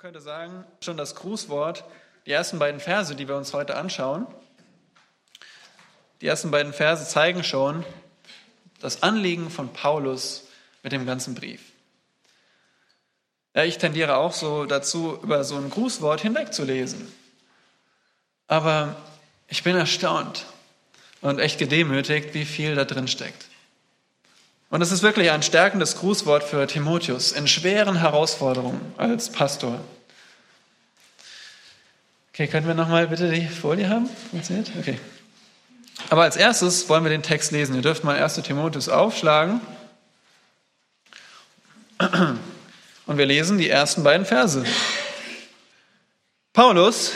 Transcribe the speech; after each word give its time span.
könnte 0.00 0.22
sagen, 0.22 0.64
schon 0.80 0.96
das 0.96 1.14
Grußwort, 1.14 1.84
die 2.24 2.30
ersten 2.30 2.58
beiden 2.58 2.80
Verse, 2.80 3.14
die 3.14 3.28
wir 3.28 3.36
uns 3.36 3.52
heute 3.52 3.76
anschauen, 3.76 4.26
die 6.22 6.26
ersten 6.26 6.50
beiden 6.50 6.72
Verse 6.72 7.06
zeigen 7.06 7.44
schon 7.44 7.84
das 8.80 9.02
Anliegen 9.02 9.50
von 9.50 9.70
Paulus 9.74 10.44
mit 10.82 10.92
dem 10.92 11.04
ganzen 11.04 11.34
Brief. 11.34 11.60
Ja, 13.54 13.64
ich 13.64 13.76
tendiere 13.76 14.16
auch 14.16 14.32
so 14.32 14.64
dazu, 14.64 15.18
über 15.22 15.44
so 15.44 15.56
ein 15.56 15.68
Grußwort 15.68 16.22
hinwegzulesen. 16.22 17.12
Aber 18.46 18.96
ich 19.48 19.62
bin 19.62 19.76
erstaunt 19.76 20.46
und 21.20 21.40
echt 21.40 21.58
gedemütigt, 21.58 22.32
wie 22.32 22.46
viel 22.46 22.74
da 22.74 22.86
drin 22.86 23.06
steckt. 23.06 23.49
Und 24.70 24.82
es 24.82 24.92
ist 24.92 25.02
wirklich 25.02 25.32
ein 25.32 25.42
stärkendes 25.42 25.96
Grußwort 25.96 26.44
für 26.44 26.64
Timotheus 26.68 27.32
in 27.32 27.48
schweren 27.48 27.96
Herausforderungen 27.96 28.94
als 28.96 29.30
Pastor. 29.30 29.80
Okay, 32.32 32.46
können 32.46 32.68
wir 32.68 32.74
nochmal 32.74 33.08
bitte 33.08 33.30
die 33.32 33.48
Folie 33.48 33.88
haben? 33.88 34.08
Funktioniert? 34.30 34.70
Okay. 34.78 34.98
Aber 36.08 36.22
als 36.22 36.36
erstes 36.36 36.88
wollen 36.88 37.02
wir 37.02 37.10
den 37.10 37.24
Text 37.24 37.50
lesen. 37.50 37.74
Ihr 37.74 37.82
dürft 37.82 38.04
mal 38.04 38.16
1. 38.16 38.36
Timotheus 38.36 38.88
aufschlagen. 38.88 39.60
Und 43.06 43.18
wir 43.18 43.26
lesen 43.26 43.58
die 43.58 43.68
ersten 43.68 44.04
beiden 44.04 44.24
Verse. 44.24 44.64
Paulus, 46.52 47.10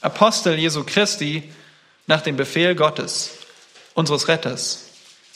Apostel 0.00 0.58
Jesu 0.58 0.84
Christi, 0.84 1.52
nach 2.06 2.22
dem 2.22 2.36
Befehl 2.36 2.74
Gottes, 2.74 3.32
unseres 3.92 4.26
Retters 4.26 4.87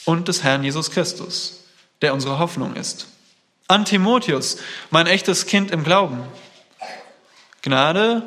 und 0.05 0.27
des 0.27 0.43
Herrn 0.43 0.63
Jesus 0.63 0.91
Christus, 0.91 1.63
der 2.01 2.13
unsere 2.13 2.39
Hoffnung 2.39 2.75
ist. 2.75 3.07
An 3.67 3.85
Timotheus, 3.85 4.57
mein 4.89 5.07
echtes 5.07 5.45
Kind 5.45 5.71
im 5.71 5.83
Glauben. 5.83 6.23
Gnade, 7.61 8.23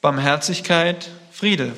Barmherzigkeit, 0.00 1.10
Friede 1.32 1.72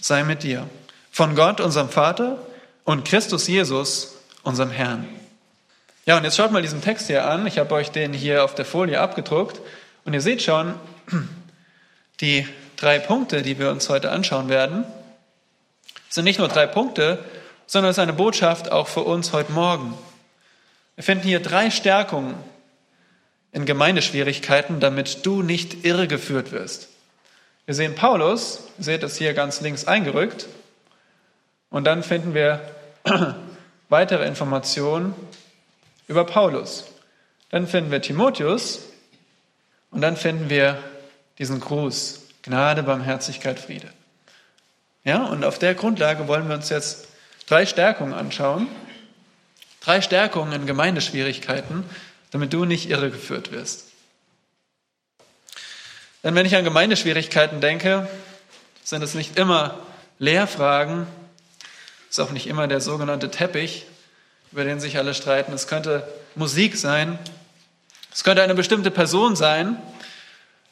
sei 0.00 0.24
mit 0.24 0.42
dir. 0.42 0.68
Von 1.10 1.34
Gott, 1.34 1.60
unserem 1.60 1.88
Vater 1.88 2.38
und 2.84 3.04
Christus 3.04 3.46
Jesus, 3.46 4.16
unserem 4.42 4.70
Herrn. 4.70 5.08
Ja, 6.04 6.16
und 6.16 6.24
jetzt 6.24 6.36
schaut 6.36 6.50
mal 6.50 6.62
diesen 6.62 6.82
Text 6.82 7.06
hier 7.06 7.28
an. 7.28 7.46
Ich 7.46 7.58
habe 7.58 7.72
euch 7.74 7.90
den 7.90 8.12
hier 8.12 8.44
auf 8.44 8.54
der 8.54 8.64
Folie 8.64 9.00
abgedruckt. 9.00 9.60
Und 10.04 10.14
ihr 10.14 10.20
seht 10.20 10.42
schon, 10.42 10.74
die 12.20 12.46
drei 12.76 12.98
Punkte, 12.98 13.42
die 13.42 13.58
wir 13.58 13.70
uns 13.70 13.88
heute 13.88 14.10
anschauen 14.10 14.48
werden, 14.48 14.84
sind 16.08 16.24
nicht 16.24 16.40
nur 16.40 16.48
drei 16.48 16.66
Punkte, 16.66 17.24
sondern 17.72 17.90
es 17.90 17.96
ist 17.96 18.02
eine 18.02 18.12
Botschaft 18.12 18.70
auch 18.70 18.86
für 18.86 19.00
uns 19.00 19.32
heute 19.32 19.50
Morgen. 19.50 19.96
Wir 20.94 21.04
finden 21.04 21.26
hier 21.26 21.40
drei 21.40 21.70
Stärkungen 21.70 22.34
in 23.50 23.64
Gemeindeschwierigkeiten, 23.64 24.78
damit 24.78 25.24
du 25.24 25.40
nicht 25.40 25.86
irregeführt 25.86 26.52
wirst. 26.52 26.90
Wir 27.64 27.74
sehen 27.74 27.94
Paulus, 27.94 28.60
ihr 28.76 28.84
seht 28.84 29.02
das 29.02 29.16
hier 29.16 29.32
ganz 29.32 29.62
links 29.62 29.86
eingerückt, 29.86 30.48
und 31.70 31.84
dann 31.84 32.02
finden 32.02 32.34
wir 32.34 32.60
weitere 33.88 34.26
Informationen 34.26 35.14
über 36.08 36.26
Paulus. 36.26 36.84
Dann 37.48 37.66
finden 37.66 37.90
wir 37.90 38.02
Timotheus 38.02 38.80
und 39.90 40.02
dann 40.02 40.18
finden 40.18 40.50
wir 40.50 40.76
diesen 41.38 41.58
Gruß, 41.58 42.20
Gnade, 42.42 42.82
Barmherzigkeit, 42.82 43.58
Friede. 43.58 43.88
Ja, 45.04 45.24
und 45.24 45.42
auf 45.42 45.58
der 45.58 45.74
Grundlage 45.74 46.28
wollen 46.28 46.48
wir 46.48 46.56
uns 46.56 46.68
jetzt 46.68 47.08
drei 47.52 47.66
Stärkungen 47.66 48.14
anschauen. 48.14 48.66
Drei 49.82 50.00
Stärkungen 50.00 50.52
in 50.52 50.64
Gemeindeschwierigkeiten, 50.64 51.84
damit 52.30 52.50
du 52.54 52.64
nicht 52.64 52.88
irregeführt 52.88 53.52
wirst. 53.52 53.88
Denn 56.24 56.34
wenn 56.34 56.46
ich 56.46 56.56
an 56.56 56.64
Gemeindeschwierigkeiten 56.64 57.60
denke, 57.60 58.08
sind 58.82 59.02
es 59.02 59.12
nicht 59.12 59.38
immer 59.38 59.78
Lehrfragen, 60.18 61.06
ist 62.08 62.20
auch 62.20 62.30
nicht 62.30 62.46
immer 62.46 62.68
der 62.68 62.80
sogenannte 62.80 63.30
Teppich, 63.30 63.84
über 64.50 64.64
den 64.64 64.80
sich 64.80 64.96
alle 64.96 65.12
streiten. 65.12 65.52
Es 65.52 65.66
könnte 65.66 66.08
Musik 66.34 66.78
sein, 66.78 67.18
es 68.14 68.24
könnte 68.24 68.42
eine 68.42 68.54
bestimmte 68.54 68.90
Person 68.90 69.36
sein. 69.36 69.76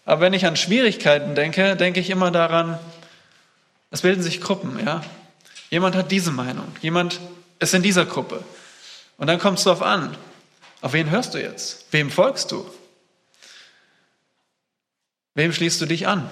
Aber 0.07 0.23
wenn 0.23 0.33
ich 0.33 0.47
an 0.47 0.57
Schwierigkeiten 0.57 1.35
denke, 1.35 1.77
denke 1.77 2.01
ich 2.01 2.09
immer 2.09 2.31
daran, 2.31 2.79
es 3.91 4.01
bilden 4.01 4.23
sich 4.23 4.41
Gruppen, 4.41 4.83
ja. 4.83 5.03
Jemand 5.71 5.95
hat 5.95 6.11
diese 6.11 6.33
Meinung, 6.33 6.75
jemand 6.83 7.21
ist 7.61 7.75
in 7.75 7.83
dieser 7.83 8.05
Gruppe. 8.05 8.45
Und 9.17 9.29
dann 9.29 9.39
kommt 9.39 9.59
es 9.59 9.65
darauf 9.65 9.83
an, 9.83 10.17
auf 10.81 10.93
wen 10.93 11.11
hörst 11.11 11.35
du 11.35 11.39
jetzt? 11.41 11.87
Wem 11.93 12.11
folgst 12.11 12.51
du? 12.53 12.69
Wem 15.35 15.53
schließt 15.53 15.81
du 15.81 15.87
dich 15.87 16.09
an? 16.09 16.29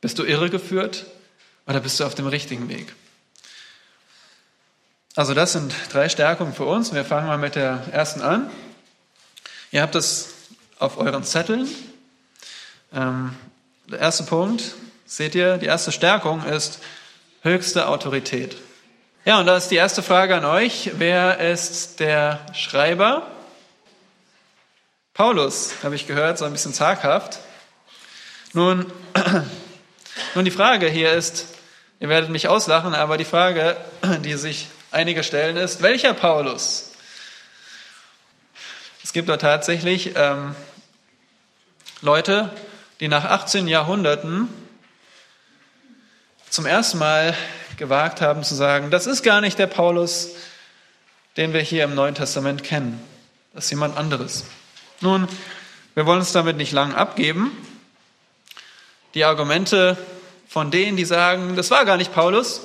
Bist 0.00 0.18
du 0.18 0.24
irregeführt 0.24 1.06
oder 1.66 1.80
bist 1.80 1.98
du 1.98 2.04
auf 2.04 2.14
dem 2.14 2.28
richtigen 2.28 2.68
Weg? 2.68 2.94
Also 5.16 5.34
das 5.34 5.52
sind 5.52 5.74
drei 5.90 6.08
Stärkungen 6.08 6.54
für 6.54 6.66
uns. 6.66 6.92
Wir 6.92 7.04
fangen 7.04 7.26
mal 7.26 7.38
mit 7.38 7.56
der 7.56 7.82
ersten 7.90 8.22
an. 8.22 8.48
Ihr 9.72 9.82
habt 9.82 9.96
das 9.96 10.28
auf 10.78 10.98
euren 10.98 11.24
Zetteln. 11.24 11.66
Ähm, 12.92 13.34
der 13.88 13.98
erste 13.98 14.22
Punkt, 14.22 14.74
seht 15.06 15.34
ihr, 15.34 15.58
die 15.58 15.66
erste 15.66 15.90
Stärkung 15.90 16.44
ist 16.44 16.78
höchste 17.42 17.88
Autorität. 17.88 18.56
Ja, 19.24 19.40
und 19.40 19.46
da 19.46 19.56
ist 19.56 19.68
die 19.68 19.76
erste 19.76 20.02
Frage 20.02 20.36
an 20.36 20.44
euch. 20.44 20.92
Wer 20.94 21.38
ist 21.38 22.00
der 22.00 22.40
Schreiber? 22.54 23.26
Paulus, 25.14 25.74
habe 25.82 25.94
ich 25.94 26.06
gehört, 26.06 26.38
so 26.38 26.44
ein 26.44 26.52
bisschen 26.52 26.72
zaghaft. 26.72 27.40
Nun, 28.52 28.86
nun, 30.34 30.44
die 30.44 30.50
Frage 30.50 30.88
hier 30.88 31.12
ist, 31.12 31.46
ihr 32.00 32.08
werdet 32.08 32.30
mich 32.30 32.48
auslachen, 32.48 32.94
aber 32.94 33.18
die 33.18 33.24
Frage, 33.24 33.76
die 34.24 34.34
sich 34.34 34.68
einige 34.90 35.22
stellen, 35.22 35.56
ist, 35.56 35.82
welcher 35.82 36.14
Paulus? 36.14 36.92
Es 39.04 39.12
gibt 39.12 39.28
dort 39.28 39.40
tatsächlich 39.40 40.12
ähm, 40.16 40.54
Leute, 42.00 42.50
die 43.00 43.08
nach 43.08 43.24
18 43.24 43.68
Jahrhunderten 43.68 44.48
zum 46.50 46.66
ersten 46.66 46.98
Mal 46.98 47.34
gewagt 47.76 48.20
haben 48.20 48.42
zu 48.42 48.54
sagen, 48.54 48.90
das 48.90 49.06
ist 49.06 49.22
gar 49.22 49.40
nicht 49.40 49.58
der 49.58 49.66
Paulus, 49.66 50.30
den 51.36 51.52
wir 51.52 51.60
hier 51.60 51.84
im 51.84 51.94
Neuen 51.94 52.14
Testament 52.14 52.64
kennen. 52.64 53.00
Das 53.54 53.64
ist 53.66 53.70
jemand 53.70 53.96
anderes. 53.96 54.44
Nun, 55.00 55.28
wir 55.94 56.06
wollen 56.06 56.20
uns 56.20 56.32
damit 56.32 56.56
nicht 56.56 56.72
lang 56.72 56.94
abgeben. 56.94 57.52
Die 59.14 59.24
Argumente 59.24 59.96
von 60.48 60.70
denen, 60.70 60.96
die 60.96 61.04
sagen, 61.04 61.56
das 61.56 61.70
war 61.70 61.84
gar 61.84 61.96
nicht 61.96 62.12
Paulus, 62.12 62.62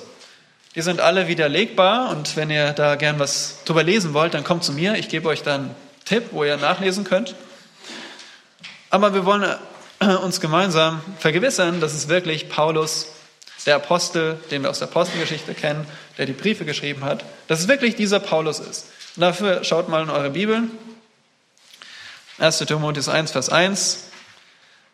die 0.75 0.81
sind 0.81 1.01
alle 1.01 1.27
widerlegbar. 1.27 2.09
Und 2.09 2.35
wenn 2.35 2.49
ihr 2.49 2.73
da 2.73 2.95
gern 2.95 3.19
was 3.19 3.63
drüber 3.65 3.83
lesen 3.83 4.13
wollt, 4.13 4.33
dann 4.33 4.43
kommt 4.43 4.63
zu 4.63 4.73
mir. 4.73 4.95
Ich 4.95 5.09
gebe 5.09 5.27
euch 5.27 5.43
dann 5.43 5.61
einen 5.61 5.75
Tipp, 6.05 6.25
wo 6.31 6.43
ihr 6.43 6.57
nachlesen 6.57 7.03
könnt. 7.03 7.35
Aber 8.89 9.13
wir 9.13 9.25
wollen 9.25 9.55
uns 10.23 10.41
gemeinsam 10.41 11.01
vergewissern, 11.19 11.79
dass 11.81 11.93
es 11.93 12.07
wirklich 12.07 12.49
Paulus 12.49 13.07
der 13.65 13.75
Apostel, 13.75 14.39
den 14.51 14.63
wir 14.63 14.69
aus 14.69 14.79
der 14.79 14.87
Apostelgeschichte 14.89 15.53
kennen, 15.53 15.87
der 16.17 16.25
die 16.25 16.33
Briefe 16.33 16.65
geschrieben 16.65 17.03
hat, 17.03 17.23
dass 17.47 17.61
es 17.61 17.67
wirklich 17.67 17.95
dieser 17.95 18.19
Paulus 18.19 18.59
ist. 18.59 18.87
Und 19.15 19.21
dafür 19.21 19.63
schaut 19.63 19.89
mal 19.89 20.03
in 20.03 20.09
eure 20.09 20.31
Bibeln. 20.31 20.71
1. 22.39 22.57
Timotheus 22.59 23.07
1, 23.09 23.31
Vers 23.31 23.49
1. 23.49 24.05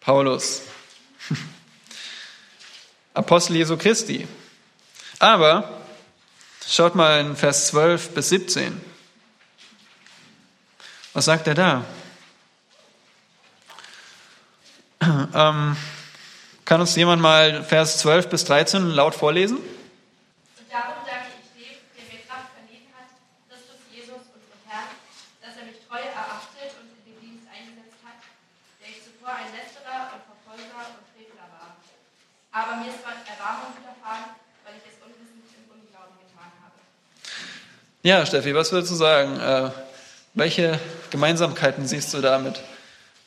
Paulus. 0.01 0.61
Apostel 3.13 3.55
Jesu 3.55 3.77
Christi. 3.77 4.27
Aber 5.19 5.81
schaut 6.67 6.95
mal 6.95 7.19
in 7.21 7.35
Vers 7.35 7.67
12 7.67 8.09
bis 8.11 8.29
17. 8.29 8.79
Was 11.13 11.25
sagt 11.25 11.47
er 11.47 11.55
da? 11.55 11.85
Ähm, 15.31 15.77
kann 16.69 16.81
uns 16.81 16.95
jemand 16.95 17.19
mal 17.19 17.63
Vers 17.63 17.97
12 17.97 18.29
bis 18.29 18.45
13 18.45 18.93
laut 18.93 19.15
vorlesen? 19.15 19.57
Und 19.57 20.69
darum 20.69 21.01
danke 21.01 21.33
ich 21.41 21.49
dem, 21.57 21.81
der 21.97 22.05
mir 22.05 22.21
Kraft 22.29 22.53
verliehen 22.53 22.85
hat, 22.93 23.09
Christus 23.49 23.81
Jesus, 23.89 24.21
unseren 24.29 24.61
Herrn, 24.69 24.93
dass 25.41 25.57
er 25.57 25.65
mich 25.65 25.81
treu 25.89 25.97
erachtet 25.97 26.77
und 26.77 26.93
in 26.93 27.09
den 27.09 27.17
Dienst 27.25 27.49
eingesetzt 27.49 27.97
hat, 28.05 28.21
der 28.77 28.93
ich 28.93 29.01
zuvor 29.01 29.33
ein 29.33 29.49
Lästerer 29.49 30.13
und 30.13 30.21
Verfolger 30.29 30.93
und 30.93 31.09
Frevler 31.09 31.49
war. 31.49 31.73
Aber 32.53 32.85
mir 32.85 32.93
ist 32.93 33.01
Erbarmung 33.01 33.73
widerfahren, 33.73 34.29
weil 34.61 34.77
ich 34.77 34.85
es 34.85 35.01
unwissend 35.01 35.49
im 35.49 35.65
Unglauben 35.73 36.21
getan 36.21 36.53
habe. 36.61 36.77
Ja, 38.05 38.21
Steffi, 38.29 38.53
was 38.53 38.69
würdest 38.69 38.93
du 38.93 38.97
sagen? 39.01 39.41
Äh, 39.41 39.73
welche 40.37 40.77
Gemeinsamkeiten 41.09 41.89
siehst 41.89 42.13
du 42.13 42.21
damit 42.21 42.61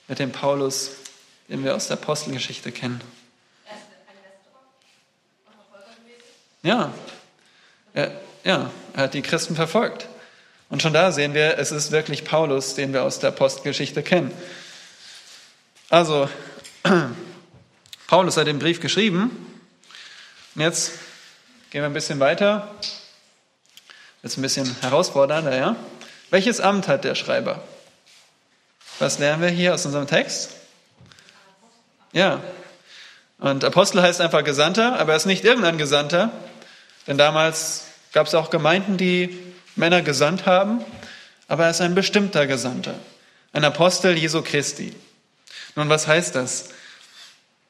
mit 0.07 0.23
dem 0.23 0.31
Paulus, 0.31 0.95
den 1.51 1.67
wir 1.67 1.75
aus 1.75 1.91
der 1.91 1.99
Apostelgeschichte 1.99 2.71
kennen? 2.71 3.03
Ja, 6.63 6.93
er, 7.93 8.13
ja, 8.45 8.71
er 8.95 9.03
hat 9.03 9.15
die 9.15 9.23
Christen 9.23 9.57
verfolgt. 9.57 10.09
Und 10.69 10.81
schon 10.81 10.93
da 10.93 11.13
sehen 11.13 11.35
wir, 11.35 11.59
es 11.59 11.71
ist 11.71 11.91
wirklich 11.91 12.25
Paulus, 12.25 12.75
den 12.75 12.93
wir 12.93 13.03
aus 13.03 13.19
der 13.19 13.31
Apostelgeschichte 13.31 14.03
kennen. 14.03 14.33
Also, 15.91 16.29
Paulus 18.07 18.37
hat 18.37 18.47
den 18.47 18.59
Brief 18.59 18.81
geschrieben. 18.81 19.31
Und 20.55 20.63
jetzt 20.63 20.93
gehen 21.71 21.83
wir 21.83 21.87
ein 21.87 21.93
bisschen 21.93 22.21
weiter. 22.21 22.75
Jetzt 24.23 24.39
ein 24.39 24.43
bisschen 24.43 24.77
herausfordernder, 24.81 25.57
ja? 25.57 25.77
Welches 26.31 26.61
Amt 26.61 26.89
hat 26.89 27.05
der 27.05 27.15
Schreiber? 27.17 27.63
Was 28.99 29.19
lernen 29.19 29.43
wir 29.43 29.51
hier 29.51 29.75
aus 29.75 29.85
unserem 29.85 30.07
Text? 30.07 30.53
Ja. 32.13 32.41
Und 33.39 33.65
Apostel 33.65 34.01
heißt 34.01 34.21
einfach 34.21 34.45
Gesandter, 34.45 34.99
aber 34.99 35.13
er 35.13 35.17
ist 35.17 35.27
nicht 35.27 35.45
irgendein 35.45 35.77
Gesandter, 35.77 36.31
denn 37.07 37.19
damals 37.19 37.87
gab 38.13 38.27
es 38.27 38.35
auch 38.35 38.51
Gemeinden, 38.51 38.97
die 38.97 39.39
Männer 39.77 40.03
gesandt 40.03 40.47
haben, 40.47 40.85
aber 41.49 41.65
er 41.65 41.71
ist 41.71 41.81
ein 41.81 41.95
bestimmter 41.95 42.47
Gesandter, 42.47 42.95
ein 43.53 43.65
Apostel 43.65 44.17
Jesu 44.17 44.43
Christi. 44.43 44.95
Nun, 45.75 45.89
was 45.89 46.07
heißt 46.07 46.35
das? 46.35 46.71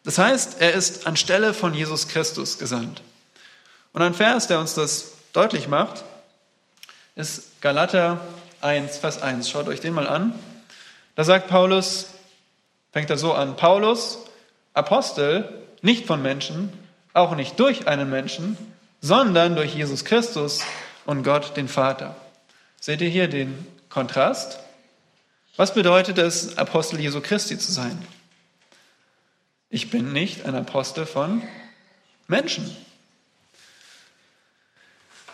Das 0.05 0.19
heißt, 0.19 0.61
er 0.61 0.73
ist 0.73 1.07
anstelle 1.07 1.55
von 1.55 1.75
Jesus 1.75 2.09
Christus 2.09 2.59
gesandt. 2.59 3.03
Und 3.93 4.03
ein 4.03 4.15
Vers, 4.15 4.49
der 4.49 4.59
uns 4.59 4.75
das 4.75 5.13
deutlich 5.33 5.69
macht, 5.69 6.05
ist 7.15 7.61
Galater 7.61 8.21
1, 8.63 8.99
Vers 8.99 9.23
1. 9.23 9.49
Schaut 9.49 9.69
euch 9.69 9.81
den 9.81 9.95
mal 9.95 10.09
an. 10.09 10.35
Da 11.15 11.25
sagt 11.25 11.49
Paulus, 11.49 12.07
fängt 12.93 13.11
er 13.11 13.19
so 13.19 13.35
an, 13.35 13.57
Paulus, 13.57 14.19
Apostel, 14.75 15.63
nicht 15.83 16.07
von 16.07 16.23
Menschen, 16.23 16.73
auch 17.13 17.37
nicht 17.37 17.61
durch 17.61 17.87
einen 17.87 18.09
Menschen, 18.09 18.57
sondern 19.03 19.57
durch 19.57 19.75
Jesus 19.75 20.05
Christus 20.05 20.61
und 21.05 21.25
Gott 21.25 21.57
den 21.57 21.69
Vater. 21.69 22.17
Seht 22.81 23.01
ihr 23.03 23.11
hier 23.11 23.29
den 23.29 23.67
Kontrast? 23.91 24.59
Was 25.57 25.75
bedeutet 25.75 26.17
es, 26.19 26.57
Apostel 26.57 27.01
Jesu 27.01 27.21
Christi 27.21 27.59
zu 27.59 27.73
sein? 27.73 28.01
Ich 29.69 29.91
bin 29.91 30.13
nicht 30.13 30.47
ein 30.47 30.55
Apostel 30.55 31.05
von 31.05 31.43
Menschen. 32.29 32.75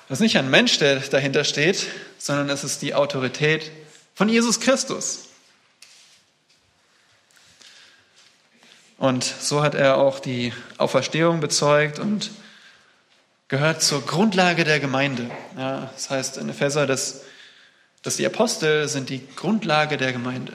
Das 0.08 0.18
ist 0.18 0.22
nicht 0.22 0.38
ein 0.38 0.50
Mensch, 0.50 0.78
der 0.78 1.00
dahinter 1.00 1.44
steht, 1.44 1.86
sondern 2.16 2.48
es 2.48 2.64
ist 2.64 2.80
die 2.80 2.94
Autorität 2.94 3.70
von 4.14 4.30
Jesus 4.30 4.60
Christus. 4.60 5.28
Und 8.96 9.22
so 9.22 9.62
hat 9.62 9.74
er 9.74 9.98
auch 9.98 10.18
die 10.18 10.52
Auferstehung 10.78 11.40
bezeugt 11.40 11.98
und 11.98 12.30
gehört 13.48 13.82
zur 13.82 14.04
Grundlage 14.04 14.64
der 14.64 14.78
Gemeinde. 14.78 15.30
Ja, 15.56 15.90
das 15.94 16.10
heißt 16.10 16.36
in 16.36 16.48
Epheser, 16.48 16.86
dass, 16.86 17.22
dass 18.02 18.16
die 18.16 18.26
Apostel 18.26 18.88
sind 18.88 19.08
die 19.08 19.26
Grundlage 19.36 19.96
der 19.96 20.12
Gemeinde. 20.12 20.52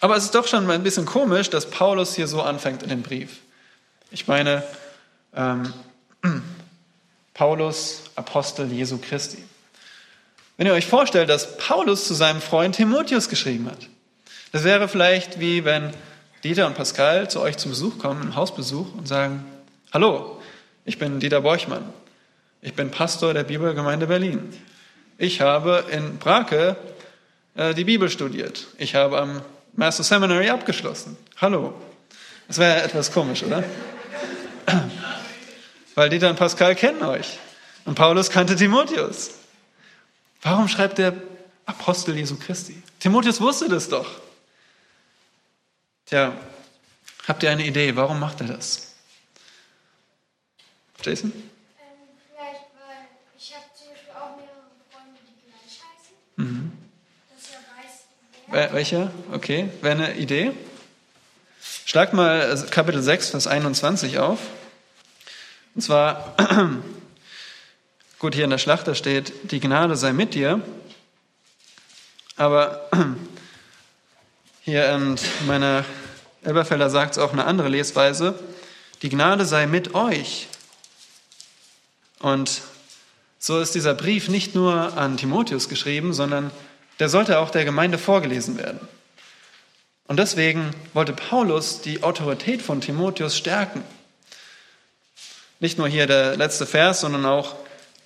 Aber 0.00 0.16
es 0.16 0.24
ist 0.24 0.34
doch 0.34 0.46
schon 0.46 0.70
ein 0.70 0.82
bisschen 0.84 1.06
komisch, 1.06 1.50
dass 1.50 1.70
Paulus 1.70 2.14
hier 2.14 2.28
so 2.28 2.40
anfängt 2.40 2.84
in 2.84 2.88
dem 2.88 3.02
Brief. 3.02 3.38
Ich 4.12 4.28
meine, 4.28 4.62
ähm, 5.34 5.72
Paulus, 7.34 8.02
Apostel 8.14 8.70
Jesu 8.72 8.98
Christi. 8.98 9.42
Wenn 10.56 10.66
ihr 10.66 10.72
euch 10.72 10.86
vorstellt, 10.86 11.28
dass 11.28 11.56
Paulus 11.56 12.06
zu 12.06 12.14
seinem 12.14 12.40
Freund 12.40 12.76
Timotheus 12.76 13.28
geschrieben 13.28 13.66
hat, 13.70 13.88
das 14.52 14.64
wäre 14.64 14.88
vielleicht 14.88 15.40
wie 15.40 15.64
wenn 15.64 15.92
Dieter 16.44 16.66
und 16.66 16.74
Pascal 16.74 17.28
zu 17.28 17.40
euch 17.40 17.56
zum 17.58 17.72
Besuch 17.72 17.98
kommen, 17.98 18.22
im 18.22 18.36
Hausbesuch 18.36 18.94
und 18.94 19.08
sagen, 19.08 19.44
hallo, 19.92 20.37
ich 20.88 20.98
bin 20.98 21.20
Dieter 21.20 21.42
Borchmann. 21.42 21.84
Ich 22.62 22.72
bin 22.72 22.90
Pastor 22.90 23.34
der 23.34 23.44
Bibelgemeinde 23.44 24.06
Berlin. 24.06 24.58
Ich 25.18 25.42
habe 25.42 25.84
in 25.90 26.16
Brake 26.16 26.76
äh, 27.54 27.74
die 27.74 27.84
Bibel 27.84 28.08
studiert. 28.08 28.68
Ich 28.78 28.94
habe 28.94 29.20
am 29.20 29.42
Master 29.74 30.02
Seminary 30.02 30.48
abgeschlossen. 30.48 31.18
Hallo. 31.36 31.74
Das 32.46 32.56
wäre 32.56 32.82
etwas 32.82 33.12
komisch, 33.12 33.42
oder? 33.42 33.62
Weil 35.94 36.08
Dieter 36.08 36.30
und 36.30 36.36
Pascal 36.36 36.74
kennen 36.74 37.02
euch. 37.02 37.38
Und 37.84 37.94
Paulus 37.94 38.30
kannte 38.30 38.56
Timotheus. 38.56 39.32
Warum 40.40 40.68
schreibt 40.68 40.96
der 40.96 41.12
Apostel 41.66 42.16
Jesu 42.16 42.38
Christi? 42.38 42.82
Timotheus 42.98 43.42
wusste 43.42 43.68
das 43.68 43.90
doch. 43.90 44.08
Tja, 46.06 46.32
habt 47.26 47.42
ihr 47.42 47.50
eine 47.50 47.66
Idee, 47.66 47.94
warum 47.94 48.18
macht 48.18 48.40
er 48.40 48.46
das? 48.46 48.87
Jason? 51.02 51.32
Ähm, 51.32 51.42
vielleicht, 52.28 52.64
weil 52.74 53.06
ich 53.38 53.54
habe 53.54 53.64
zum 53.76 53.88
Beispiel 53.88 54.12
auch 54.12 54.36
mehrere 54.36 54.70
Freunde, 54.90 55.20
die 55.26 55.48
gleich 55.48 55.80
heißen. 55.80 56.14
Mhm. 56.36 56.72
Dass 57.34 57.50
er 57.50 57.60
weiß, 57.76 58.70
wer. 58.70 58.72
Welcher? 58.72 59.10
Okay, 59.32 59.70
wäre 59.80 59.94
eine 59.94 60.16
Idee? 60.16 60.52
Schlag 61.84 62.12
mal 62.12 62.66
Kapitel 62.70 63.02
6, 63.02 63.30
Vers 63.30 63.46
21 63.46 64.18
auf. 64.18 64.40
Und 65.74 65.82
zwar, 65.82 66.34
gut, 68.18 68.34
hier 68.34 68.44
in 68.44 68.50
der 68.50 68.58
Schlachter 68.58 68.94
steht, 68.94 69.32
die 69.52 69.60
Gnade 69.60 69.96
sei 69.96 70.12
mit 70.12 70.34
dir. 70.34 70.60
Aber 72.36 72.90
hier 74.62 74.92
in 74.92 75.16
meiner 75.46 75.84
Elberfelder 76.42 76.90
sagt 76.90 77.12
es 77.12 77.18
auch 77.18 77.32
eine 77.32 77.44
andere 77.44 77.68
Lesweise, 77.68 78.38
die 79.02 79.08
Gnade 79.08 79.44
sei 79.44 79.66
mit 79.66 79.94
euch. 79.94 80.48
Und 82.20 82.62
so 83.38 83.60
ist 83.60 83.74
dieser 83.74 83.94
Brief 83.94 84.28
nicht 84.28 84.54
nur 84.54 84.96
an 84.96 85.16
Timotheus 85.16 85.68
geschrieben, 85.68 86.12
sondern 86.12 86.50
der 86.98 87.08
sollte 87.08 87.38
auch 87.38 87.50
der 87.50 87.64
Gemeinde 87.64 87.98
vorgelesen 87.98 88.58
werden. 88.58 88.80
Und 90.08 90.18
deswegen 90.18 90.70
wollte 90.94 91.12
Paulus 91.12 91.80
die 91.80 92.02
Autorität 92.02 92.62
von 92.62 92.80
Timotheus 92.80 93.36
stärken. 93.36 93.82
Nicht 95.60 95.78
nur 95.78 95.86
hier 95.86 96.06
der 96.06 96.36
letzte 96.36 96.66
Vers, 96.66 97.00
sondern 97.00 97.26
auch 97.26 97.56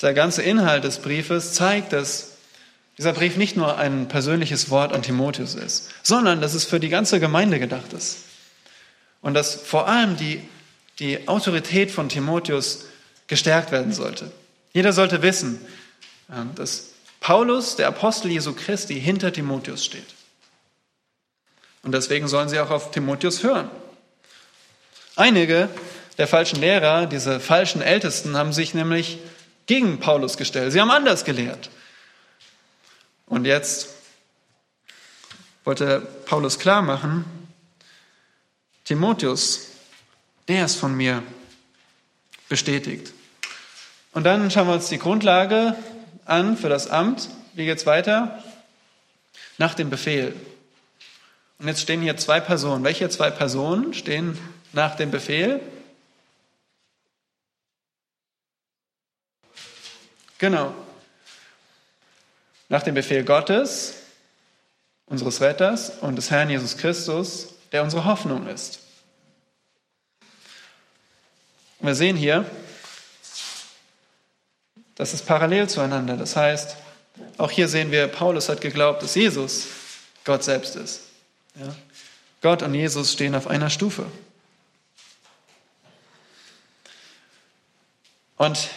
der 0.03 0.15
ganze 0.15 0.43
Inhalt 0.43 0.85
des 0.85 0.99
Briefes 0.99 1.55
zeigt, 1.55 1.93
dass 1.93 2.32
dieser 2.99 3.12
Brief 3.12 3.37
nicht 3.37 3.56
nur 3.56 3.79
ein 3.79 4.08
persönliches 4.08 4.69
Wort 4.69 4.93
an 4.93 5.03
Timotheus 5.03 5.55
ist, 5.55 5.91
sondern 6.03 6.41
dass 6.41 6.55
es 6.55 6.65
für 6.65 6.81
die 6.81 6.88
ganze 6.88 7.20
Gemeinde 7.20 7.58
gedacht 7.58 7.93
ist. 7.93 8.19
Und 9.23 9.35
dass 9.35 9.55
vor 9.55 9.88
allem 9.88 10.17
die, 10.17 10.43
die 10.99 11.29
Autorität 11.29 11.91
von 11.91 12.08
Timotheus 12.08 12.85
gestärkt 13.26 13.72
werden 13.72 13.92
sollte. 13.92 14.30
Jeder 14.72 14.92
sollte 14.92 15.22
wissen, 15.22 15.64
ähm, 16.32 16.54
dass 16.54 16.92
Paulus, 17.20 17.76
der 17.76 17.88
Apostel 17.88 18.30
Jesu 18.30 18.52
Christi, 18.52 19.00
hinter 19.00 19.32
Timotheus 19.32 19.84
steht. 19.84 20.06
Und 21.82 21.92
deswegen 21.92 22.28
sollen 22.28 22.48
sie 22.48 22.60
auch 22.60 22.70
auf 22.70 22.90
Timotheus 22.90 23.42
hören. 23.42 23.70
Einige 25.17 25.69
der 26.19 26.26
falschen 26.26 26.60
Lehrer, 26.60 27.06
diese 27.06 27.41
falschen 27.41 27.82
Ältesten, 27.82 28.36
haben 28.36 28.52
sich 28.52 28.74
nämlich 28.74 29.19
gegen 29.67 30.00
Paulus 30.00 30.36
gestellt. 30.36 30.72
Sie 30.72 30.81
haben 30.81 30.91
anders 30.91 31.24
gelehrt. 31.24 31.70
Und 33.26 33.46
jetzt 33.46 33.88
wollte 35.64 36.00
Paulus 36.26 36.58
klar 36.58 36.82
machen, 36.82 37.24
Timotheus, 38.84 39.69
der 40.48 40.64
ist 40.64 40.76
von 40.76 40.94
mir 40.94 41.22
bestätigt. 42.53 43.13
Und 44.13 44.25
dann 44.25 44.51
schauen 44.51 44.69
wir 44.69 44.75
uns 44.75 44.89
die 44.91 44.99
Grundlage 44.99 45.75
an 46.27 46.56
für 46.56 46.69
das 46.69 46.89
Amt. 46.89 47.31
Wie 47.55 47.65
geht 47.65 47.79
es 47.79 47.87
weiter? 47.87 48.44
Nach 49.59 49.75
dem 49.75 49.89
Befehl. 49.89 50.37
Und 51.59 51.69
jetzt 51.69 51.81
stehen 51.81 52.03
hier 52.03 52.17
zwei 52.19 52.41
Personen. 52.41 52.85
Welche 52.85 53.09
zwei 53.09 53.31
Personen 53.31 53.94
stehen 53.94 54.39
nach 54.73 54.97
dem 54.97 55.11
Befehl? 55.11 55.61
Genau 60.39 60.75
nach 62.73 62.82
dem 62.82 62.94
Befehl 62.94 63.23
Gottes, 63.23 63.97
unseres 65.05 65.43
Retters 65.43 65.91
und 66.01 66.17
des 66.17 66.31
Herrn 66.31 66.49
Jesus 66.49 66.79
Christus, 66.79 67.49
der 67.71 67.82
unsere 67.82 68.06
Hoffnung 68.06 68.47
ist. 68.47 68.79
Und 71.82 71.89
wir 71.89 71.94
sehen 71.94 72.17
hier, 72.17 72.46
das 74.94 75.12
ist 75.12 75.27
parallel 75.27 75.69
zueinander. 75.69 76.17
Das 76.17 76.36
heißt, 76.36 76.77
auch 77.36 77.51
hier 77.51 77.69
sehen 77.69 77.91
wir, 77.91 78.06
Paulus 78.06 78.48
hat 78.48 78.60
geglaubt, 78.60 79.03
dass 79.03 79.15
Jesus 79.15 79.67
Gott 80.24 80.44
selbst 80.44 80.77
ist. 80.77 81.03
Ja? 81.56 81.74
Gott 82.41 82.62
und 82.62 82.72
Jesus 82.72 83.12
stehen 83.12 83.34
auf 83.34 83.46
einer 83.46 83.69
Stufe. 83.69 84.06
Und 88.36 88.70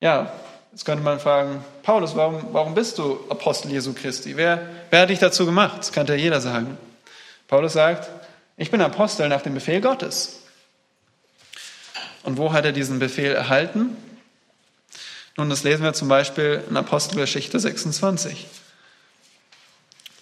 ja, 0.00 0.32
Jetzt 0.72 0.86
könnte 0.86 1.04
man 1.04 1.20
fragen, 1.20 1.62
Paulus, 1.82 2.16
warum, 2.16 2.46
warum 2.52 2.74
bist 2.74 2.96
du 2.96 3.20
Apostel 3.28 3.70
Jesu 3.70 3.92
Christi? 3.92 4.38
Wer, 4.38 4.70
wer 4.88 5.02
hat 5.02 5.10
dich 5.10 5.18
dazu 5.18 5.44
gemacht? 5.44 5.80
Das 5.80 5.92
könnte 5.92 6.14
ja 6.14 6.18
jeder 6.18 6.40
sagen. 6.40 6.78
Paulus 7.46 7.74
sagt, 7.74 8.08
ich 8.56 8.70
bin 8.70 8.80
Apostel 8.80 9.28
nach 9.28 9.42
dem 9.42 9.52
Befehl 9.52 9.82
Gottes. 9.82 10.41
Und 12.22 12.36
wo 12.36 12.52
hat 12.52 12.64
er 12.64 12.72
diesen 12.72 12.98
Befehl 12.98 13.32
erhalten? 13.32 13.96
Nun, 15.36 15.50
das 15.50 15.62
lesen 15.62 15.82
wir 15.82 15.92
zum 15.94 16.08
Beispiel 16.08 16.62
in 16.68 16.76
Apostelgeschichte 16.76 17.58
26. 17.58 18.46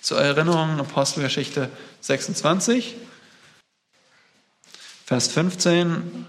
Zur 0.01 0.21
Erinnerung 0.21 0.81
Apostelgeschichte 0.81 1.69
26, 2.01 2.97
Vers 5.05 5.27
15 5.27 6.25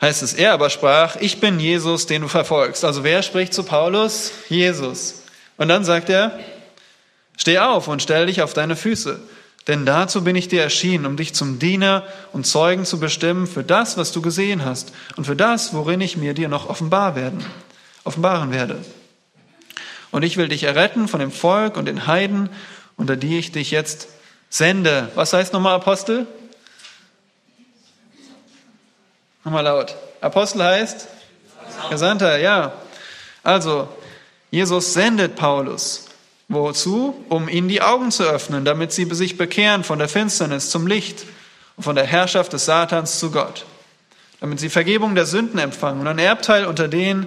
heißt 0.00 0.22
es, 0.22 0.32
er 0.32 0.54
aber 0.54 0.70
sprach, 0.70 1.16
ich 1.16 1.38
bin 1.38 1.60
Jesus, 1.60 2.06
den 2.06 2.22
du 2.22 2.28
verfolgst. 2.28 2.82
Also 2.82 3.04
wer 3.04 3.22
spricht 3.22 3.52
zu 3.52 3.62
Paulus? 3.62 4.32
Jesus. 4.48 5.22
Und 5.58 5.68
dann 5.68 5.84
sagt 5.84 6.08
er, 6.08 6.40
steh 7.36 7.58
auf 7.58 7.88
und 7.88 8.02
stell 8.02 8.24
dich 8.24 8.40
auf 8.40 8.54
deine 8.54 8.74
Füße. 8.74 9.20
Denn 9.68 9.86
dazu 9.86 10.24
bin 10.24 10.34
ich 10.34 10.48
dir 10.48 10.62
erschienen, 10.62 11.06
um 11.06 11.16
dich 11.16 11.34
zum 11.34 11.58
Diener 11.58 12.04
und 12.32 12.46
Zeugen 12.46 12.84
zu 12.84 12.98
bestimmen 12.98 13.46
für 13.46 13.62
das, 13.62 13.96
was 13.96 14.10
du 14.10 14.20
gesehen 14.20 14.64
hast 14.64 14.92
und 15.16 15.24
für 15.24 15.36
das, 15.36 15.72
worin 15.72 16.00
ich 16.00 16.16
mir 16.16 16.34
dir 16.34 16.48
noch 16.48 16.68
offenbar 16.68 17.14
werden, 17.14 17.44
offenbaren 18.02 18.50
werde. 18.50 18.84
Und 20.10 20.24
ich 20.24 20.36
will 20.36 20.48
dich 20.48 20.64
erretten 20.64 21.06
von 21.06 21.20
dem 21.20 21.30
Volk 21.30 21.76
und 21.76 21.86
den 21.86 22.06
Heiden, 22.06 22.50
unter 22.96 23.16
die 23.16 23.38
ich 23.38 23.52
dich 23.52 23.70
jetzt 23.70 24.08
sende. 24.50 25.10
Was 25.14 25.32
heißt 25.32 25.52
nochmal 25.52 25.76
Apostel? 25.76 26.26
Nochmal 29.44 29.64
laut. 29.64 29.96
Apostel 30.20 30.62
heißt? 30.62 31.08
Gesandter, 31.88 32.38
ja. 32.38 32.72
Also, 33.42 33.88
Jesus 34.50 34.92
sendet 34.92 35.36
Paulus. 35.36 36.06
Wozu? 36.52 37.24
Um 37.28 37.48
ihnen 37.48 37.68
die 37.68 37.82
Augen 37.82 38.10
zu 38.10 38.24
öffnen, 38.24 38.64
damit 38.64 38.92
sie 38.92 39.06
sich 39.14 39.38
bekehren 39.38 39.84
von 39.84 39.98
der 39.98 40.08
Finsternis 40.08 40.70
zum 40.70 40.86
Licht 40.86 41.24
und 41.76 41.84
von 41.84 41.96
der 41.96 42.06
Herrschaft 42.06 42.52
des 42.52 42.66
Satans 42.66 43.18
zu 43.18 43.30
Gott. 43.30 43.64
Damit 44.40 44.60
sie 44.60 44.68
Vergebung 44.68 45.14
der 45.14 45.26
Sünden 45.26 45.58
empfangen 45.58 46.00
und 46.00 46.06
ein 46.06 46.18
Erbteil 46.18 46.66
unter 46.66 46.88
denen, 46.88 47.26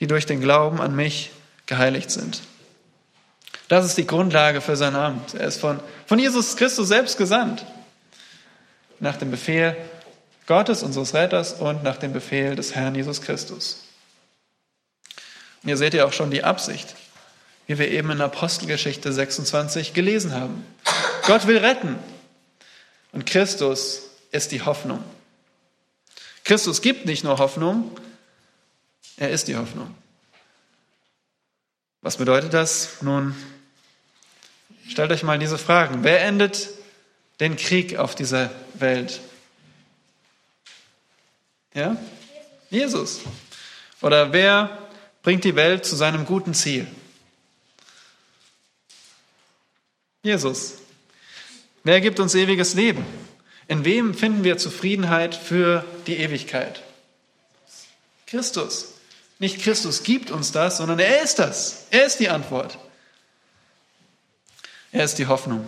die 0.00 0.06
durch 0.06 0.26
den 0.26 0.40
Glauben 0.40 0.80
an 0.80 0.94
mich 0.94 1.30
geheiligt 1.66 2.10
sind. 2.10 2.42
Das 3.68 3.84
ist 3.84 3.96
die 3.96 4.06
Grundlage 4.06 4.60
für 4.60 4.76
sein 4.76 4.94
Amt. 4.94 5.34
Er 5.34 5.48
ist 5.48 5.60
von, 5.60 5.80
von 6.06 6.18
Jesus 6.18 6.56
Christus 6.56 6.88
selbst 6.88 7.16
gesandt. 7.16 7.64
Nach 9.00 9.16
dem 9.16 9.30
Befehl 9.30 9.76
Gottes, 10.46 10.82
unseres 10.82 11.14
Retters 11.14 11.54
und 11.54 11.82
nach 11.82 11.96
dem 11.96 12.12
Befehl 12.12 12.54
des 12.54 12.74
Herrn 12.74 12.94
Jesus 12.94 13.22
Christus. 13.22 13.82
Und 15.62 15.68
hier 15.68 15.76
seht 15.76 15.94
ihr 15.94 16.06
auch 16.06 16.12
schon 16.12 16.30
die 16.30 16.44
Absicht, 16.44 16.94
wie 17.66 17.78
wir 17.78 17.88
eben 17.88 18.10
in 18.10 18.20
Apostelgeschichte 18.20 19.12
26 19.12 19.94
gelesen 19.94 20.34
haben. 20.34 20.66
Gott 21.26 21.46
will 21.46 21.58
retten 21.58 21.98
und 23.12 23.26
Christus 23.26 24.02
ist 24.30 24.52
die 24.52 24.62
Hoffnung. 24.62 25.02
Christus 26.44 26.82
gibt 26.82 27.06
nicht 27.06 27.24
nur 27.24 27.38
Hoffnung, 27.38 27.90
er 29.16 29.30
ist 29.30 29.48
die 29.48 29.56
Hoffnung. 29.56 29.94
Was 32.00 32.16
bedeutet 32.16 32.52
das? 32.52 33.00
Nun, 33.02 33.36
stellt 34.88 35.12
euch 35.12 35.22
mal 35.22 35.38
diese 35.38 35.58
Fragen. 35.58 36.02
Wer 36.02 36.22
endet 36.24 36.70
den 37.38 37.56
Krieg 37.56 37.96
auf 37.96 38.16
dieser 38.16 38.50
Welt? 38.74 39.20
Ja? 41.74 41.96
Jesus. 42.70 43.20
Oder 44.00 44.32
wer 44.32 44.78
bringt 45.22 45.44
die 45.44 45.54
Welt 45.54 45.86
zu 45.86 45.94
seinem 45.94 46.26
guten 46.26 46.54
Ziel? 46.54 46.86
Jesus. 50.22 50.74
Wer 51.84 52.00
gibt 52.00 52.20
uns 52.20 52.34
ewiges 52.34 52.74
Leben? 52.74 53.04
In 53.68 53.84
wem 53.84 54.14
finden 54.14 54.44
wir 54.44 54.58
Zufriedenheit 54.58 55.34
für 55.34 55.84
die 56.06 56.18
Ewigkeit? 56.18 56.82
Christus. 58.26 58.94
Nicht 59.38 59.60
Christus 59.60 60.04
gibt 60.04 60.30
uns 60.30 60.52
das, 60.52 60.76
sondern 60.76 61.00
er 61.00 61.22
ist 61.22 61.38
das. 61.38 61.86
Er 61.90 62.06
ist 62.06 62.20
die 62.20 62.28
Antwort. 62.28 62.78
Er 64.92 65.04
ist 65.04 65.18
die 65.18 65.26
Hoffnung. 65.26 65.66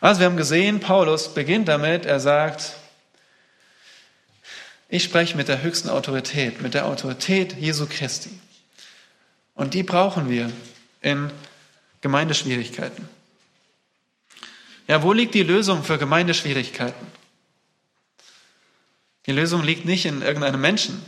Also 0.00 0.20
wir 0.20 0.26
haben 0.26 0.36
gesehen, 0.36 0.78
Paulus 0.78 1.34
beginnt 1.34 1.66
damit, 1.66 2.06
er 2.06 2.20
sagt, 2.20 2.74
ich 4.88 5.02
spreche 5.02 5.36
mit 5.36 5.48
der 5.48 5.62
höchsten 5.62 5.88
Autorität, 5.88 6.62
mit 6.62 6.74
der 6.74 6.86
Autorität 6.86 7.54
Jesu 7.54 7.86
Christi. 7.86 8.30
Und 9.54 9.74
die 9.74 9.82
brauchen 9.82 10.30
wir 10.30 10.52
in 11.02 11.32
Gemeindeschwierigkeiten. 12.00 13.08
Ja, 14.86 15.02
wo 15.02 15.12
liegt 15.12 15.34
die 15.34 15.42
Lösung 15.42 15.84
für 15.84 15.98
Gemeindeschwierigkeiten? 15.98 17.06
Die 19.26 19.32
Lösung 19.32 19.62
liegt 19.62 19.84
nicht 19.84 20.06
in 20.06 20.22
irgendeinem 20.22 20.60
Menschen, 20.60 21.02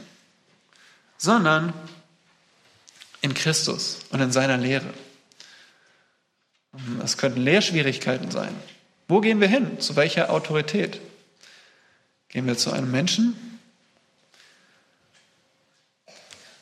sondern 1.16 1.72
in 3.22 3.32
Christus 3.32 4.00
und 4.10 4.20
in 4.20 4.32
seiner 4.32 4.58
Lehre. 4.58 4.92
Es 7.02 7.16
könnten 7.16 7.40
Lehrschwierigkeiten 7.40 8.30
sein. 8.30 8.54
Wo 9.08 9.20
gehen 9.20 9.40
wir 9.40 9.48
hin? 9.48 9.80
Zu 9.80 9.96
welcher 9.96 10.30
Autorität? 10.30 11.00
Gehen 12.28 12.46
wir 12.46 12.56
zu 12.56 12.70
einem 12.70 12.90
Menschen 12.90 13.34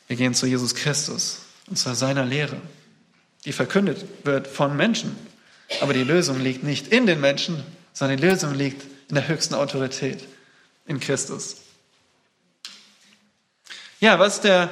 Wir 0.09 0.17
gehen 0.17 0.33
zu 0.33 0.47
Jesus 0.47 0.73
Christus 0.73 1.41
und 1.67 1.77
zu 1.77 1.93
seiner 1.93 2.25
Lehre, 2.25 2.59
die 3.45 3.53
verkündet 3.53 4.05
wird 4.25 4.47
von 4.47 4.75
Menschen. 4.75 5.15
Aber 5.81 5.93
die 5.93 6.03
Lösung 6.03 6.39
liegt 6.39 6.63
nicht 6.63 6.87
in 6.87 7.05
den 7.05 7.19
Menschen, 7.21 7.63
sondern 7.93 8.17
die 8.17 8.25
Lösung 8.25 8.53
liegt 8.53 8.83
in 9.09 9.15
der 9.15 9.27
höchsten 9.27 9.55
Autorität, 9.55 10.27
in 10.85 10.99
Christus. 10.99 11.57
Ja, 13.99 14.19
was 14.19 14.35
ist 14.35 14.43
der, 14.43 14.69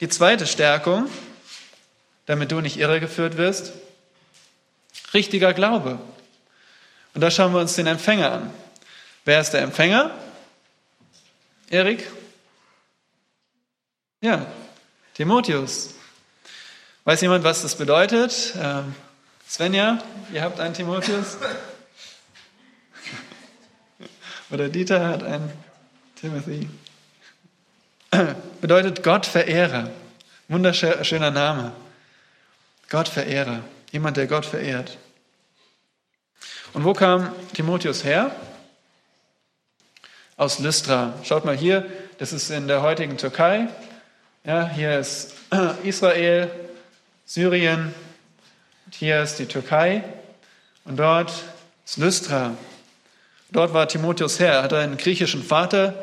die 0.00 0.08
zweite 0.08 0.46
Stärkung, 0.46 1.08
damit 2.26 2.52
du 2.52 2.60
nicht 2.60 2.76
irregeführt 2.76 3.36
wirst? 3.36 3.72
Richtiger 5.14 5.52
Glaube. 5.52 5.98
Und 7.14 7.20
da 7.22 7.30
schauen 7.30 7.52
wir 7.52 7.60
uns 7.60 7.74
den 7.74 7.86
Empfänger 7.86 8.32
an. 8.32 8.54
Wer 9.24 9.40
ist 9.40 9.50
der 9.50 9.62
Empfänger? 9.62 10.14
Erik? 11.68 12.06
Ja, 14.20 14.46
Timotheus. 15.14 15.94
Weiß 17.04 17.22
jemand, 17.22 17.44
was 17.44 17.62
das 17.62 17.76
bedeutet? 17.76 18.54
Ähm, 18.60 18.94
Svenja, 19.48 19.98
ihr 20.34 20.42
habt 20.42 20.60
einen 20.60 20.74
Timotheus? 20.74 21.38
Oder 24.50 24.68
Dieter 24.68 25.08
hat 25.08 25.22
einen 25.22 25.50
Timothy. 26.20 26.68
Bedeutet 28.60 29.02
Gottverehrer. 29.02 29.90
Wunderschöner 30.48 31.30
Name. 31.30 31.72
Gottverehrer. 32.90 33.60
Jemand, 33.92 34.18
der 34.18 34.26
Gott 34.26 34.44
verehrt. 34.44 34.98
Und 36.74 36.84
wo 36.84 36.92
kam 36.92 37.32
Timotheus 37.54 38.04
her? 38.04 38.34
Aus 40.36 40.58
Lystra. 40.58 41.14
Schaut 41.22 41.46
mal 41.46 41.56
hier, 41.56 41.86
das 42.18 42.34
ist 42.34 42.50
in 42.50 42.68
der 42.68 42.82
heutigen 42.82 43.16
Türkei. 43.16 43.68
Ja, 44.44 44.68
hier 44.68 44.98
ist 44.98 45.34
Israel, 45.84 46.50
Syrien, 47.32 47.94
hier 48.90 49.22
ist 49.22 49.36
die 49.36 49.46
Türkei 49.46 50.02
und 50.84 50.96
dort 50.96 51.32
ist 51.84 51.96
Lystra. 51.96 52.56
Dort 53.52 53.72
war 53.72 53.86
Timotheus 53.86 54.40
her. 54.40 54.54
Er 54.54 54.62
hatte 54.64 54.78
einen 54.78 54.96
griechischen 54.96 55.44
Vater, 55.44 56.02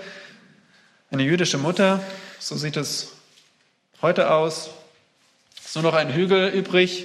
eine 1.11 1.23
jüdische 1.23 1.57
Mutter. 1.57 2.01
So 2.39 2.55
sieht 2.55 2.77
es 2.77 3.11
heute 4.01 4.31
aus. 4.31 4.69
Es 5.59 5.65
ist 5.65 5.75
nur 5.75 5.83
noch 5.83 5.95
ein 5.95 6.13
Hügel 6.13 6.47
übrig 6.47 7.03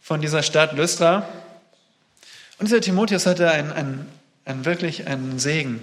von 0.00 0.20
dieser 0.20 0.44
Stadt 0.44 0.74
Lystra. 0.74 1.28
Und 2.60 2.68
dieser 2.68 2.80
Timotheus 2.80 3.26
hatte 3.26 3.50
einen, 3.50 3.72
einen, 3.72 4.08
einen 4.44 4.64
wirklich 4.64 5.08
einen 5.08 5.40
Segen, 5.40 5.82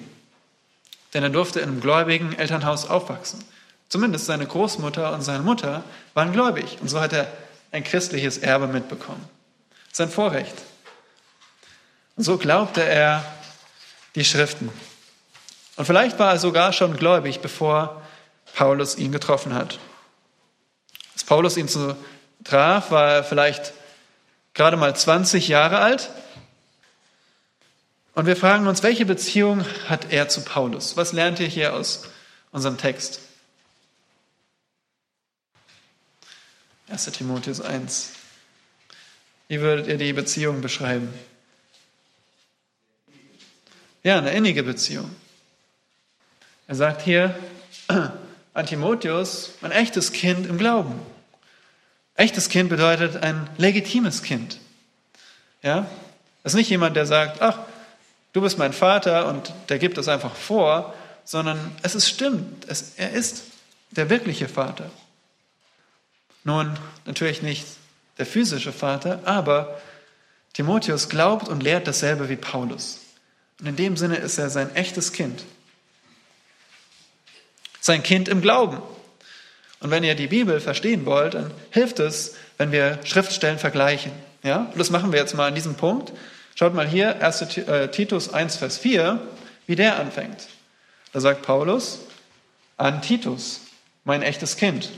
denn 1.14 1.24
er 1.24 1.30
durfte 1.30 1.60
in 1.60 1.68
einem 1.68 1.82
gläubigen 1.82 2.40
Elternhaus 2.40 2.90
aufwachsen. 2.90 3.44
Zumindest 3.94 4.26
seine 4.26 4.48
Großmutter 4.48 5.14
und 5.14 5.22
seine 5.22 5.44
Mutter 5.44 5.84
waren 6.16 6.32
gläubig. 6.32 6.80
Und 6.82 6.88
so 6.88 7.00
hat 7.00 7.14
er 7.14 7.32
ein 7.72 7.84
christliches 7.84 8.40
Erbe 8.40 8.66
mitbekommen. 8.66 9.24
Sein 9.92 10.10
Vorrecht. 10.10 10.56
Und 12.16 12.24
so 12.24 12.40
glaubte 12.40 12.84
er 12.84 13.24
die 14.16 14.26
Schriften. 14.26 14.72
Und 15.76 15.86
vielleicht 15.86 16.18
war 16.18 16.32
er 16.32 16.40
sogar 16.40 16.74
schon 16.74 16.98
gläubig, 16.98 17.42
bevor 17.42 18.02
Paulus 18.56 18.98
ihn 18.98 19.12
getroffen 19.12 19.54
hat. 19.54 19.78
Als 21.14 21.24
Paulus 21.24 21.56
ihn 21.56 21.68
zu 21.68 21.96
traf, 22.44 22.90
war 22.90 23.12
er 23.12 23.24
vielleicht 23.24 23.74
gerade 24.56 24.76
mal 24.76 24.96
20 24.96 25.50
Jahre 25.50 25.78
alt. 25.78 26.10
Und 28.16 28.26
wir 28.26 28.38
fragen 28.38 28.66
uns, 28.66 28.82
welche 28.82 29.06
Beziehung 29.06 29.64
hat 29.88 30.12
er 30.12 30.30
zu 30.30 30.42
Paulus? 30.42 30.98
Was 30.98 31.14
lernt 31.14 31.40
ihr 31.40 31.46
hier 31.46 31.76
aus 31.76 32.06
unserem 32.52 32.80
Text? 32.80 33.23
1. 36.94 37.06
Timotheus 37.06 37.60
1. 37.60 38.12
Wie 39.48 39.62
würdet 39.62 39.88
ihr 39.88 39.98
die 39.98 40.14
Beziehung 40.14 40.62
beschreiben? 40.62 41.12
Ja, 44.04 44.20
eine 44.20 44.30
innige 44.30 44.62
Beziehung. 44.62 45.10
Er 46.68 46.76
sagt 46.76 47.02
hier 47.02 47.36
an 48.54 48.66
Timotheus, 48.68 49.54
ein 49.64 49.72
echtes 49.72 50.12
Kind 50.12 50.46
im 50.46 50.60
Glauben. 50.60 50.94
Echtes 52.14 52.48
Kind 52.48 52.70
bedeutet 52.70 53.24
ein 53.24 53.50
legitimes 53.58 54.22
Kind. 54.22 54.60
Ja? 55.64 55.88
Das 56.44 56.54
ist 56.54 56.58
nicht 56.58 56.70
jemand, 56.70 56.96
der 56.96 57.08
sagt, 57.08 57.42
ach, 57.42 57.58
du 58.34 58.42
bist 58.42 58.60
mein 58.60 58.72
Vater 58.72 59.30
und 59.30 59.52
der 59.70 59.80
gibt 59.80 59.98
das 59.98 60.08
einfach 60.08 60.36
vor, 60.36 60.94
sondern 61.26 61.76
es 61.82 61.96
ist 61.96 62.08
stimmt. 62.08 62.68
Es, 62.68 62.94
er 62.98 63.14
ist 63.14 63.46
der 63.90 64.12
wirkliche 64.12 64.48
Vater. 64.48 64.92
Nun, 66.44 66.78
natürlich 67.06 67.42
nicht 67.42 67.66
der 68.18 68.26
physische 68.26 68.72
Vater, 68.72 69.22
aber 69.26 69.80
Timotheus 70.54 71.10
glaubt 71.10 71.48
und 71.48 71.64
lehrt 71.64 71.88
dasselbe 71.88 72.30
wie 72.30 72.36
Paulus. 72.36 73.00
Und 73.60 73.68
in 73.68 73.76
dem 73.76 73.98
Sinne 73.98 74.18
ist 74.18 74.38
er 74.38 74.50
sein 74.50 74.76
echtes 74.76 75.14
Kind. 75.14 75.44
Sein 77.80 78.04
Kind 78.04 78.28
im 78.28 78.42
Glauben. 78.42 78.82
Und 79.80 79.92
wenn 79.92 80.04
ihr 80.04 80.16
die 80.16 80.28
Bibel 80.28 80.60
verstehen 80.60 81.06
wollt, 81.06 81.34
dann 81.34 81.52
hilft 81.72 82.00
es, 82.00 82.36
wenn 82.58 82.72
wir 82.72 83.00
Schriftstellen 83.04 83.60
vergleichen. 83.60 84.12
Ja? 84.44 84.70
Und 84.72 84.80
das 84.80 84.90
machen 84.90 85.12
wir 85.12 85.20
jetzt 85.20 85.36
mal 85.36 85.48
an 85.48 85.56
diesem 85.56 85.76
Punkt. 85.76 86.14
Schaut 86.56 86.74
mal 86.74 86.88
hier, 86.88 87.22
1. 87.22 87.58
Äh, 87.58 87.90
Titus 87.90 88.34
1, 88.34 88.58
Vers 88.58 88.78
4, 88.78 89.20
wie 89.66 89.76
der 89.76 90.00
anfängt. 90.00 90.48
Da 91.12 91.20
sagt 91.20 91.42
Paulus, 91.42 92.00
an 92.78 93.02
Titus, 93.02 93.62
mein 94.04 94.22
echtes 94.22 94.56
Kind. 94.56 94.90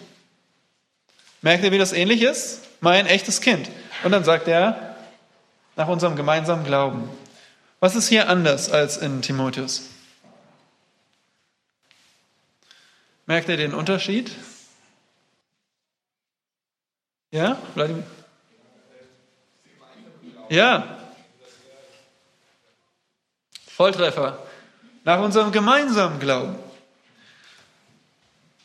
Merkt 1.45 1.63
ihr, 1.63 1.71
wie 1.71 1.77
das 1.77 1.93
ähnlich 1.93 2.23
ist? 2.23 2.61
Mein 2.81 3.05
echtes 3.05 3.39
Kind. 3.39 3.69
Und 4.03 4.11
dann 4.11 4.23
sagt 4.23 4.47
er, 4.47 4.95
nach 5.75 5.87
unserem 5.87 6.15
gemeinsamen 6.15 6.65
Glauben. 6.65 7.07
Was 7.79 7.95
ist 7.95 8.07
hier 8.07 8.29
anders 8.29 8.71
als 8.71 8.97
in 8.97 9.21
Timotheus? 9.21 9.83
Merkt 13.27 13.47
ihr 13.47 13.57
den 13.57 13.75
Unterschied? 13.75 14.31
Ja? 17.29 17.59
Ja. 20.49 20.97
Volltreffer. 23.67 24.39
Nach 25.03 25.19
unserem 25.19 25.51
gemeinsamen 25.51 26.19
Glauben. 26.19 26.55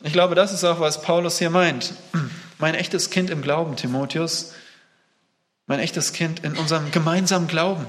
Ich 0.01 0.13
glaube, 0.13 0.33
das 0.33 0.51
ist 0.51 0.63
auch, 0.63 0.79
was 0.79 1.03
Paulus 1.03 1.37
hier 1.37 1.51
meint. 1.51 1.93
Mein 2.61 2.75
echtes 2.75 3.09
Kind 3.09 3.31
im 3.31 3.41
Glauben, 3.41 3.75
Timotheus. 3.75 4.53
Mein 5.65 5.79
echtes 5.79 6.13
Kind 6.13 6.43
in 6.43 6.55
unserem 6.55 6.91
gemeinsamen 6.91 7.47
Glauben. 7.47 7.85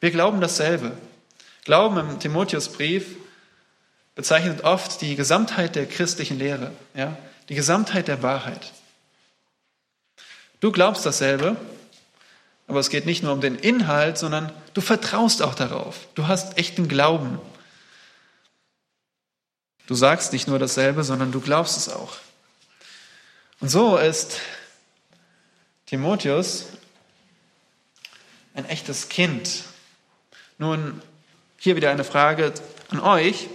Wir 0.00 0.10
glauben 0.10 0.40
dasselbe. 0.40 0.92
Glauben 1.64 1.96
im 1.98 2.18
Timotheusbrief 2.18 3.16
bezeichnet 4.16 4.64
oft 4.64 5.00
die 5.00 5.14
Gesamtheit 5.14 5.76
der 5.76 5.86
christlichen 5.86 6.38
Lehre, 6.38 6.72
ja? 6.94 7.16
die 7.48 7.54
Gesamtheit 7.54 8.08
der 8.08 8.22
Wahrheit. 8.22 8.72
Du 10.58 10.72
glaubst 10.72 11.06
dasselbe, 11.06 11.56
aber 12.66 12.80
es 12.80 12.90
geht 12.90 13.06
nicht 13.06 13.22
nur 13.22 13.32
um 13.32 13.40
den 13.40 13.56
Inhalt, 13.56 14.18
sondern 14.18 14.52
du 14.74 14.80
vertraust 14.80 15.40
auch 15.40 15.54
darauf. 15.54 16.08
Du 16.16 16.26
hast 16.26 16.58
echten 16.58 16.88
Glauben. 16.88 17.38
Du 19.86 19.94
sagst 19.94 20.32
nicht 20.32 20.48
nur 20.48 20.58
dasselbe, 20.58 21.04
sondern 21.04 21.30
du 21.30 21.40
glaubst 21.40 21.76
es 21.76 21.88
auch. 21.88 22.16
Und 23.60 23.68
so 23.68 23.98
ist 23.98 24.40
Timotheus 25.84 26.66
ein 28.54 28.64
echtes 28.64 29.10
Kind. 29.10 29.64
Nun, 30.56 31.02
hier 31.58 31.76
wieder 31.76 31.90
eine 31.90 32.04
Frage 32.04 32.54
an 32.88 33.00
euch. 33.00 33.48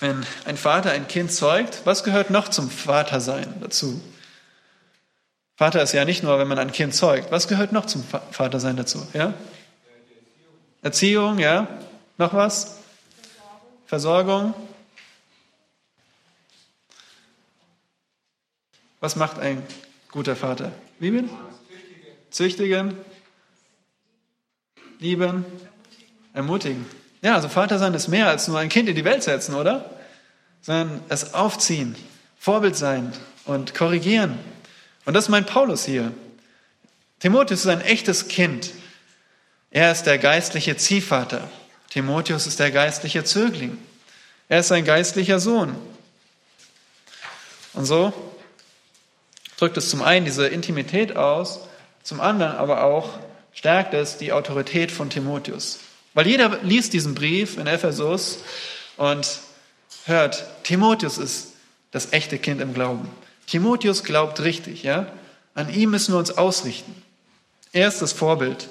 Wenn 0.00 0.26
ein 0.44 0.58
Vater 0.58 0.90
ein 0.90 1.08
Kind 1.08 1.32
zeugt, 1.32 1.80
was 1.84 2.04
gehört 2.04 2.28
noch 2.28 2.48
zum 2.48 2.70
Vatersein 2.70 3.54
dazu? 3.62 4.02
Vater 5.56 5.82
ist 5.82 5.92
ja 5.92 6.04
nicht 6.04 6.22
nur, 6.22 6.38
wenn 6.38 6.48
man 6.48 6.58
ein 6.58 6.72
Kind 6.72 6.94
zeugt. 6.94 7.30
Was 7.30 7.48
gehört 7.48 7.72
noch 7.72 7.86
zum 7.86 8.04
Vatersein 8.04 8.76
dazu? 8.76 9.06
Ja? 9.14 9.32
Erziehung, 10.82 11.38
ja? 11.38 11.68
Noch 12.18 12.34
was? 12.34 12.78
Versorgung. 13.86 14.52
Was 19.04 19.16
macht 19.16 19.38
ein 19.38 19.62
guter 20.10 20.34
Vater? 20.34 20.72
Lieben? 20.98 21.28
Züchtigen? 22.30 22.96
Lieben? 24.98 25.44
Ermutigen. 26.32 26.86
Ja, 27.20 27.34
also 27.34 27.50
Vater 27.50 27.78
sein 27.78 27.92
ist 27.92 28.08
mehr 28.08 28.28
als 28.28 28.48
nur 28.48 28.58
ein 28.58 28.70
Kind 28.70 28.88
in 28.88 28.94
die 28.94 29.04
Welt 29.04 29.22
setzen, 29.22 29.56
oder? 29.56 29.90
Sondern 30.62 31.02
es 31.10 31.34
aufziehen, 31.34 31.96
Vorbild 32.38 32.76
sein 32.76 33.12
und 33.44 33.74
korrigieren. 33.74 34.38
Und 35.04 35.12
das 35.12 35.28
meint 35.28 35.48
Paulus 35.48 35.84
hier. 35.84 36.10
Timotheus 37.18 37.60
ist 37.60 37.66
ein 37.66 37.82
echtes 37.82 38.28
Kind. 38.28 38.70
Er 39.70 39.92
ist 39.92 40.04
der 40.04 40.16
geistliche 40.16 40.78
Ziehvater. 40.78 41.50
Timotheus 41.90 42.46
ist 42.46 42.58
der 42.58 42.70
geistliche 42.70 43.22
Zögling. 43.22 43.76
Er 44.48 44.60
ist 44.60 44.72
ein 44.72 44.86
geistlicher 44.86 45.40
Sohn. 45.40 45.76
Und 47.74 47.84
so 47.84 48.33
drückt 49.58 49.76
es 49.76 49.90
zum 49.90 50.02
einen 50.02 50.24
diese 50.24 50.46
Intimität 50.46 51.16
aus, 51.16 51.60
zum 52.02 52.20
anderen 52.20 52.52
aber 52.52 52.84
auch 52.84 53.10
stärkt 53.52 53.94
es 53.94 54.18
die 54.18 54.32
Autorität 54.32 54.90
von 54.90 55.10
Timotheus. 55.10 55.78
Weil 56.12 56.26
jeder 56.26 56.58
liest 56.62 56.92
diesen 56.92 57.14
Brief 57.14 57.58
in 57.58 57.66
Ephesus 57.66 58.38
und 58.96 59.40
hört, 60.06 60.44
Timotheus 60.62 61.18
ist 61.18 61.52
das 61.90 62.12
echte 62.12 62.38
Kind 62.38 62.60
im 62.60 62.74
Glauben. 62.74 63.10
Timotheus 63.46 64.04
glaubt 64.04 64.40
richtig, 64.40 64.82
ja? 64.82 65.06
An 65.54 65.72
ihm 65.72 65.90
müssen 65.90 66.14
wir 66.14 66.18
uns 66.18 66.36
ausrichten. 66.36 67.02
Er 67.72 67.88
ist 67.88 68.02
das 68.02 68.12
Vorbild. 68.12 68.68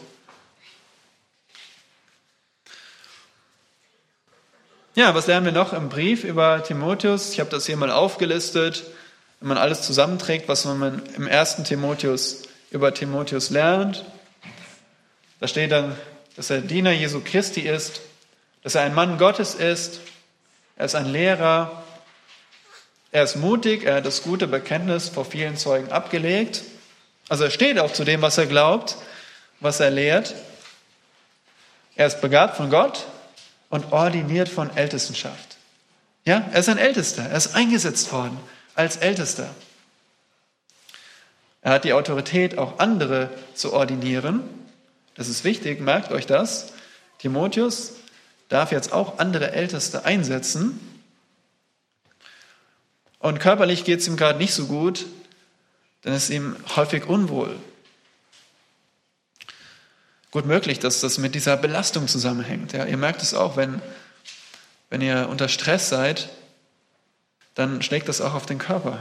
Ja, 4.96 5.16
was 5.16 5.28
lernen 5.28 5.46
wir 5.48 5.54
noch 5.54 5.74
im 5.74 5.90
Brief 5.90 6.24
über 6.24 6.64
Timotheus? 6.64 7.32
Ich 7.32 7.40
habe 7.40 7.50
das 7.50 7.66
hier 7.66 7.78
mal 7.78 7.90
aufgelistet. 7.90 8.84
Wenn 9.44 9.50
man 9.50 9.58
alles 9.58 9.82
zusammenträgt, 9.82 10.48
was 10.48 10.64
man 10.64 11.06
im 11.18 11.28
ersten 11.28 11.66
Timotheus 11.66 12.44
über 12.72 12.94
Timotheus 12.94 13.50
lernt, 13.50 14.06
da 15.42 15.50
steht 15.50 15.74
dann, 15.74 15.98
dass 16.38 16.50
er 16.50 16.62
Diener 16.62 16.92
Jesu 16.92 17.20
Christi 17.20 17.60
ist, 17.60 18.00
dass 18.62 18.76
er 18.76 18.84
ein 18.84 18.96
Mann 18.96 19.18
Gottes 19.18 19.54
ist, 19.54 20.00
er 20.78 20.86
ist 20.86 20.96
ein 20.96 21.12
Lehrer, 21.12 21.84
er 23.12 23.24
ist 23.24 23.36
mutig, 23.36 23.84
er 23.84 23.96
hat 23.96 24.06
das 24.06 24.24
gute 24.24 24.48
Bekenntnis 24.48 25.10
vor 25.10 25.26
vielen 25.26 25.58
Zeugen 25.58 25.92
abgelegt. 25.92 26.62
Also 27.28 27.44
er 27.44 27.52
steht 27.52 27.80
auch 27.80 27.92
zu 27.92 28.06
dem, 28.06 28.22
was 28.22 28.38
er 28.38 28.46
glaubt, 28.46 28.96
was 29.60 29.82
er 29.82 29.92
lehrt. 29.92 30.36
Er 31.98 32.08
ist 32.08 32.22
begabt 32.22 32.56
von 32.56 32.70
Gott 32.70 33.08
und 33.70 33.92
ordiniert 33.92 34.48
von 34.48 34.74
Ältestenschaft. 34.78 35.58
Ja, 36.24 36.46
er 36.54 36.62
ist 36.62 36.70
ein 36.70 36.78
Ältester, 36.78 37.24
er 37.24 37.36
ist 37.36 37.56
eingesetzt 37.56 38.10
worden 38.14 38.40
als 38.76 38.98
Ältester. 38.98 39.50
Er 41.62 41.74
hat 41.74 41.84
die 41.84 41.94
Autorität, 41.94 42.58
auch 42.58 42.80
andere 42.80 43.30
zu 43.54 43.74
ordinieren. 43.74 44.42
Das 45.16 45.30
ist 45.30 45.44
wichtig, 45.44 45.80
merkt 45.80 46.12
euch 46.12 46.26
das. 46.26 46.74
Timotheus 47.20 47.94
darf 48.50 48.72
jetzt 48.72 48.92
auch 48.92 49.20
andere 49.20 49.52
Älteste 49.52 50.06
einsetzen, 50.06 50.80
und 53.24 53.40
körperlich 53.40 53.86
geht 53.86 54.02
es 54.02 54.08
ihm 54.10 54.18
gerade 54.18 54.38
nicht 54.38 54.54
so 54.54 54.66
gut, 54.66 55.06
dann 56.02 56.12
ist 56.14 56.30
ihm 56.30 56.58
häufig 56.76 57.06
unwohl. 57.06 57.56
Gut 60.30 60.46
möglich, 60.46 60.80
dass 60.80 61.00
das 61.00 61.20
mit 61.20 61.34
dieser 61.34 61.56
Belastung 61.56 62.10
zusammenhängt. 62.10 62.74
Ja, 62.74 62.84
ihr 62.84 62.98
merkt 62.98 63.22
es 63.22 63.34
auch, 63.34 63.56
wenn, 63.56 63.82
wenn 64.90 65.00
ihr 65.00 65.30
unter 65.30 65.48
Stress 65.48 65.88
seid, 65.88 66.28
dann 67.56 67.82
schlägt 67.82 68.10
das 68.10 68.22
auch 68.22 68.34
auf 68.34 68.46
den 68.46 68.58
Körper. 68.58 69.00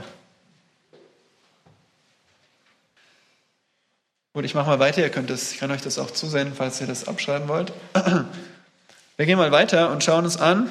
Gut, 4.34 4.44
ich 4.44 4.54
mache 4.54 4.68
mal 4.68 4.78
weiter. 4.78 5.02
Ihr 5.02 5.10
könnt 5.10 5.28
das, 5.28 5.52
ich 5.52 5.58
kann 5.58 5.70
euch 5.70 5.82
das 5.82 5.98
auch 5.98 6.10
zusenden, 6.10 6.54
falls 6.54 6.80
ihr 6.80 6.86
das 6.86 7.06
abschreiben 7.06 7.48
wollt. 7.48 7.72
Wir 9.18 9.26
gehen 9.26 9.36
mal 9.36 9.52
weiter 9.52 9.90
und 9.90 10.02
schauen 10.02 10.24
uns 10.24 10.38
an, 10.38 10.70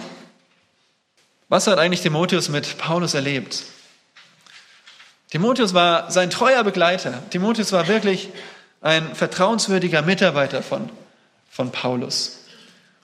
was 1.47 1.67
hat 1.67 1.77
eigentlich 1.77 2.01
Timotheus 2.01 2.49
mit 2.49 2.77
Paulus 2.79 3.13
erlebt? 3.13 3.63
Timotheus 5.29 5.73
war 5.73 6.09
sein 6.09 6.29
treuer 6.29 6.63
Begleiter. 6.63 7.21
Timotheus 7.29 7.71
war 7.71 7.87
wirklich 7.87 8.29
ein 8.81 9.13
vertrauenswürdiger 9.13 10.01
Mitarbeiter 10.01 10.63
von, 10.63 10.89
von 11.49 11.71
Paulus. 11.71 12.39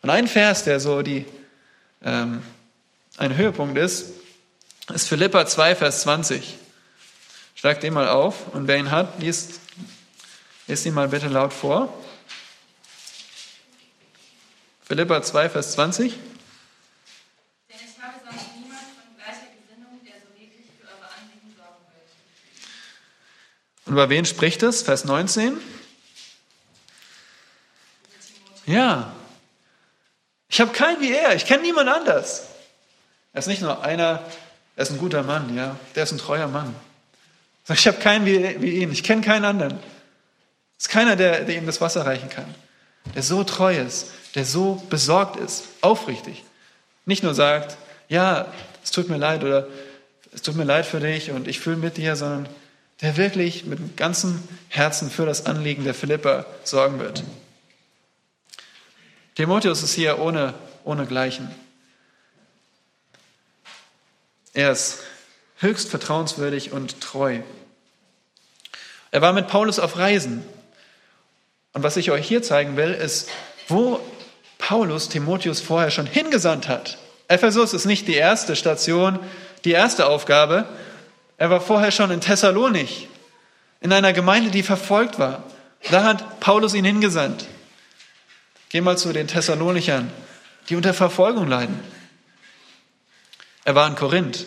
Und 0.01 0.09
ein 0.09 0.27
Vers, 0.27 0.63
der 0.63 0.79
so 0.79 1.03
die, 1.03 1.25
ähm, 2.03 2.41
ein 3.17 3.37
Höhepunkt 3.37 3.77
ist, 3.77 4.11
ist 4.95 5.09
Philippa 5.09 5.45
2, 5.45 5.75
Vers 5.75 6.01
20. 6.01 6.57
Schlag 7.55 7.81
den 7.81 7.93
mal 7.93 8.07
auf 8.07 8.53
und 8.53 8.67
wer 8.67 8.77
ihn 8.77 8.91
hat, 8.91 9.19
liest, 9.19 9.59
liest 10.67 10.85
ihn 10.85 10.93
mal 10.93 11.07
bitte 11.07 11.27
laut 11.27 11.53
vor. 11.53 11.93
Philippa 14.83 15.21
2, 15.21 15.49
Vers 15.49 15.73
20. 15.73 16.13
Und 23.87 23.93
über 23.93 24.09
wen 24.09 24.25
spricht 24.25 24.63
es? 24.63 24.81
Vers 24.81 25.05
19. 25.05 25.57
Ja. 28.65 29.13
Ich 30.49 30.59
habe 30.59 30.73
keinen 30.73 30.99
wie 30.99 31.13
er. 31.13 31.35
Ich 31.35 31.45
kenne 31.45 31.63
niemand 31.63 31.89
anders. 31.89 32.47
Er 33.31 33.39
ist 33.39 33.47
nicht 33.47 33.61
nur 33.61 33.83
einer, 33.83 34.23
er 34.77 34.83
ist 34.83 34.91
ein 34.91 34.99
guter 34.99 35.23
Mann, 35.23 35.57
ja. 35.57 35.75
Der 35.95 36.03
ist 36.03 36.11
ein 36.11 36.19
treuer 36.19 36.47
Mann. 36.47 36.73
Ich 37.67 37.87
habe 37.87 37.97
keinen 37.97 38.25
wie, 38.27 38.61
wie 38.61 38.81
ihn. 38.81 38.91
Ich 38.91 39.03
kenne 39.03 39.21
keinen 39.21 39.43
anderen. 39.43 39.73
Es 40.77 40.85
ist 40.85 40.89
keiner, 40.89 41.15
der, 41.15 41.43
der 41.45 41.57
ihm 41.57 41.65
das 41.65 41.81
Wasser 41.81 42.05
reichen 42.05 42.29
kann. 42.29 42.45
Der 43.15 43.23
so 43.23 43.43
treu 43.43 43.75
ist, 43.75 44.11
der 44.35 44.45
so 44.45 44.75
besorgt 44.89 45.35
ist, 45.37 45.63
aufrichtig. 45.81 46.43
Nicht 47.05 47.23
nur 47.23 47.33
sagt, 47.33 47.75
ja, 48.07 48.45
es 48.83 48.91
tut 48.91 49.09
mir 49.09 49.17
leid 49.17 49.43
oder 49.43 49.67
es 50.31 50.43
tut 50.43 50.55
mir 50.55 50.63
leid 50.63 50.85
für 50.85 50.99
dich 50.99 51.31
und 51.31 51.47
ich 51.47 51.59
fühle 51.59 51.77
mit 51.77 51.97
dir, 51.97 52.15
sondern 52.15 52.47
der 53.01 53.17
wirklich 53.17 53.65
mit 53.65 53.97
ganzem 53.97 54.43
Herzen 54.69 55.09
für 55.09 55.25
das 55.25 55.47
Anliegen 55.47 55.85
der 55.85 55.95
Philippa 55.95 56.45
sorgen 56.63 56.99
wird. 56.99 57.23
Timotheus 59.33 59.81
ist 59.81 59.95
hier 59.95 60.19
ohne, 60.19 60.53
ohne 60.83 61.07
Gleichen. 61.07 61.49
Er 64.57 64.71
ist 64.71 64.97
höchst 65.57 65.87
vertrauenswürdig 65.87 66.71
und 66.71 66.99
treu. 66.99 67.41
Er 69.11 69.21
war 69.21 69.31
mit 69.31 69.47
Paulus 69.47 69.77
auf 69.77 69.99
Reisen. 69.99 70.43
Und 71.73 71.83
was 71.83 71.95
ich 71.95 72.09
euch 72.09 72.27
hier 72.27 72.41
zeigen 72.41 72.75
will, 72.75 72.89
ist, 72.89 73.29
wo 73.67 73.99
Paulus 74.57 75.09
Timotheus 75.09 75.61
vorher 75.61 75.91
schon 75.91 76.07
hingesandt 76.07 76.67
hat. 76.67 76.97
Ephesus 77.27 77.75
ist 77.75 77.85
nicht 77.85 78.07
die 78.07 78.15
erste 78.15 78.55
Station, 78.55 79.19
die 79.63 79.73
erste 79.73 80.07
Aufgabe. 80.07 80.65
Er 81.37 81.51
war 81.51 81.61
vorher 81.61 81.91
schon 81.91 82.09
in 82.09 82.19
Thessalonich, 82.19 83.09
in 83.79 83.93
einer 83.93 84.11
Gemeinde, 84.11 84.49
die 84.49 84.63
verfolgt 84.63 85.19
war. 85.19 85.43
Da 85.91 86.03
hat 86.03 86.39
Paulus 86.39 86.73
ihn 86.73 86.83
hingesandt. 86.83 87.45
Geh 88.69 88.81
mal 88.81 88.97
zu 88.97 89.13
den 89.13 89.27
Thessalonichern, 89.27 90.11
die 90.69 90.75
unter 90.75 90.95
Verfolgung 90.95 91.47
leiden. 91.47 91.79
Er 93.67 93.75
war 93.75 93.85
in 93.85 93.95
Korinth. 93.95 94.45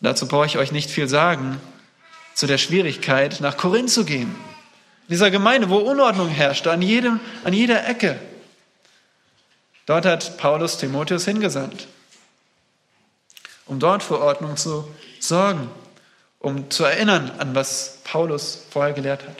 Dazu 0.00 0.26
brauche 0.26 0.46
ich 0.46 0.58
euch 0.58 0.72
nicht 0.72 0.90
viel 0.90 1.06
sagen, 1.06 1.60
zu 2.34 2.48
der 2.48 2.58
Schwierigkeit, 2.58 3.38
nach 3.40 3.56
Korinth 3.56 3.90
zu 3.90 4.04
gehen. 4.04 4.34
In 5.06 5.10
dieser 5.10 5.30
Gemeinde, 5.30 5.70
wo 5.70 5.76
Unordnung 5.76 6.28
herrschte, 6.28 6.72
an, 6.72 6.82
jedem, 6.82 7.20
an 7.44 7.52
jeder 7.52 7.86
Ecke. 7.86 8.18
Dort 9.86 10.06
hat 10.06 10.38
Paulus 10.38 10.76
Timotheus 10.76 11.24
hingesandt, 11.24 11.86
um 13.66 13.78
dort 13.78 14.02
für 14.02 14.20
Ordnung 14.20 14.56
zu 14.56 14.92
sorgen, 15.20 15.70
um 16.40 16.68
zu 16.68 16.82
erinnern 16.82 17.30
an 17.38 17.54
was 17.54 17.98
Paulus 18.02 18.66
vorher 18.70 18.92
gelehrt 18.92 19.22
hat. 19.22 19.36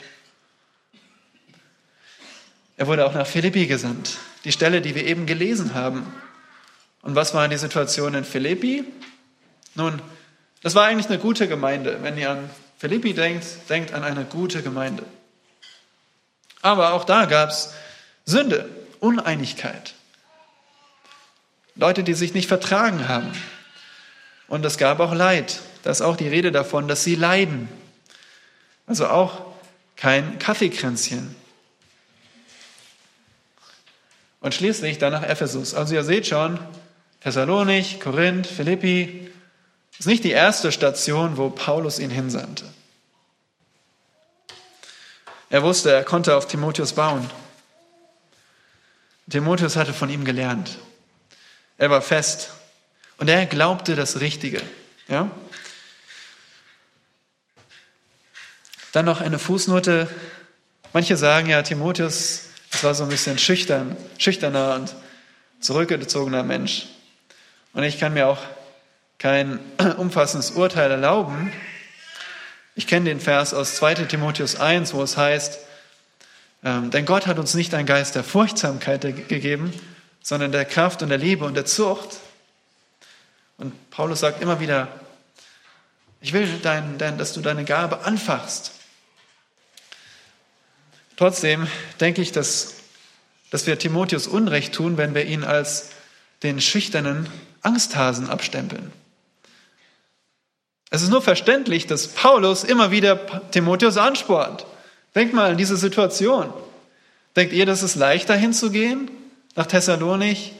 Er 2.77 2.87
wurde 2.87 3.05
auch 3.05 3.13
nach 3.13 3.27
Philippi 3.27 3.67
gesandt, 3.67 4.17
die 4.45 4.53
Stelle, 4.53 4.79
die 4.79 4.95
wir 4.95 5.05
eben 5.05 5.25
gelesen 5.25 5.73
haben. 5.73 6.22
Und 7.03 7.15
was 7.15 7.33
war 7.33 7.47
die 7.47 7.57
Situation 7.57 8.15
in 8.15 8.23
Philippi? 8.23 8.83
Nun, 9.75 10.01
das 10.63 10.73
war 10.73 10.85
eigentlich 10.85 11.07
eine 11.07 11.19
gute 11.19 11.47
Gemeinde. 11.47 11.99
Wenn 12.01 12.17
ihr 12.17 12.31
an 12.31 12.49
Philippi 12.77 13.13
denkt, 13.13 13.45
denkt 13.69 13.93
an 13.93 14.03
eine 14.03 14.23
gute 14.23 14.63
Gemeinde. 14.63 15.03
Aber 16.61 16.93
auch 16.93 17.03
da 17.03 17.25
gab 17.25 17.49
es 17.49 17.73
Sünde, 18.25 18.69
Uneinigkeit. 18.99 19.93
Leute, 21.75 22.03
die 22.03 22.13
sich 22.13 22.33
nicht 22.33 22.47
vertragen 22.47 23.09
haben. 23.09 23.31
Und 24.47 24.63
es 24.65 24.77
gab 24.77 24.99
auch 25.01 25.13
Leid. 25.13 25.59
Da 25.83 25.91
ist 25.91 26.01
auch 26.01 26.15
die 26.15 26.29
Rede 26.29 26.53
davon, 26.53 26.87
dass 26.87 27.03
sie 27.03 27.15
leiden. 27.15 27.67
Also 28.87 29.07
auch 29.07 29.41
kein 29.97 30.39
Kaffeekränzchen. 30.39 31.35
Und 34.39 34.53
schließlich 34.53 34.99
dann 34.99 35.11
nach 35.11 35.23
Ephesus. 35.23 35.73
Also 35.73 35.95
ihr 35.95 36.03
seht 36.03 36.27
schon, 36.27 36.59
Thessalonich, 37.23 38.01
Korinth, 38.01 38.45
Philippi, 38.45 39.31
ist 39.97 40.07
nicht 40.07 40.25
die 40.25 40.31
erste 40.31 40.71
Station, 40.71 41.37
wo 41.37 41.49
Paulus 41.49 41.99
ihn 41.99 42.09
hinsandte. 42.09 42.65
Er 45.49 45.63
wusste, 45.63 45.91
er 45.91 46.03
konnte 46.03 46.35
auf 46.35 46.47
Timotheus 46.47 46.93
bauen. 46.93 47.29
Timotheus 49.29 49.77
hatte 49.77 49.93
von 49.93 50.09
ihm 50.09 50.25
gelernt. 50.25 50.79
Er 51.77 51.89
war 51.89 52.01
fest 52.01 52.49
und 53.17 53.29
er 53.29 53.45
glaubte 53.45 53.95
das 53.95 54.19
Richtige. 54.19 54.61
Ja? 55.07 55.31
Dann 58.91 59.05
noch 59.05 59.21
eine 59.21 59.39
Fußnote. 59.39 60.09
Manche 60.91 61.15
sagen 61.15 61.49
ja, 61.49 61.61
Timotheus, 61.61 62.47
das 62.71 62.83
war 62.83 62.93
so 62.93 63.03
ein 63.03 63.09
bisschen 63.09 63.37
schüchtern, 63.37 63.95
schüchterner 64.17 64.75
und 64.75 64.93
zurückgezogener 65.61 66.43
Mensch. 66.43 66.87
Und 67.73 67.83
ich 67.83 67.99
kann 67.99 68.13
mir 68.13 68.27
auch 68.27 68.39
kein 69.17 69.59
umfassendes 69.97 70.51
Urteil 70.51 70.91
erlauben. 70.91 71.51
Ich 72.75 72.87
kenne 72.87 73.05
den 73.05 73.19
Vers 73.19 73.53
aus 73.53 73.75
2 73.75 73.95
Timotheus 74.05 74.55
1, 74.55 74.93
wo 74.93 75.03
es 75.03 75.17
heißt, 75.17 75.59
ähm, 76.63 76.91
denn 76.91 77.05
Gott 77.05 77.27
hat 77.27 77.39
uns 77.39 77.53
nicht 77.53 77.73
einen 77.73 77.85
Geist 77.85 78.15
der 78.15 78.23
Furchtsamkeit 78.23 79.01
gegeben, 79.27 79.73
sondern 80.21 80.51
der 80.51 80.65
Kraft 80.65 81.01
und 81.01 81.09
der 81.09 81.17
Liebe 81.17 81.45
und 81.45 81.55
der 81.55 81.65
Zucht. 81.65 82.17
Und 83.57 83.91
Paulus 83.91 84.21
sagt 84.21 84.41
immer 84.41 84.59
wieder, 84.59 84.87
ich 86.21 86.31
will, 86.31 86.47
dein, 86.61 86.97
dein, 86.97 87.17
dass 87.17 87.33
du 87.33 87.41
deine 87.41 87.65
Gabe 87.65 88.05
anfachst. 88.05 88.71
Trotzdem 91.17 91.67
denke 91.99 92.21
ich, 92.21 92.31
dass, 92.31 92.75
dass 93.51 93.67
wir 93.67 93.77
Timotheus 93.77 94.27
Unrecht 94.27 94.73
tun, 94.73 94.97
wenn 94.97 95.13
wir 95.13 95.25
ihn 95.25 95.43
als 95.43 95.91
den 96.43 96.61
schüchternen 96.61 97.29
Angsthasen 97.63 98.29
abstempeln. 98.29 98.91
Es 100.89 101.01
ist 101.01 101.09
nur 101.09 101.23
verständlich, 101.23 101.87
dass 101.87 102.07
Paulus 102.07 102.63
immer 102.63 102.91
wieder 102.91 103.49
Timotheus 103.49 103.97
anspornt. 103.97 104.65
Denkt 105.15 105.33
mal 105.33 105.49
an 105.51 105.57
diese 105.57 105.75
Situation. 105.75 106.53
Denkt 107.35 107.51
ihr, 107.53 107.65
dass 107.65 107.81
es 107.81 107.95
leichter 107.95 108.35
hinzugehen 108.35 109.09
nach 109.55 109.65
Thessalonich, 109.65 110.53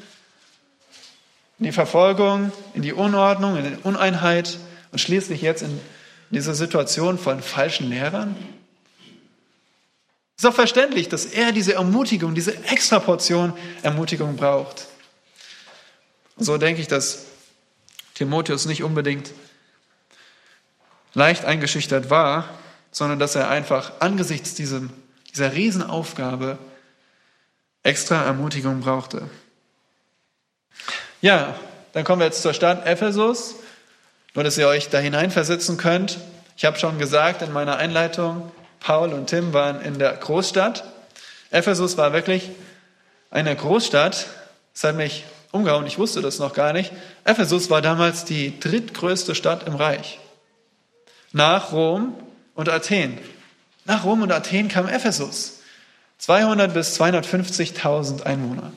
in 1.59 1.65
die 1.65 1.71
Verfolgung, 1.71 2.51
in 2.73 2.81
die 2.81 2.93
Unordnung, 2.93 3.57
in 3.57 3.63
die 3.63 3.77
Uneinheit 3.83 4.57
und 4.91 4.99
schließlich 4.99 5.41
jetzt 5.41 5.61
in 5.61 5.79
diese 6.31 6.55
Situation 6.55 7.19
von 7.19 7.41
falschen 7.41 7.89
Lehrern? 7.89 8.35
Es 10.35 10.43
ist 10.43 10.49
auch 10.49 10.55
verständlich, 10.55 11.09
dass 11.09 11.25
er 11.25 11.51
diese 11.51 11.75
Ermutigung, 11.75 12.33
diese 12.33 12.57
Extraportion 12.65 13.53
Ermutigung 13.83 14.35
braucht. 14.35 14.87
So 16.37 16.57
denke 16.57 16.81
ich, 16.81 16.87
dass 16.87 17.25
Timotheus 18.15 18.65
nicht 18.65 18.83
unbedingt 18.83 19.31
leicht 21.13 21.45
eingeschüchtert 21.45 22.09
war, 22.09 22.49
sondern 22.91 23.19
dass 23.19 23.35
er 23.35 23.49
einfach 23.49 23.93
angesichts 23.99 24.55
diesem, 24.55 24.91
dieser 25.33 25.53
Riesenaufgabe 25.53 26.57
extra 27.83 28.23
Ermutigung 28.23 28.81
brauchte. 28.81 29.29
Ja, 31.21 31.55
dann 31.93 32.03
kommen 32.03 32.21
wir 32.21 32.25
jetzt 32.25 32.41
zur 32.41 32.53
Stadt 32.53 32.85
Ephesus, 32.85 33.55
nur 34.33 34.43
dass 34.43 34.57
ihr 34.57 34.67
euch 34.67 34.89
da 34.89 34.97
hineinversetzen 34.97 35.77
könnt. 35.77 36.19
Ich 36.57 36.65
habe 36.65 36.79
schon 36.79 36.97
gesagt 36.97 37.41
in 37.41 37.51
meiner 37.51 37.77
Einleitung, 37.77 38.51
Paul 38.79 39.13
und 39.13 39.27
Tim 39.27 39.53
waren 39.53 39.81
in 39.81 39.99
der 39.99 40.13
Großstadt. 40.13 40.83
Ephesus 41.51 41.97
war 41.97 42.13
wirklich 42.13 42.49
eine 43.29 43.55
Großstadt. 43.55 44.27
Das 44.73 44.83
hat 44.83 44.95
mich 44.95 45.23
umgehauen, 45.53 45.85
ich 45.85 45.99
wusste 45.99 46.21
das 46.21 46.39
noch 46.39 46.53
gar 46.53 46.73
nicht. 46.73 46.91
Ephesus 47.23 47.69
war 47.69 47.81
damals 47.81 48.25
die 48.25 48.59
drittgrößte 48.59 49.35
Stadt 49.35 49.67
im 49.67 49.75
Reich. 49.75 50.19
Nach 51.31 51.71
Rom 51.71 52.15
und 52.55 52.69
Athen. 52.69 53.17
Nach 53.85 54.03
Rom 54.03 54.23
und 54.23 54.31
Athen 54.31 54.67
kam 54.67 54.87
Ephesus. 54.89 55.59
200 56.17 56.73
bis 56.73 56.99
250.000 56.99 58.23
Einwohner. 58.23 58.73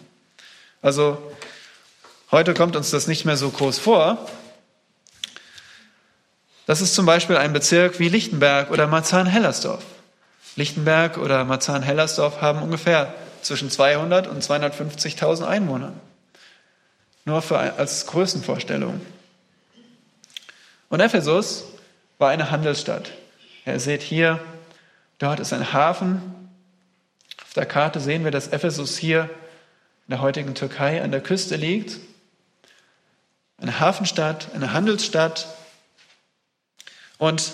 Also 0.82 1.18
heute 2.30 2.54
kommt 2.54 2.76
uns 2.76 2.90
das 2.90 3.06
nicht 3.06 3.24
mehr 3.24 3.36
so 3.36 3.50
groß 3.50 3.78
vor. 3.78 4.28
Das 6.66 6.80
ist 6.82 6.94
zum 6.94 7.06
Beispiel 7.06 7.36
ein 7.36 7.52
Bezirk 7.52 8.00
wie 8.00 8.08
Lichtenberg 8.08 8.70
oder 8.70 8.86
Marzahn-Hellersdorf. 8.86 9.82
Lichtenberg 10.56 11.16
oder 11.16 11.44
Marzahn-Hellersdorf 11.44 12.42
haben 12.42 12.60
ungefähr 12.60 13.14
zwischen 13.40 13.70
200 13.70 14.26
und 14.26 14.42
250.000 14.42 15.46
Einwohner. 15.46 15.92
Nur 17.26 17.42
für, 17.42 17.58
als 17.58 18.06
Größenvorstellung. 18.06 19.04
Und 20.88 21.00
Ephesus 21.00 21.64
war 22.18 22.30
eine 22.30 22.50
Handelsstadt. 22.50 23.10
Ihr 23.66 23.80
seht 23.80 24.00
hier, 24.00 24.40
dort 25.18 25.40
ist 25.40 25.52
ein 25.52 25.72
Hafen, 25.72 26.22
der 27.56 27.66
Karte 27.66 27.98
sehen 28.00 28.22
wir, 28.22 28.30
dass 28.30 28.48
Ephesus 28.48 28.96
hier 28.96 29.24
in 30.06 30.10
der 30.10 30.20
heutigen 30.20 30.54
Türkei 30.54 31.02
an 31.02 31.10
der 31.10 31.20
Küste 31.20 31.56
liegt. 31.56 31.98
Eine 33.58 33.80
Hafenstadt, 33.80 34.54
eine 34.54 34.72
Handelsstadt. 34.72 35.48
Und 37.18 37.52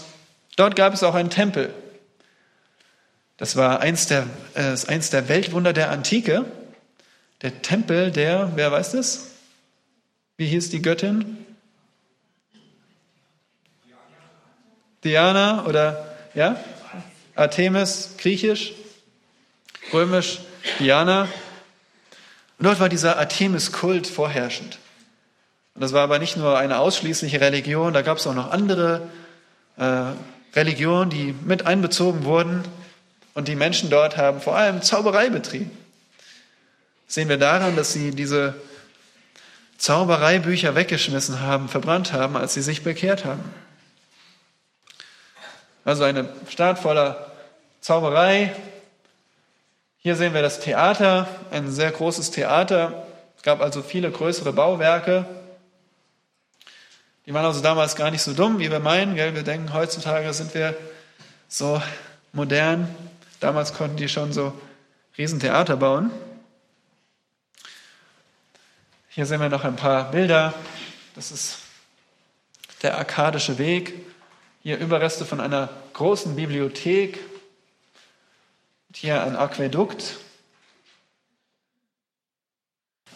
dort 0.57 0.77
gab 0.77 0.93
es 0.93 1.03
auch 1.03 1.15
einen 1.15 1.31
Tempel. 1.31 1.73
Das 3.39 3.57
war 3.57 3.81
eins 3.81 4.07
der, 4.07 4.27
äh, 4.53 4.77
eins 4.87 5.09
der 5.09 5.29
Weltwunder 5.29 5.73
der 5.73 5.91
Antike. 5.91 6.45
Der 7.41 7.63
Tempel 7.63 8.11
der, 8.11 8.53
wer 8.55 8.71
weiß 8.71 8.93
das? 8.93 9.32
Wie 10.37 10.47
hieß 10.47 10.71
die 10.71 10.83
Göttin? 10.83 11.47
Diana 15.05 15.67
oder 15.67 16.17
ja? 16.35 16.57
Artemis, 17.35 18.15
griechisch, 18.19 18.73
römisch, 19.93 20.41
Diana. 20.79 21.23
Und 22.59 22.67
dort 22.67 22.81
war 22.81 22.89
dieser 22.89 23.19
Artemis-Kult 23.19 24.07
vorherrschend. 24.07 24.79
Und 25.75 25.81
das 25.81 25.93
war 25.93 26.03
aber 26.03 26.19
nicht 26.19 26.37
nur 26.37 26.59
eine 26.59 26.79
ausschließliche 26.79 27.41
Religion, 27.41 27.93
da 27.93 28.03
gab 28.03 28.19
es 28.19 28.27
auch 28.27 28.35
noch 28.35 28.51
andere 28.51 29.09
äh, 29.77 30.13
Religionen, 30.55 31.11
die 31.11 31.35
mit 31.45 31.67
einbezogen 31.67 32.25
wurden. 32.25 32.63
Und 33.35 33.49
die 33.49 33.57
Menschen 33.57 33.89
dort 33.89 34.19
haben 34.19 34.41
vor 34.41 34.57
allem 34.57 34.83
Zauberei 34.83 35.31
betrieben. 35.31 35.71
Das 37.07 37.15
sehen 37.15 37.31
wir 37.31 37.39
daran, 37.39 37.77
dass 37.77 37.93
sie 37.93 38.11
diese 38.11 38.55
Zaubereibücher 39.83 40.77
weggeschmissen 40.77 41.41
haben, 41.41 41.69
verbrannt 41.69 42.13
haben, 42.13 42.37
als 42.37 42.55
sie 42.55 42.63
sich 42.63 42.85
bekehrt 42.85 43.25
haben. 43.25 43.43
Also 45.85 46.05
eine 46.05 46.29
Stadt 46.49 46.79
voller 46.79 47.33
Zauberei. 47.81 48.55
Hier 49.99 50.15
sehen 50.15 50.35
wir 50.35 50.43
das 50.43 50.61
Theater, 50.61 51.27
ein 51.51 51.69
sehr 51.69 51.91
großes 51.91 52.31
Theater. 52.31 53.09
Es 53.37 53.43
gab 53.43 53.61
also 53.61 53.83
viele 53.83 54.13
größere 54.13 54.53
Bauwerke. 54.53 55.27
Die 57.27 57.35
waren 57.35 57.45
also 57.45 57.61
damals 57.61 57.97
gar 57.97 58.13
nicht 58.13 58.23
so 58.23 58.35
dumm, 58.35 58.61
wie 58.61 58.71
wir 58.71 58.79
meinen. 58.79 59.17
Gell? 59.17 59.35
Wir 59.35 59.43
denken, 59.43 59.73
heutzutage 59.73 60.33
sind 60.33 60.55
wir 60.55 60.77
so 61.49 61.83
modern. 62.33 62.87
Damals 63.41 63.75
konnten 63.75 63.97
die 63.97 64.09
schon 64.09 64.33
so 64.33 64.53
Riesentheater 65.19 65.77
bauen. 65.77 66.13
Hier 69.15 69.27
sehen 69.27 69.43
wir 69.43 69.51
noch 69.51 69.65
ein 69.65 69.77
paar 69.77 70.11
Bilder. 70.11 70.55
Das 71.15 71.33
ist 71.33 71.59
der 72.81 72.97
arkadische 72.97 73.59
Weg. 73.59 73.93
Hier 74.63 74.79
Überreste 74.79 75.27
von 75.27 75.39
einer 75.39 75.69
großen 75.93 76.35
Bibliothek. 76.35 77.19
Und 78.89 78.97
hier 78.97 79.23
ein 79.23 79.37
Aquädukt. 79.37 80.17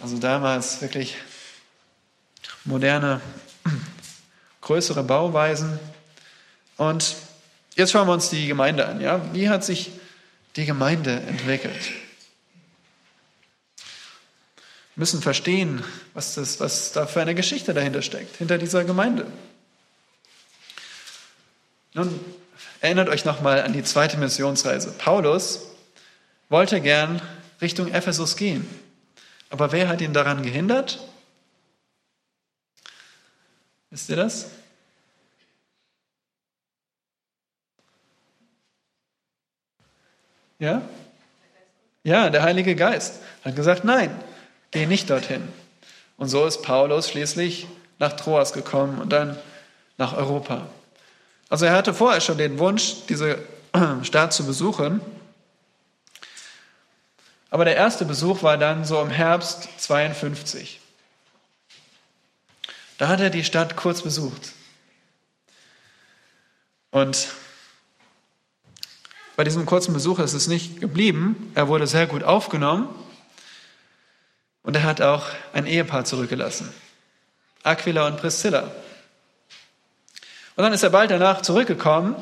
Also 0.02 0.18
damals 0.18 0.82
wirklich 0.82 1.16
moderne 2.64 3.22
größere 4.60 5.02
Bauweisen. 5.02 5.80
Und 6.76 7.16
jetzt 7.74 7.92
schauen 7.92 8.06
wir 8.06 8.12
uns 8.12 8.28
die 8.28 8.48
Gemeinde 8.48 8.86
an. 8.86 9.00
Ja? 9.00 9.22
Wie 9.32 9.48
hat 9.48 9.64
sich 9.64 9.92
die 10.56 10.66
Gemeinde 10.66 11.20
entwickelt? 11.20 11.90
Müssen 14.96 15.20
verstehen, 15.20 15.84
was, 16.14 16.34
das, 16.34 16.58
was 16.58 16.92
da 16.92 17.06
für 17.06 17.20
eine 17.20 17.34
Geschichte 17.34 17.74
dahinter 17.74 18.00
steckt, 18.00 18.36
hinter 18.36 18.56
dieser 18.56 18.84
Gemeinde. 18.84 19.26
Nun, 21.92 22.18
erinnert 22.80 23.10
euch 23.10 23.26
nochmal 23.26 23.62
an 23.62 23.74
die 23.74 23.82
zweite 23.82 24.16
Missionsreise. 24.16 24.92
Paulus 24.92 25.66
wollte 26.48 26.80
gern 26.80 27.20
Richtung 27.60 27.92
Ephesus 27.92 28.36
gehen. 28.36 28.68
Aber 29.50 29.70
wer 29.72 29.88
hat 29.88 30.00
ihn 30.00 30.12
daran 30.12 30.42
gehindert? 30.42 31.06
Wisst 33.90 34.08
ihr 34.08 34.16
das? 34.16 34.46
Ja? 40.58 40.82
Ja, 42.02 42.30
der 42.30 42.42
Heilige 42.42 42.74
Geist 42.74 43.20
hat 43.44 43.56
gesagt, 43.56 43.84
nein, 43.84 44.10
geh 44.76 44.84
nicht 44.84 45.08
dorthin. 45.08 45.48
Und 46.18 46.28
so 46.28 46.44
ist 46.44 46.60
Paulus 46.60 47.08
schließlich 47.08 47.66
nach 47.98 48.12
Troas 48.12 48.52
gekommen 48.52 49.00
und 49.00 49.10
dann 49.10 49.38
nach 49.96 50.12
Europa. 50.12 50.66
Also 51.48 51.64
er 51.64 51.72
hatte 51.72 51.94
vorher 51.94 52.20
schon 52.20 52.36
den 52.36 52.58
Wunsch, 52.58 52.96
diese 53.08 53.38
Stadt 54.02 54.34
zu 54.34 54.44
besuchen. 54.44 55.00
Aber 57.48 57.64
der 57.64 57.74
erste 57.74 58.04
Besuch 58.04 58.42
war 58.42 58.58
dann 58.58 58.84
so 58.84 59.00
im 59.00 59.08
Herbst 59.08 59.66
52. 59.78 60.78
Da 62.98 63.08
hat 63.08 63.20
er 63.20 63.30
die 63.30 63.44
Stadt 63.44 63.76
kurz 63.76 64.02
besucht. 64.02 64.52
Und 66.90 67.28
bei 69.36 69.44
diesem 69.44 69.64
kurzen 69.64 69.94
Besuch 69.94 70.18
ist 70.18 70.34
es 70.34 70.48
nicht 70.48 70.82
geblieben. 70.82 71.50
Er 71.54 71.66
wurde 71.68 71.86
sehr 71.86 72.06
gut 72.06 72.24
aufgenommen 72.24 72.90
und 74.66 74.74
er 74.74 74.82
hat 74.82 75.00
auch 75.00 75.28
ein 75.52 75.64
Ehepaar 75.64 76.04
zurückgelassen. 76.04 76.68
Aquila 77.62 78.08
und 78.08 78.16
Priscilla. 78.18 78.64
Und 80.56 80.64
dann 80.64 80.72
ist 80.72 80.82
er 80.82 80.90
bald 80.90 81.12
danach 81.12 81.42
zurückgekommen 81.42 82.16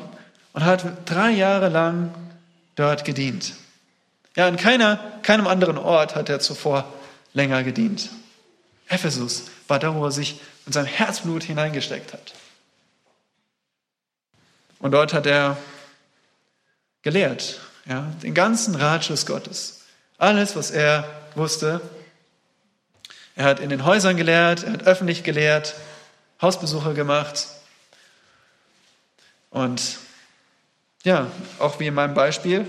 und 0.53 0.63
hat 0.63 0.85
drei 1.05 1.31
Jahre 1.31 1.69
lang 1.69 2.13
dort 2.75 3.03
gedient. 3.03 3.53
Ja, 4.35 4.47
an 4.47 4.57
keiner, 4.57 4.99
keinem 5.23 5.47
anderen 5.47 5.79
Ort 5.79 6.15
hat 6.15 6.29
er 6.29 6.39
zuvor 6.39 6.85
länger 7.33 7.63
gedient. 7.63 8.11
Ephesus 8.89 9.45
war 9.67 9.79
da, 9.79 9.95
wo 9.95 10.05
er 10.05 10.11
sich 10.11 10.39
und 10.67 10.73
sein 10.73 10.85
Herzblut 10.85 11.43
hineingesteckt 11.43 12.13
hat. 12.13 12.33
Und 14.77 14.91
dort 14.91 15.15
hat 15.15 15.25
er 15.25 15.57
gelehrt, 17.01 17.59
ja, 17.85 18.01
den 18.21 18.35
ganzen 18.35 18.75
Ratschluss 18.75 19.25
Gottes. 19.25 19.81
Alles, 20.19 20.55
was 20.55 20.69
er 20.69 21.09
wusste. 21.33 21.81
Er 23.35 23.45
hat 23.45 23.59
in 23.59 23.69
den 23.69 23.83
Häusern 23.83 24.15
gelehrt, 24.15 24.63
er 24.63 24.73
hat 24.73 24.83
öffentlich 24.83 25.23
gelehrt, 25.23 25.75
Hausbesuche 26.41 26.93
gemacht. 26.93 27.47
Und 29.49 29.97
ja, 31.03 31.29
auch 31.59 31.79
wie 31.79 31.87
in 31.87 31.93
meinem 31.93 32.13
Beispiel, 32.13 32.65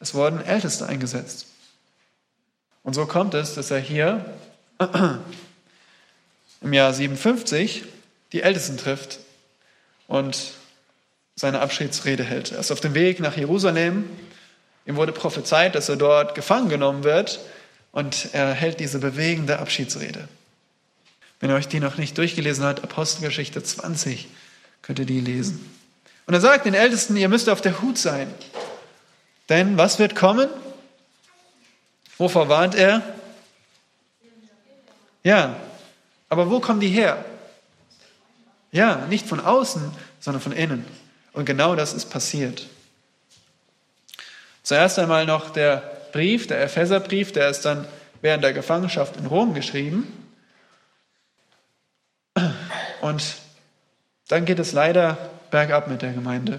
es 0.00 0.14
wurden 0.14 0.44
Älteste 0.44 0.86
eingesetzt. 0.86 1.46
Und 2.82 2.94
so 2.94 3.04
kommt 3.04 3.34
es, 3.34 3.54
dass 3.54 3.70
er 3.70 3.80
hier 3.80 4.24
im 6.62 6.72
Jahr 6.72 6.94
57 6.94 7.84
die 8.32 8.42
Ältesten 8.42 8.78
trifft 8.78 9.18
und 10.06 10.52
seine 11.36 11.60
Abschiedsrede 11.60 12.24
hält. 12.24 12.52
Er 12.52 12.60
ist 12.60 12.72
auf 12.72 12.80
dem 12.80 12.94
Weg 12.94 13.20
nach 13.20 13.36
Jerusalem. 13.36 14.08
Ihm 14.86 14.96
wurde 14.96 15.12
prophezeit, 15.12 15.74
dass 15.74 15.90
er 15.90 15.96
dort 15.96 16.34
gefangen 16.34 16.70
genommen 16.70 17.04
wird 17.04 17.40
und 17.98 18.32
er 18.32 18.54
hält 18.54 18.78
diese 18.78 19.00
bewegende 19.00 19.58
Abschiedsrede. 19.58 20.28
Wenn 21.40 21.50
ihr 21.50 21.56
euch 21.56 21.66
die 21.66 21.80
noch 21.80 21.96
nicht 21.96 22.16
durchgelesen 22.16 22.62
habt, 22.62 22.84
Apostelgeschichte 22.84 23.60
20, 23.60 24.28
könnt 24.82 25.00
ihr 25.00 25.04
die 25.04 25.18
lesen. 25.18 25.68
Und 26.26 26.34
er 26.34 26.40
sagt 26.40 26.64
den 26.64 26.74
Ältesten, 26.74 27.16
ihr 27.16 27.28
müsst 27.28 27.48
auf 27.48 27.60
der 27.60 27.82
Hut 27.82 27.98
sein. 27.98 28.32
Denn 29.48 29.78
was 29.78 29.98
wird 29.98 30.14
kommen? 30.14 30.48
Wovor 32.18 32.48
warnt 32.48 32.76
er? 32.76 33.02
Ja, 35.24 35.56
aber 36.28 36.50
wo 36.50 36.60
kommen 36.60 36.78
die 36.78 36.90
her? 36.90 37.24
Ja, 38.70 39.06
nicht 39.06 39.26
von 39.26 39.40
außen, 39.40 39.90
sondern 40.20 40.40
von 40.40 40.52
innen. 40.52 40.84
Und 41.32 41.46
genau 41.46 41.74
das 41.74 41.94
ist 41.94 42.10
passiert. 42.10 42.68
Zuerst 44.62 45.00
einmal 45.00 45.26
noch 45.26 45.50
der 45.50 45.97
Brief, 46.18 46.48
der 46.48 46.60
Epheserbrief, 46.64 47.30
der 47.30 47.48
ist 47.48 47.64
dann 47.64 47.86
während 48.22 48.42
der 48.42 48.52
Gefangenschaft 48.52 49.16
in 49.18 49.26
Rom 49.26 49.54
geschrieben. 49.54 50.12
Und 53.00 53.36
dann 54.26 54.44
geht 54.44 54.58
es 54.58 54.72
leider 54.72 55.16
bergab 55.52 55.86
mit 55.86 56.02
der 56.02 56.12
Gemeinde. 56.12 56.58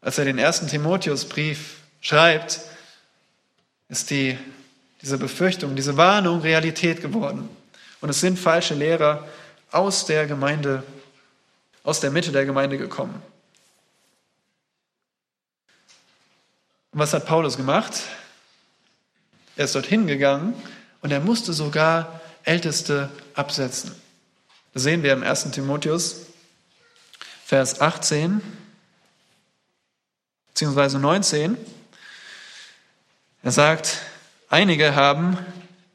Als 0.00 0.18
er 0.18 0.24
den 0.24 0.36
ersten 0.36 0.66
Timotheusbrief 0.66 1.76
schreibt, 2.00 2.58
ist 3.88 4.10
die, 4.10 4.36
diese 5.00 5.16
Befürchtung, 5.16 5.76
diese 5.76 5.96
Warnung 5.96 6.40
Realität 6.40 7.02
geworden. 7.02 7.48
Und 8.00 8.08
es 8.08 8.20
sind 8.20 8.36
falsche 8.36 8.74
Lehrer 8.74 9.28
aus 9.70 10.06
der 10.06 10.26
Gemeinde, 10.26 10.82
aus 11.84 12.00
der 12.00 12.10
Mitte 12.10 12.32
der 12.32 12.46
Gemeinde 12.46 12.78
gekommen. 12.78 13.22
Und 16.90 16.98
was 16.98 17.14
hat 17.14 17.26
Paulus 17.26 17.56
gemacht? 17.56 18.02
Er 19.60 19.64
ist 19.64 19.74
dorthin 19.74 20.06
gegangen 20.06 20.54
und 21.02 21.10
er 21.10 21.20
musste 21.20 21.52
sogar 21.52 22.22
Älteste 22.44 23.10
absetzen. 23.34 23.94
Das 24.72 24.84
sehen 24.84 25.02
wir 25.02 25.12
im 25.12 25.22
1. 25.22 25.50
Timotheus, 25.50 26.28
Vers 27.44 27.78
18 27.78 28.40
bzw. 30.54 30.96
19. 30.96 31.58
Er 33.42 33.50
sagt, 33.50 33.98
einige 34.48 34.94
haben 34.94 35.36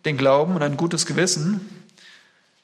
den 0.06 0.16
Glauben 0.16 0.54
und 0.54 0.62
ein 0.62 0.78
gutes 0.78 1.08
Gewissen, 1.08 1.88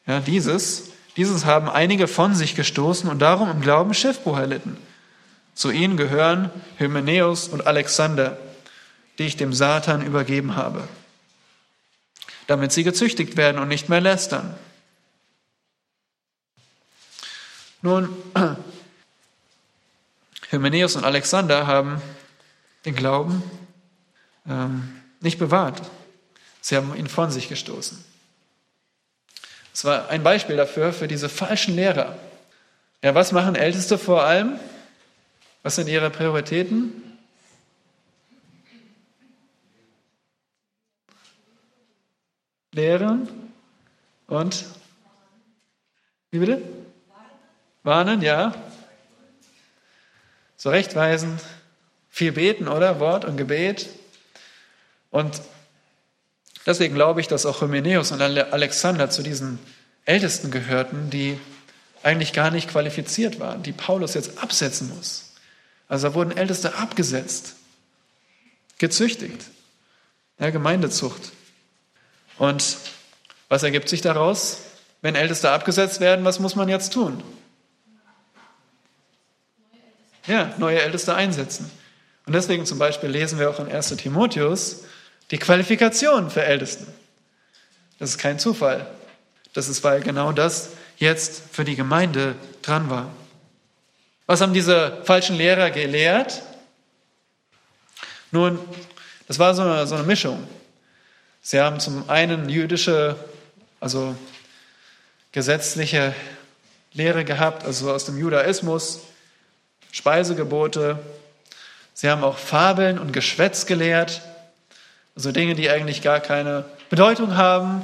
ja, 0.06 0.20
dieses, 0.20 0.92
dieses 1.18 1.46
haben 1.46 1.68
einige 1.68 2.08
von 2.08 2.36
sich 2.36 2.54
gestoßen 2.54 3.10
und 3.10 3.18
darum 3.18 3.50
im 3.50 3.62
Glauben 3.62 3.96
Schiffbruch 3.96 4.38
erlitten. 4.38 4.78
Zu 5.56 5.72
ihnen 5.72 5.98
gehören 5.98 6.52
Hymenäus 6.78 7.48
und 7.48 7.66
Alexander, 7.66 8.38
die 9.18 9.26
ich 9.26 9.38
dem 9.38 9.54
Satan 9.54 10.06
übergeben 10.06 10.56
habe, 10.56 10.88
damit 12.48 12.72
sie 12.72 12.84
gezüchtigt 12.84 13.38
werden 13.38 13.60
und 13.60 13.68
nicht 13.68 13.90
mehr 13.90 14.02
lästern. 14.02 14.56
Nun, 17.82 18.10
Hymenäus 20.50 20.96
und 20.96 21.04
Alexander 21.04 21.66
haben 21.66 22.02
den 22.86 22.96
Glauben 22.96 23.42
ähm, 24.48 25.02
nicht 25.20 25.40
bewahrt. 25.40 25.82
Sie 26.62 26.76
haben 26.76 26.96
ihn 26.96 27.08
von 27.08 27.32
sich 27.32 27.50
gestoßen. 27.50 28.04
Es 29.74 29.86
war 29.86 30.10
ein 30.10 30.24
Beispiel 30.24 30.58
dafür, 30.58 30.94
für 30.94 31.08
diese 31.08 31.30
falschen 31.30 31.76
Lehrer. 31.76 32.18
Ja, 33.04 33.16
was 33.16 33.32
machen 33.32 33.56
Älteste 33.56 33.98
vor 33.98 34.24
allem? 34.24 34.60
Was 35.64 35.76
sind 35.76 35.88
ihre 35.88 36.10
Prioritäten? 36.10 37.11
Lehren 42.74 43.28
und 44.28 44.66
wie 46.32 46.40
bitte? 46.40 46.62
Warnen, 47.84 48.22
ja. 48.22 48.56
Zurechtweisen, 50.56 51.40
viel 52.10 52.32
beten, 52.32 52.70
oder? 52.70 53.02
Wort 53.02 53.26
und 53.26 53.36
Gebet. 53.36 53.90
Und 55.10 55.42
deswegen 56.66 56.96
glaube 56.96 57.20
ich, 57.20 57.28
dass 57.28 57.46
auch 57.46 57.62
Hymenäus 57.62 58.14
und 58.14 58.22
Alexander 58.22 59.10
zu 59.10 59.22
diesen 59.22 59.60
Ältesten 60.06 60.50
gehörten, 60.52 61.10
die 61.10 61.38
eigentlich 62.04 62.32
gar 62.32 62.52
nicht 62.52 62.70
qualifiziert 62.70 63.40
waren, 63.40 63.64
die 63.64 63.74
Paulus 63.74 64.14
jetzt 64.14 64.42
absetzen 64.42 64.90
muss. 64.96 65.34
Also 65.90 66.08
da 66.08 66.14
wurden 66.14 66.32
Älteste 66.32 66.76
abgesetzt, 66.76 67.56
gezüchtigt, 68.78 69.44
ja, 70.40 70.52
Gemeindezucht. 70.52 71.34
Und 72.38 72.78
was 73.50 73.64
ergibt 73.64 73.90
sich 73.90 74.02
daraus? 74.02 74.60
Wenn 75.02 75.16
Älteste 75.16 75.52
abgesetzt 75.52 76.00
werden, 76.00 76.26
was 76.26 76.40
muss 76.40 76.56
man 76.56 76.70
jetzt 76.70 76.94
tun? 76.94 77.24
Ja, 80.28 80.54
neue 80.58 80.82
Älteste 80.82 81.16
einsetzen. 81.16 81.72
Und 82.26 82.34
deswegen 82.34 82.66
zum 82.66 82.78
Beispiel 82.78 83.10
lesen 83.10 83.40
wir 83.40 83.50
auch 83.50 83.60
in 83.60 83.72
1 83.72 83.96
Timotheus 83.98 84.84
die 85.32 85.38
Qualifikation 85.38 86.30
für 86.30 86.44
Ältesten. 86.44 86.88
Das 87.98 88.12
ist 88.12 88.18
kein 88.18 88.40
Zufall. 88.40 88.88
Das 89.54 89.68
ist, 89.68 89.84
weil 89.84 90.02
genau 90.02 90.32
das 90.32 90.70
jetzt 90.98 91.44
für 91.52 91.66
die 91.66 91.76
Gemeinde 91.76 92.36
dran 92.62 92.90
war. 92.90 93.10
Was 94.28 94.42
haben 94.42 94.54
diese 94.54 95.02
falschen 95.04 95.36
Lehrer 95.36 95.72
gelehrt? 95.72 96.42
Nun, 98.32 98.60
das 99.28 99.40
war 99.40 99.54
so 99.54 99.64
eine, 99.64 99.88
so 99.88 99.96
eine 99.96 100.04
Mischung. 100.04 100.48
Sie 101.44 101.60
haben 101.60 101.80
zum 101.80 102.08
einen 102.08 102.50
jüdische, 102.50 103.16
also 103.80 104.16
gesetzliche 105.32 106.14
Lehre 106.94 107.26
gehabt, 107.26 107.66
also 107.66 107.92
aus 107.92 108.06
dem 108.06 108.18
Judaismus, 108.20 109.02
Speisegebote. 109.92 111.00
Sie 111.96 112.10
haben 112.10 112.24
auch 112.24 112.38
Fabeln 112.38 113.00
und 113.00 113.12
Geschwätz 113.12 113.66
gelehrt, 113.66 114.22
also 115.16 115.32
Dinge, 115.32 115.56
die 115.56 115.70
eigentlich 115.70 116.04
gar 116.04 116.20
keine 116.20 116.66
Bedeutung 116.92 117.36
haben, 117.36 117.82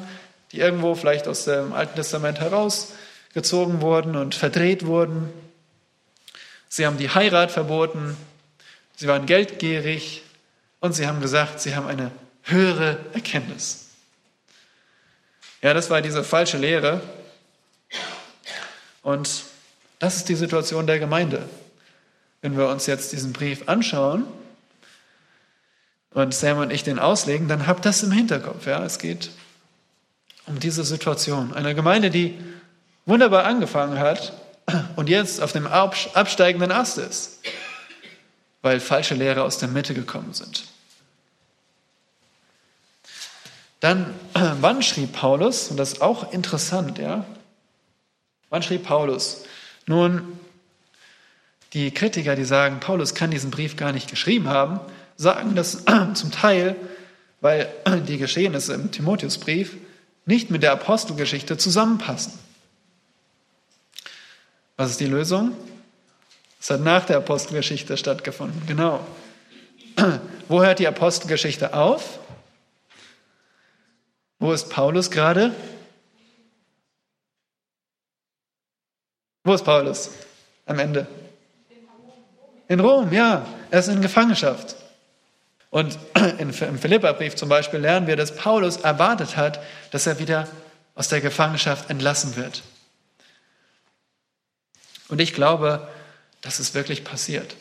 die 0.52 0.60
irgendwo 0.60 0.94
vielleicht 0.94 1.28
aus 1.28 1.46
dem 1.46 1.74
Alten 1.74 1.96
Testament 1.96 2.40
herausgezogen 2.40 3.82
wurden 3.82 4.16
und 4.16 4.36
verdreht 4.36 4.86
wurden. 4.86 5.34
Sie 6.70 6.86
haben 6.86 6.98
die 6.98 7.10
Heirat 7.10 7.52
verboten, 7.52 8.16
sie 8.96 9.08
waren 9.08 9.26
geldgierig 9.26 10.22
und 10.80 10.94
sie 10.94 11.08
haben 11.08 11.22
gesagt, 11.22 11.60
sie 11.60 11.76
haben 11.76 11.88
eine 11.88 12.12
höhere 12.48 12.98
Erkenntnis. 13.14 13.88
Ja, 15.62 15.74
das 15.74 15.90
war 15.90 16.02
diese 16.02 16.24
falsche 16.24 16.58
Lehre. 16.58 17.02
Und 19.02 19.44
das 20.00 20.18
ist 20.18 20.30
die 20.30 20.36
Situation 20.36 20.88
der 20.88 21.00
Gemeinde. 21.00 21.48
Wenn 22.42 22.58
wir 22.58 22.68
uns 22.68 22.86
jetzt 22.86 23.12
diesen 23.12 23.34
Brief 23.34 23.68
anschauen 23.68 24.26
und 26.12 26.34
Sam 26.34 26.60
und 26.60 26.72
ich 26.72 26.84
den 26.84 27.00
auslegen, 27.00 27.48
dann 27.48 27.68
habt 27.68 27.86
das 27.86 28.04
im 28.04 28.12
Hinterkopf. 28.12 28.66
Ja, 28.66 28.84
es 28.84 29.00
geht 29.00 29.32
um 30.46 30.60
diese 30.60 30.84
Situation. 30.84 31.54
Eine 31.54 31.74
Gemeinde, 31.74 32.10
die 32.10 32.38
wunderbar 33.06 33.46
angefangen 33.46 34.00
hat 34.00 34.34
und 34.96 35.10
jetzt 35.10 35.42
auf 35.42 35.52
dem 35.52 35.68
absteigenden 35.68 36.72
Ast 36.72 36.98
ist, 36.98 37.40
weil 38.62 38.80
falsche 38.80 39.16
Lehrer 39.16 39.44
aus 39.44 39.58
der 39.58 39.70
Mitte 39.70 39.94
gekommen 39.94 40.34
sind. 40.34 40.66
Dann, 43.80 44.14
wann 44.34 44.82
schrieb 44.82 45.14
Paulus? 45.14 45.70
Und 45.70 45.78
das 45.78 45.94
ist 45.94 46.02
auch 46.02 46.32
interessant, 46.34 46.98
ja. 46.98 47.26
Wann 48.50 48.64
schrieb 48.64 48.84
Paulus? 48.84 49.44
Nun, 49.86 50.40
die 51.74 51.92
Kritiker, 51.92 52.36
die 52.36 52.46
sagen, 52.46 52.80
Paulus 52.80 53.14
kann 53.14 53.32
diesen 53.32 53.52
Brief 53.52 53.76
gar 53.76 53.92
nicht 53.92 54.10
geschrieben 54.10 54.48
haben, 54.48 54.80
sagen 55.16 55.56
das 55.56 55.84
zum 56.14 56.32
Teil, 56.32 56.76
weil 57.42 57.70
die 58.08 58.18
Geschehnisse 58.18 58.74
im 58.74 58.92
Timotheusbrief 58.92 59.78
nicht 60.26 60.50
mit 60.50 60.64
der 60.64 60.74
Apostelgeschichte 60.74 61.58
zusammenpassen. 61.58 62.34
Was 64.76 64.92
ist 64.92 65.00
die 65.00 65.06
Lösung? 65.06 65.54
Es 66.60 66.70
hat 66.70 66.82
nach 66.82 67.06
der 67.06 67.18
Apostelgeschichte 67.18 67.98
stattgefunden. 67.98 68.62
Genau. 68.68 69.06
Wo 70.48 70.62
hört 70.62 70.80
die 70.80 70.88
Apostelgeschichte 70.88 71.74
auf? 71.74 72.20
Wo 74.40 74.54
ist 74.54 74.70
Paulus 74.70 75.10
gerade? 75.10 75.54
Wo 79.44 79.54
ist 79.54 79.64
Paulus 79.64 80.12
am 80.66 80.80
Ende? 80.80 81.08
In 82.68 82.80
Rom, 82.80 83.12
ja. 83.14 83.46
Er 83.72 83.80
ist 83.80 83.88
in 83.88 84.02
Gefangenschaft. 84.02 84.76
Und 85.70 85.98
im 86.40 86.52
Philipperbrief 86.52 87.36
zum 87.36 87.50
Beispiel 87.50 87.80
lernen 87.80 88.08
wir, 88.08 88.16
dass 88.16 88.36
Paulus 88.36 88.78
erwartet 88.78 89.38
hat, 89.38 89.60
dass 89.92 90.06
er 90.06 90.20
wieder 90.20 90.48
aus 90.96 91.08
der 91.10 91.22
Gefangenschaft 91.22 91.90
entlassen 91.90 92.36
wird. 92.36 92.64
Und 95.10 95.22
ich 95.22 95.34
glaube, 95.34 95.88
das 96.42 96.60
ist 96.60 96.74
wirklich 96.76 97.04
passiert. 97.04 97.56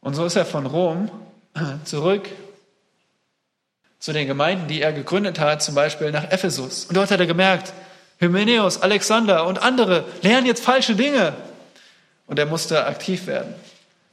Und 0.00 0.14
so 0.14 0.24
ist 0.24 0.36
er 0.36 0.46
von 0.46 0.66
Rom 0.66 1.10
zurück 1.84 2.28
zu 4.06 4.12
den 4.12 4.28
Gemeinden, 4.28 4.68
die 4.68 4.82
er 4.82 4.92
gegründet 4.92 5.40
hat, 5.40 5.64
zum 5.64 5.74
Beispiel 5.74 6.12
nach 6.12 6.30
Ephesus. 6.30 6.84
Und 6.84 6.96
dort 6.96 7.10
hat 7.10 7.18
er 7.18 7.26
gemerkt, 7.26 7.72
Hymenäus, 8.20 8.80
Alexander 8.80 9.44
und 9.48 9.58
andere 9.58 10.04
lernen 10.22 10.46
jetzt 10.46 10.62
falsche 10.62 10.94
Dinge. 10.94 11.34
Und 12.28 12.38
er 12.38 12.46
musste 12.46 12.86
aktiv 12.86 13.26
werden. 13.26 13.52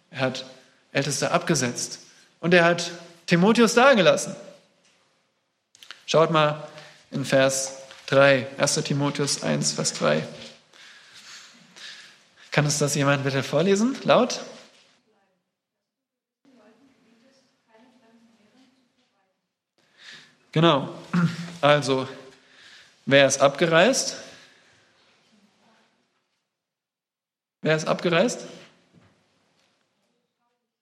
Er 0.10 0.22
hat 0.22 0.46
Älteste 0.94 1.30
abgesetzt. 1.30 2.00
Und 2.40 2.56
er 2.56 2.66
hat 2.66 2.90
Timotheus 3.28 3.76
dagelassen. 3.76 4.36
Schaut 6.08 6.32
mal 6.32 6.68
in 7.12 7.24
Vers 7.24 7.74
3, 8.08 8.48
1. 8.58 8.74
Timotheus 8.86 9.44
1, 9.44 9.74
Vers 9.74 9.94
3. 9.94 10.24
Kann 12.50 12.66
uns 12.66 12.80
das 12.80 12.96
jemand 12.96 13.24
bitte 13.24 13.44
vorlesen, 13.44 13.96
laut? 14.06 14.40
Genau. 20.54 20.88
Also, 21.62 22.08
wer 23.06 23.28
ist 23.28 23.42
abgereist? 23.42 24.18
Wer 27.62 27.76
ist 27.76 27.88
abgereist? 27.88 28.46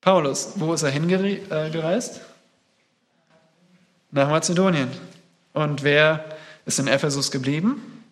Paulus. 0.01 0.53
Wo 0.55 0.74
ist 0.74 0.84
er 0.84 0.89
hingereist? 0.89 2.22
Nach 4.11 4.30
Mazedonien. 4.30 4.89
Und 5.53 5.84
wer 5.84 6.26
ist 6.65 6.80
in 6.80 6.88
Ephesus 6.88 7.32
geblieben? 7.32 8.03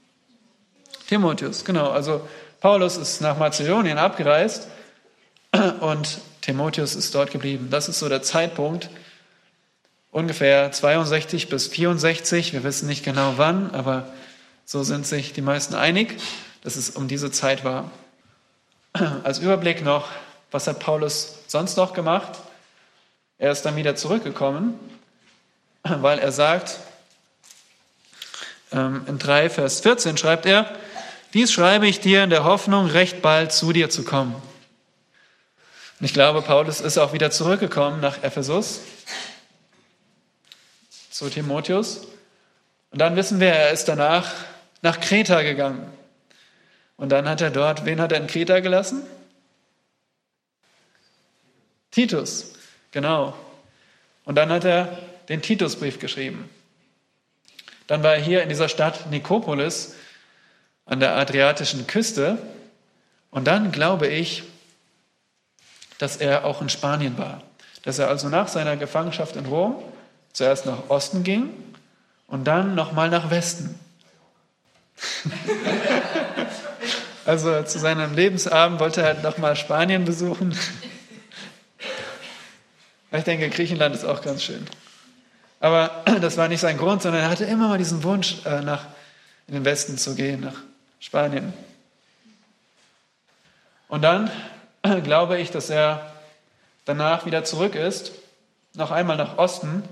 Timotheus, 1.08 1.66
genau. 1.66 1.90
Also 1.90 2.28
Paulus 2.62 2.96
ist 2.96 3.20
nach 3.22 3.38
Mazedonien 3.38 3.98
abgereist 3.98 4.68
und 5.82 6.20
Timotheus 6.42 6.96
ist 6.96 7.16
dort 7.16 7.32
geblieben. 7.32 7.70
Das 7.70 7.90
ist 7.90 8.00
so 8.00 8.08
der 8.08 8.22
Zeitpunkt, 8.22 8.90
ungefähr 10.12 10.72
62 10.72 11.50
bis 11.50 11.68
64. 11.68 12.54
Wir 12.54 12.64
wissen 12.64 12.88
nicht 12.88 13.04
genau 13.04 13.34
wann, 13.38 13.72
aber 13.72 14.12
so 14.66 14.84
sind 14.84 15.06
sich 15.06 15.34
die 15.34 15.42
meisten 15.42 15.76
einig, 15.76 16.18
dass 16.62 16.76
es 16.76 16.90
um 16.92 17.08
diese 17.08 17.32
Zeit 17.32 17.64
war. 17.64 17.92
Als 19.24 19.40
Überblick 19.40 19.84
noch, 19.84 20.08
was 20.52 20.68
hat 20.68 20.80
Paulus 20.80 21.40
sonst 21.48 21.78
noch 21.78 21.94
gemacht? 21.94 22.40
Er 23.38 23.52
ist 23.52 23.64
dann 23.64 23.76
wieder 23.76 23.96
zurückgekommen, 23.96 24.80
weil 25.84 26.20
er 26.20 26.32
sagt, 26.32 26.78
ähm, 28.72 29.04
in 29.08 29.18
3 29.18 29.50
Vers 29.50 29.80
14 29.82 30.18
schreibt 30.18 30.46
er, 30.46 30.70
dies 31.34 31.52
schreibe 31.52 31.88
ich 31.88 32.00
dir 32.00 32.24
in 32.24 32.32
der 32.32 32.44
Hoffnung, 32.44 32.88
recht 32.88 33.22
bald 33.22 33.52
zu 33.52 33.72
dir 33.72 33.90
zu 33.90 34.04
kommen. 34.04 34.36
Und 36.00 36.06
ich 36.06 36.14
glaube, 36.14 36.42
Paulus 36.42 36.82
ist 36.82 36.98
auch 36.98 37.14
wieder 37.14 37.30
zurückgekommen 37.30 38.02
nach 38.02 38.24
Ephesus 38.24 38.82
zu 41.20 41.30
Timotheus. 41.30 42.08
Und 42.92 43.00
dann 43.02 43.18
wissen 43.18 43.42
wir, 43.42 43.50
er 43.50 43.72
ist 43.72 43.90
danach 43.90 44.34
nach 44.82 45.02
Kreta 45.02 45.42
gegangen. 45.42 45.92
Und 46.96 47.10
dann 47.10 47.28
hat 47.28 47.42
er 47.42 47.50
dort, 47.50 47.84
wen 47.84 48.00
hat 48.00 48.14
er 48.14 48.22
in 48.22 48.28
Kreta 48.28 48.62
gelassen? 48.62 49.04
Titus, 51.92 52.54
genau. 52.92 53.38
Und 54.24 54.36
dann 54.36 54.50
hat 54.50 54.64
er 54.64 54.98
den 55.28 55.42
Titusbrief 55.42 56.00
geschrieben. 56.00 56.50
Dann 57.88 58.02
war 58.02 58.14
er 58.14 58.22
hier 58.22 58.42
in 58.42 58.48
dieser 58.48 58.70
Stadt 58.70 59.12
Nikopolis 59.12 59.96
an 60.86 61.02
der 61.02 61.18
adriatischen 61.18 61.86
Küste. 61.86 62.38
Und 63.30 63.46
dann 63.46 63.74
glaube 63.74 64.08
ich, 64.08 64.44
dass 65.98 66.16
er 66.16 66.46
auch 66.46 66.62
in 66.62 66.70
Spanien 66.70 67.18
war. 67.18 67.44
Dass 67.84 68.00
er 68.00 68.08
also 68.08 68.30
nach 68.30 68.48
seiner 68.48 68.78
Gefangenschaft 68.78 69.36
in 69.36 69.46
Rom 69.46 69.84
zuerst 70.34 70.66
nach 70.66 70.90
Osten 70.90 71.24
ging 71.24 71.52
und 72.28 72.46
dann 72.46 72.76
nochmal 72.76 73.10
nach 73.10 73.30
Westen. 73.30 73.80
also 77.26 77.64
zu 77.64 77.80
seinem 77.80 78.14
Lebensabend 78.14 78.80
wollte 78.80 79.02
er 79.02 79.08
halt 79.08 79.24
nochmal 79.24 79.56
Spanien 79.56 80.06
besuchen. 80.06 80.56
Ich 83.12 83.24
denke, 83.24 83.50
Griechenland 83.50 83.96
ist 83.96 84.06
auch 84.06 84.22
ganz 84.22 84.44
schön. 84.44 84.66
Aber 85.60 86.04
das 86.22 86.38
war 86.38 86.48
nicht 86.48 86.62
sein 86.62 86.78
Grund, 86.78 87.02
sondern 87.02 87.24
er 87.24 87.30
hatte 87.30 87.46
immer 87.46 87.68
mal 87.68 87.78
diesen 87.78 88.04
Wunsch, 88.04 88.46
äh, 88.46 88.62
nach, 88.62 88.86
in 89.48 89.56
den 89.56 89.66
Westen 89.66 89.98
zu 89.98 90.16
gehen, 90.16 90.42
nach 90.42 90.56
Spanien. 91.00 91.54
Und 93.88 94.04
dann 94.04 94.30
glaube 95.04 95.40
ich, 95.40 95.52
dass 95.52 95.70
er 95.70 96.14
danach 96.86 97.26
wieder 97.26 97.44
zurück 97.44 97.76
ist, 97.76 98.12
noch 98.76 98.92
einmal 98.92 99.18
nach 99.18 99.38
Osten 99.38 99.84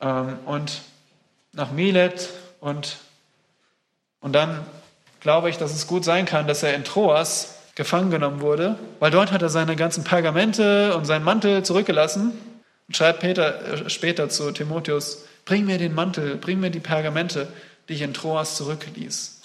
ähm, 0.00 0.38
und 0.44 0.82
nach 1.52 1.72
Milet 1.72 2.30
und, 2.60 2.98
und 4.20 4.32
dann 4.32 4.64
glaube 5.20 5.50
ich, 5.50 5.58
dass 5.58 5.74
es 5.74 5.86
gut 5.86 6.04
sein 6.04 6.26
kann, 6.26 6.46
dass 6.46 6.62
er 6.62 6.74
in 6.74 6.84
Troas 6.84 7.54
gefangen 7.74 8.10
genommen 8.10 8.40
wurde, 8.40 8.78
weil 9.00 9.10
dort 9.10 9.32
hat 9.32 9.42
er 9.42 9.48
seine 9.48 9.76
ganzen 9.76 10.04
Pergamente 10.04 10.96
und 10.96 11.04
seinen 11.04 11.24
Mantel 11.24 11.62
zurückgelassen 11.62 12.32
und 12.88 12.96
schreibt 12.96 13.20
Peter, 13.20 13.84
äh, 13.84 13.90
später 13.90 14.28
zu 14.28 14.50
Timotheus, 14.52 15.24
bring 15.44 15.66
mir 15.66 15.78
den 15.78 15.94
Mantel, 15.94 16.36
bring 16.36 16.60
mir 16.60 16.70
die 16.70 16.80
Pergamente, 16.80 17.48
die 17.88 17.94
ich 17.94 18.02
in 18.02 18.14
Troas 18.14 18.56
zurückließ. 18.56 19.40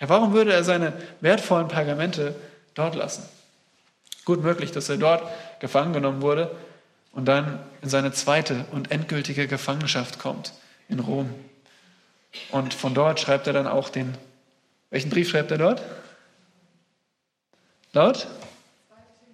Ja, 0.00 0.08
warum 0.08 0.32
würde 0.32 0.52
er 0.52 0.64
seine 0.64 0.92
wertvollen 1.20 1.68
Pergamente 1.68 2.34
dort 2.74 2.94
lassen? 2.94 3.22
Gut 4.24 4.42
möglich, 4.42 4.72
dass 4.72 4.88
er 4.88 4.96
dort 4.96 5.22
gefangen 5.60 5.92
genommen 5.92 6.20
wurde 6.20 6.50
und 7.16 7.24
dann 7.24 7.58
in 7.80 7.88
seine 7.88 8.12
zweite 8.12 8.66
und 8.72 8.90
endgültige 8.90 9.48
Gefangenschaft 9.48 10.18
kommt 10.18 10.52
in 10.90 11.00
Rom. 11.00 11.34
Und 12.50 12.74
von 12.74 12.92
dort 12.92 13.18
schreibt 13.18 13.46
er 13.46 13.54
dann 13.54 13.66
auch 13.66 13.88
den, 13.88 14.16
welchen 14.90 15.08
Brief 15.08 15.30
schreibt 15.30 15.50
er 15.50 15.56
dort? 15.56 15.82
Laut? 17.94 18.26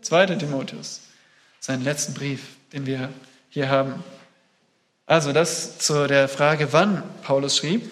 Zweite 0.00 0.38
Timotheus. 0.38 1.00
Seinen 1.58 1.82
letzten 1.82 2.14
Brief, 2.14 2.54
den 2.72 2.86
wir 2.86 3.08
hier 3.50 3.68
haben. 3.68 4.04
Also 5.06 5.32
das 5.32 5.78
zu 5.78 6.06
der 6.06 6.28
Frage, 6.28 6.72
wann 6.72 7.02
Paulus 7.24 7.56
schrieb. 7.56 7.90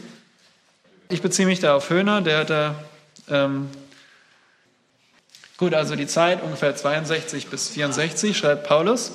Ich 1.09 1.21
beziehe 1.21 1.49
mich 1.49 1.59
da 1.59 1.75
auf 1.75 1.91
Höhner, 1.91 2.21
der 2.21 2.39
hat 2.39 2.51
da, 2.51 2.85
ähm, 3.29 3.69
gut, 5.57 5.75
also 5.75 5.97
die 5.97 6.07
Zeit 6.07 6.45
ungefähr 6.45 6.77
62 6.77 7.49
bis 7.49 7.69
64 7.71 8.39
schreibt 8.39 8.69
Paulus. 8.69 9.11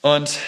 Und 0.00 0.38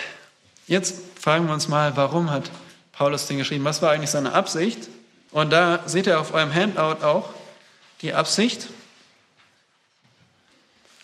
jetzt 0.67 0.97
fragen 1.19 1.47
wir 1.47 1.55
uns 1.55 1.69
mal, 1.69 1.97
warum 1.97 2.31
hat 2.31 2.51
Paulus 2.93 3.27
den 3.27 3.39
geschrieben? 3.39 3.65
Was 3.65 3.83
war 3.83 3.91
eigentlich 3.91 4.11
seine 4.11 4.33
Absicht? 4.33 4.89
Und 5.33 5.51
da 5.51 5.81
seht 5.87 6.07
ihr 6.07 6.21
auf 6.21 6.35
eurem 6.35 6.53
Handout 6.55 7.05
auch 7.05 7.31
die 8.03 8.15
Absicht. 8.15 8.69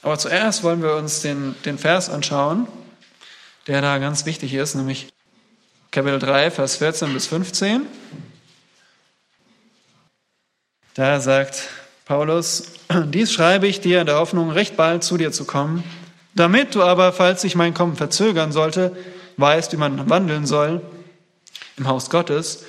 Aber 0.03 0.19
zuerst 0.19 0.63
wollen 0.63 0.83
wir 0.83 0.95
uns 0.95 1.21
den, 1.21 1.55
den 1.65 1.79
Vers 1.79 2.09
anschauen, 2.09 2.69
der 3.67 3.81
da 3.81 3.99
ganz 3.99 4.25
wichtig 4.25 4.55
ist, 4.55 4.75
nämlich 4.75 5.09
Kapitel 5.91 6.19
3, 6.19 6.51
Vers 6.51 6.77
14 6.77 7.13
bis 7.13 7.27
15. 7.27 7.87
Da 10.95 11.21
sagt 11.21 11.69
Paulus, 12.05 12.73
dies 13.07 13.33
schreibe 13.33 13.67
ich 13.67 13.81
dir 13.81 14.01
in 14.01 14.07
der 14.07 14.17
Hoffnung, 14.17 14.51
recht 14.51 14.77
bald 14.77 15.03
zu 15.03 15.17
dir 15.17 15.33
zu 15.33 15.45
kommen, 15.45 15.83
damit 16.37 16.75
du 16.75 16.83
aber, 16.83 17.13
falls 17.13 17.41
sich 17.41 17.55
mein 17.55 17.75
Kommen 17.75 17.97
verzögern 17.97 18.53
sollte, 18.53 18.97
weißt, 19.39 19.73
wie 19.73 19.77
man 19.77 20.09
wandeln 20.09 20.47
soll 20.47 20.83
im 21.77 21.89
Haus 21.89 22.11
Gottes, 22.11 22.65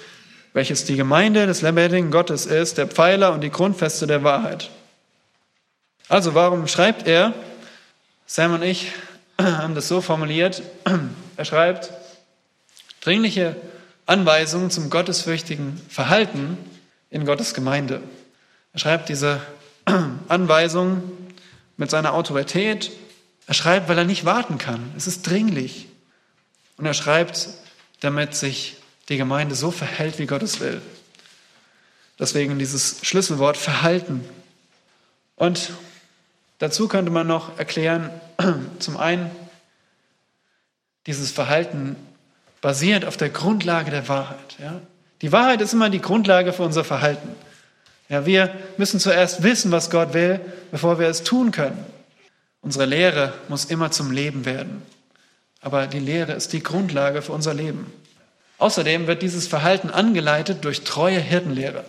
welches 0.53 0.85
die 0.85 0.95
Gemeinde 0.95 1.45
des 1.45 1.61
lebendigen 1.61 2.11
Gottes 2.11 2.45
ist, 2.45 2.77
der 2.77 2.87
Pfeiler 2.87 3.33
und 3.33 3.41
die 3.41 3.51
Grundfeste 3.51 4.07
der 4.07 4.23
Wahrheit. 4.23 4.71
Also 6.09 6.33
warum 6.33 6.67
schreibt 6.67 7.07
er? 7.07 7.33
Sam 8.25 8.53
und 8.53 8.63
ich 8.63 8.91
haben 9.41 9.75
das 9.75 9.87
so 9.87 10.01
formuliert. 10.01 10.61
Er 11.35 11.45
schreibt 11.45 11.91
dringliche 13.01 13.55
Anweisungen 14.05 14.71
zum 14.71 14.89
gottesfürchtigen 14.89 15.79
Verhalten 15.89 16.57
in 17.09 17.25
Gottes 17.25 17.53
Gemeinde. 17.53 18.01
Er 18.73 18.79
schreibt 18.79 19.09
diese 19.09 19.41
Anweisungen 20.27 21.03
mit 21.75 21.89
seiner 21.89 22.13
Autorität. 22.13 22.91
Er 23.47 23.53
schreibt, 23.53 23.89
weil 23.89 23.97
er 23.97 24.05
nicht 24.05 24.25
warten 24.25 24.57
kann. 24.57 24.91
Es 24.95 25.07
ist 25.07 25.23
dringlich. 25.23 25.87
Und 26.77 26.85
er 26.85 26.93
schreibt, 26.93 27.49
damit 28.01 28.35
sich 28.35 28.77
die 29.09 29.17
Gemeinde 29.17 29.55
so 29.55 29.71
verhält, 29.71 30.19
wie 30.19 30.27
Gott 30.27 30.43
es 30.43 30.59
will. 30.59 30.81
Deswegen 32.19 32.59
dieses 32.59 32.99
Schlüsselwort 33.03 33.57
Verhalten. 33.57 34.23
Und 35.35 35.71
Dazu 36.59 36.87
könnte 36.87 37.11
man 37.11 37.27
noch 37.27 37.59
erklären, 37.59 38.09
zum 38.79 38.97
einen, 38.97 39.29
dieses 41.05 41.31
Verhalten 41.31 41.95
basiert 42.61 43.05
auf 43.05 43.17
der 43.17 43.29
Grundlage 43.29 43.91
der 43.91 44.07
Wahrheit. 44.07 44.57
Ja? 44.59 44.81
Die 45.21 45.31
Wahrheit 45.31 45.61
ist 45.61 45.73
immer 45.73 45.89
die 45.89 46.01
Grundlage 46.01 46.53
für 46.53 46.63
unser 46.63 46.83
Verhalten. 46.83 47.29
Ja, 48.09 48.25
wir 48.25 48.55
müssen 48.77 48.99
zuerst 48.99 49.43
wissen, 49.43 49.71
was 49.71 49.89
Gott 49.89 50.13
will, 50.13 50.39
bevor 50.71 50.97
wir 50.97 51.07
es 51.07 51.23
tun 51.23 51.51
können. 51.51 51.85
Unsere 52.67 52.83
Lehre 52.83 53.31
muss 53.47 53.63
immer 53.63 53.91
zum 53.91 54.11
Leben 54.11 54.43
werden. 54.43 54.81
Aber 55.61 55.87
die 55.87 56.01
Lehre 56.01 56.33
ist 56.33 56.51
die 56.51 56.61
Grundlage 56.61 57.21
für 57.21 57.31
unser 57.31 57.53
Leben. 57.53 57.89
Außerdem 58.57 59.07
wird 59.07 59.21
dieses 59.21 59.47
Verhalten 59.47 59.89
angeleitet 59.89 60.65
durch 60.65 60.83
treue 60.83 61.17
Hirtenlehre. 61.17 61.85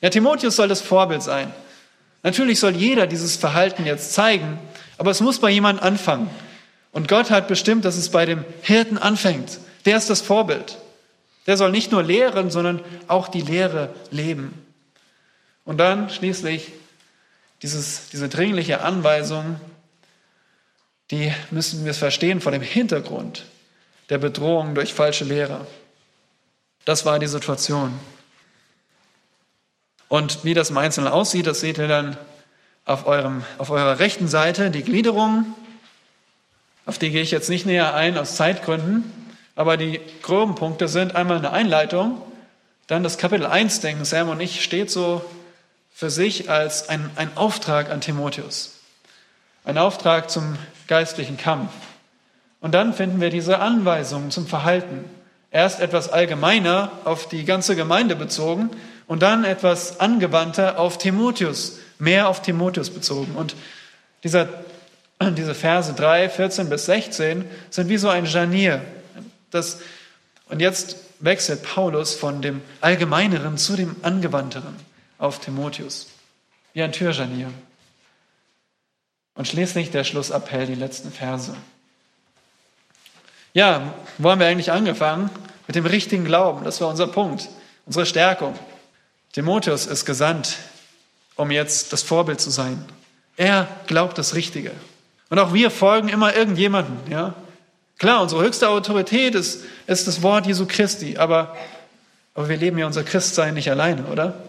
Ja, 0.00 0.10
Timotheus 0.10 0.56
soll 0.56 0.66
das 0.66 0.80
Vorbild 0.80 1.22
sein. 1.22 1.54
Natürlich 2.24 2.58
soll 2.58 2.74
jeder 2.74 3.06
dieses 3.06 3.36
Verhalten 3.36 3.86
jetzt 3.86 4.12
zeigen, 4.12 4.58
aber 4.98 5.12
es 5.12 5.20
muss 5.20 5.38
bei 5.38 5.48
jemandem 5.48 5.84
anfangen. 5.84 6.28
Und 6.90 7.06
Gott 7.06 7.30
hat 7.30 7.46
bestimmt, 7.46 7.84
dass 7.84 7.96
es 7.96 8.08
bei 8.08 8.26
dem 8.26 8.44
Hirten 8.62 8.98
anfängt. 8.98 9.60
Der 9.84 9.96
ist 9.96 10.10
das 10.10 10.22
Vorbild. 10.22 10.78
Der 11.46 11.56
soll 11.56 11.70
nicht 11.70 11.92
nur 11.92 12.02
lehren, 12.02 12.50
sondern 12.50 12.80
auch 13.06 13.28
die 13.28 13.42
Lehre 13.42 13.94
leben. 14.10 14.60
Und 15.64 15.78
dann 15.78 16.10
schließlich 16.10 16.72
dieses, 17.62 18.08
diese 18.08 18.28
dringliche 18.28 18.80
Anweisung, 18.80 19.60
die 21.10 21.32
müssen 21.50 21.84
wir 21.84 21.94
verstehen 21.94 22.40
vor 22.40 22.52
dem 22.52 22.62
Hintergrund 22.62 23.44
der 24.08 24.18
Bedrohung 24.18 24.74
durch 24.74 24.92
falsche 24.94 25.24
Lehrer. 25.24 25.66
Das 26.84 27.04
war 27.04 27.18
die 27.18 27.26
Situation. 27.26 27.98
Und 30.08 30.44
wie 30.44 30.54
das 30.54 30.70
im 30.70 30.78
Einzelnen 30.78 31.08
aussieht, 31.08 31.46
das 31.46 31.60
seht 31.60 31.78
ihr 31.78 31.88
dann 31.88 32.16
auf, 32.84 33.06
eurem, 33.06 33.44
auf 33.58 33.70
eurer 33.70 34.00
rechten 34.00 34.26
Seite, 34.26 34.70
die 34.70 34.82
Gliederung. 34.82 35.54
Auf 36.86 36.98
die 36.98 37.10
gehe 37.10 37.22
ich 37.22 37.30
jetzt 37.30 37.48
nicht 37.48 37.66
näher 37.66 37.94
ein 37.94 38.18
aus 38.18 38.34
Zeitgründen, 38.34 39.12
aber 39.54 39.76
die 39.76 40.00
groben 40.22 40.56
Punkte 40.56 40.88
sind 40.88 41.14
einmal 41.14 41.38
eine 41.38 41.52
Einleitung, 41.52 42.20
dann 42.88 43.04
das 43.04 43.18
Kapitel 43.18 43.46
1 43.46 43.80
denken, 43.80 44.04
Sam 44.04 44.28
und 44.28 44.40
ich, 44.40 44.64
steht 44.64 44.90
so 44.90 45.24
für 45.92 46.10
sich 46.10 46.50
als 46.50 46.88
ein, 46.88 47.08
ein 47.14 47.36
Auftrag 47.36 47.90
an 47.90 48.00
Timotheus. 48.00 48.79
Ein 49.64 49.78
Auftrag 49.78 50.30
zum 50.30 50.56
geistlichen 50.86 51.36
Kampf. 51.36 51.70
Und 52.60 52.72
dann 52.72 52.92
finden 52.94 53.20
wir 53.20 53.30
diese 53.30 53.58
Anweisungen 53.58 54.30
zum 54.30 54.46
Verhalten. 54.46 55.04
Erst 55.50 55.80
etwas 55.80 56.10
allgemeiner 56.10 56.92
auf 57.04 57.28
die 57.28 57.44
ganze 57.44 57.76
Gemeinde 57.76 58.16
bezogen 58.16 58.70
und 59.06 59.22
dann 59.22 59.44
etwas 59.44 59.98
angewandter 60.00 60.78
auf 60.78 60.98
Timotheus, 60.98 61.78
mehr 61.98 62.28
auf 62.28 62.42
Timotheus 62.42 62.90
bezogen. 62.90 63.34
Und 63.34 63.56
dieser, 64.22 64.48
diese 65.22 65.54
Verse 65.54 65.92
3, 65.92 66.28
14 66.28 66.68
bis 66.68 66.86
16 66.86 67.44
sind 67.70 67.88
wie 67.88 67.96
so 67.96 68.08
ein 68.08 68.26
Janier. 68.26 68.82
Das, 69.50 69.80
und 70.48 70.60
jetzt 70.60 70.96
wechselt 71.18 71.62
Paulus 71.62 72.14
von 72.14 72.42
dem 72.42 72.62
Allgemeineren 72.80 73.58
zu 73.58 73.76
dem 73.76 73.96
Angewandteren 74.02 74.76
auf 75.18 75.38
Timotheus. 75.38 76.08
Wie 76.72 76.82
ein 76.82 76.92
Türjanier. 76.92 77.50
Und 79.34 79.48
schließlich 79.48 79.90
der 79.90 80.04
Schlussappell, 80.04 80.66
die 80.66 80.74
letzten 80.74 81.10
Verse. 81.12 81.54
Ja, 83.52 83.94
wo 84.18 84.30
haben 84.30 84.40
wir 84.40 84.46
eigentlich 84.46 84.72
angefangen? 84.72 85.30
Mit 85.66 85.76
dem 85.76 85.86
richtigen 85.86 86.24
Glauben. 86.24 86.64
Das 86.64 86.80
war 86.80 86.88
unser 86.88 87.06
Punkt, 87.06 87.48
unsere 87.86 88.06
Stärkung. 88.06 88.54
Timotheus 89.32 89.86
ist 89.86 90.04
gesandt, 90.04 90.56
um 91.36 91.50
jetzt 91.50 91.92
das 91.92 92.02
Vorbild 92.02 92.40
zu 92.40 92.50
sein. 92.50 92.84
Er 93.36 93.68
glaubt 93.86 94.18
das 94.18 94.34
Richtige. 94.34 94.72
Und 95.30 95.38
auch 95.38 95.54
wir 95.54 95.70
folgen 95.70 96.08
immer 96.08 96.34
irgendjemanden. 96.34 96.98
Ja? 97.10 97.34
Klar, 97.98 98.22
unsere 98.22 98.42
höchste 98.42 98.68
Autorität 98.68 99.34
ist, 99.34 99.64
ist 99.86 100.06
das 100.06 100.22
Wort 100.22 100.46
Jesu 100.46 100.66
Christi, 100.66 101.16
aber, 101.16 101.56
aber 102.34 102.48
wir 102.48 102.56
leben 102.56 102.78
ja 102.78 102.86
unser 102.86 103.04
Christsein 103.04 103.54
nicht 103.54 103.70
alleine, 103.70 104.04
oder? 104.06 104.42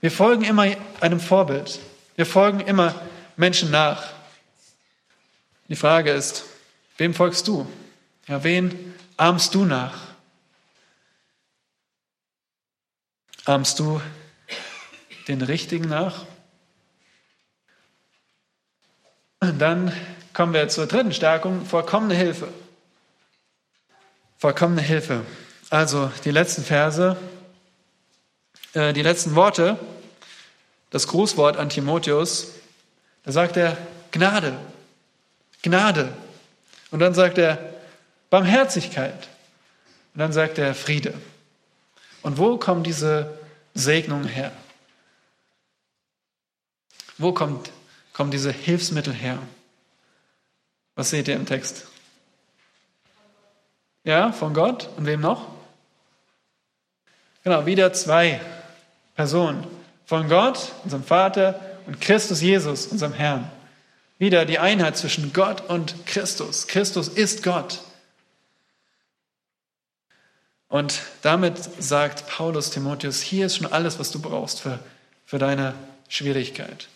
Wir 0.00 0.10
folgen 0.10 0.42
immer 0.44 0.66
einem 1.00 1.20
Vorbild. 1.20 1.78
Wir 2.16 2.26
folgen 2.26 2.60
immer 2.60 2.94
Menschen 3.38 3.70
nach. 3.70 4.10
Die 5.68 5.76
Frage 5.76 6.10
ist, 6.10 6.44
wem 6.96 7.14
folgst 7.14 7.46
du? 7.46 7.70
Ja, 8.26 8.42
wen 8.42 8.94
ahmst 9.16 9.54
du 9.54 9.64
nach? 9.64 9.96
Ahmst 13.44 13.78
du 13.78 14.02
den 15.28 15.40
Richtigen 15.40 15.88
nach? 15.88 16.26
Dann 19.38 19.92
kommen 20.32 20.52
wir 20.52 20.68
zur 20.68 20.86
dritten 20.86 21.12
Stärkung, 21.12 21.64
vollkommene 21.64 22.14
Hilfe. 22.14 22.48
Vollkommene 24.38 24.82
Hilfe. 24.82 25.24
Also 25.70 26.10
die 26.24 26.32
letzten 26.32 26.64
Verse, 26.64 27.16
äh, 28.72 28.92
die 28.92 29.02
letzten 29.02 29.36
Worte, 29.36 29.78
das 30.90 31.06
Grußwort 31.06 31.56
an 31.56 31.68
Timotheus, 31.68 32.57
da 33.24 33.32
sagt 33.32 33.56
er 33.56 33.76
Gnade, 34.10 34.58
Gnade. 35.62 36.12
Und 36.90 37.00
dann 37.00 37.14
sagt 37.14 37.38
er 37.38 37.58
Barmherzigkeit. 38.30 39.28
Und 40.14 40.20
dann 40.20 40.32
sagt 40.32 40.58
er 40.58 40.74
Friede. 40.74 41.14
Und 42.22 42.38
wo 42.38 42.56
kommen 42.56 42.82
diese 42.82 43.38
Segnungen 43.74 44.28
her? 44.28 44.52
Wo 47.18 47.32
kommt 47.32 47.70
kommen 48.18 48.32
diese 48.32 48.50
Hilfsmittel 48.50 49.14
her? 49.14 49.38
Was 50.96 51.10
seht 51.10 51.28
ihr 51.28 51.36
im 51.36 51.46
Text? 51.46 51.86
Ja, 54.02 54.32
von 54.32 54.54
Gott 54.54 54.88
und 54.96 55.06
wem 55.06 55.20
noch? 55.20 55.46
Genau, 57.44 57.64
wieder 57.64 57.92
zwei 57.92 58.40
Personen. 59.14 59.64
Von 60.04 60.28
Gott, 60.28 60.72
unserem 60.82 61.04
Vater, 61.04 61.60
und 61.88 62.02
Christus 62.02 62.42
Jesus, 62.42 62.86
unserem 62.86 63.14
Herrn. 63.14 63.50
Wieder 64.18 64.44
die 64.44 64.58
Einheit 64.58 64.98
zwischen 64.98 65.32
Gott 65.32 65.70
und 65.70 66.04
Christus. 66.04 66.66
Christus 66.66 67.08
ist 67.08 67.42
Gott. 67.42 67.80
Und 70.68 71.00
damit 71.22 71.56
sagt 71.82 72.28
Paulus 72.28 72.68
Timotheus, 72.68 73.22
hier 73.22 73.46
ist 73.46 73.56
schon 73.56 73.72
alles, 73.72 73.98
was 73.98 74.10
du 74.10 74.20
brauchst 74.20 74.60
für, 74.60 74.80
für 75.24 75.38
deine 75.38 75.74
Schwierigkeit. 76.08 76.88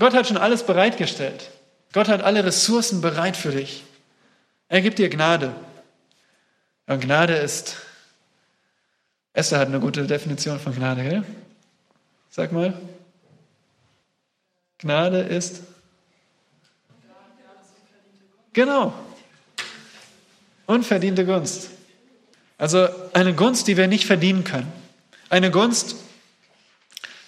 Gott 0.00 0.14
hat 0.14 0.26
schon 0.26 0.36
alles 0.36 0.64
bereitgestellt. 0.64 1.50
Gott 1.92 2.08
hat 2.08 2.22
alle 2.22 2.44
Ressourcen 2.44 3.02
bereit 3.02 3.36
für 3.36 3.52
dich. 3.52 3.84
Er 4.68 4.82
gibt 4.82 4.98
dir 4.98 5.10
Gnade. 5.10 5.54
Und 6.88 7.00
Gnade 7.00 7.36
ist, 7.36 7.76
Esther 9.32 9.60
hat 9.60 9.68
eine 9.68 9.78
gute 9.78 10.04
Definition 10.08 10.58
von 10.58 10.74
Gnade, 10.74 11.04
gell? 11.04 11.24
Sag 12.30 12.50
mal. 12.50 12.74
Gnade 14.82 15.20
ist. 15.20 15.60
Genau. 18.52 18.92
Unverdiente 20.66 21.24
Gunst. 21.24 21.70
Also 22.58 22.88
eine 23.12 23.34
Gunst, 23.34 23.68
die 23.68 23.76
wir 23.76 23.86
nicht 23.86 24.06
verdienen 24.06 24.44
können. 24.44 24.72
Eine 25.30 25.50
Gunst 25.50 25.96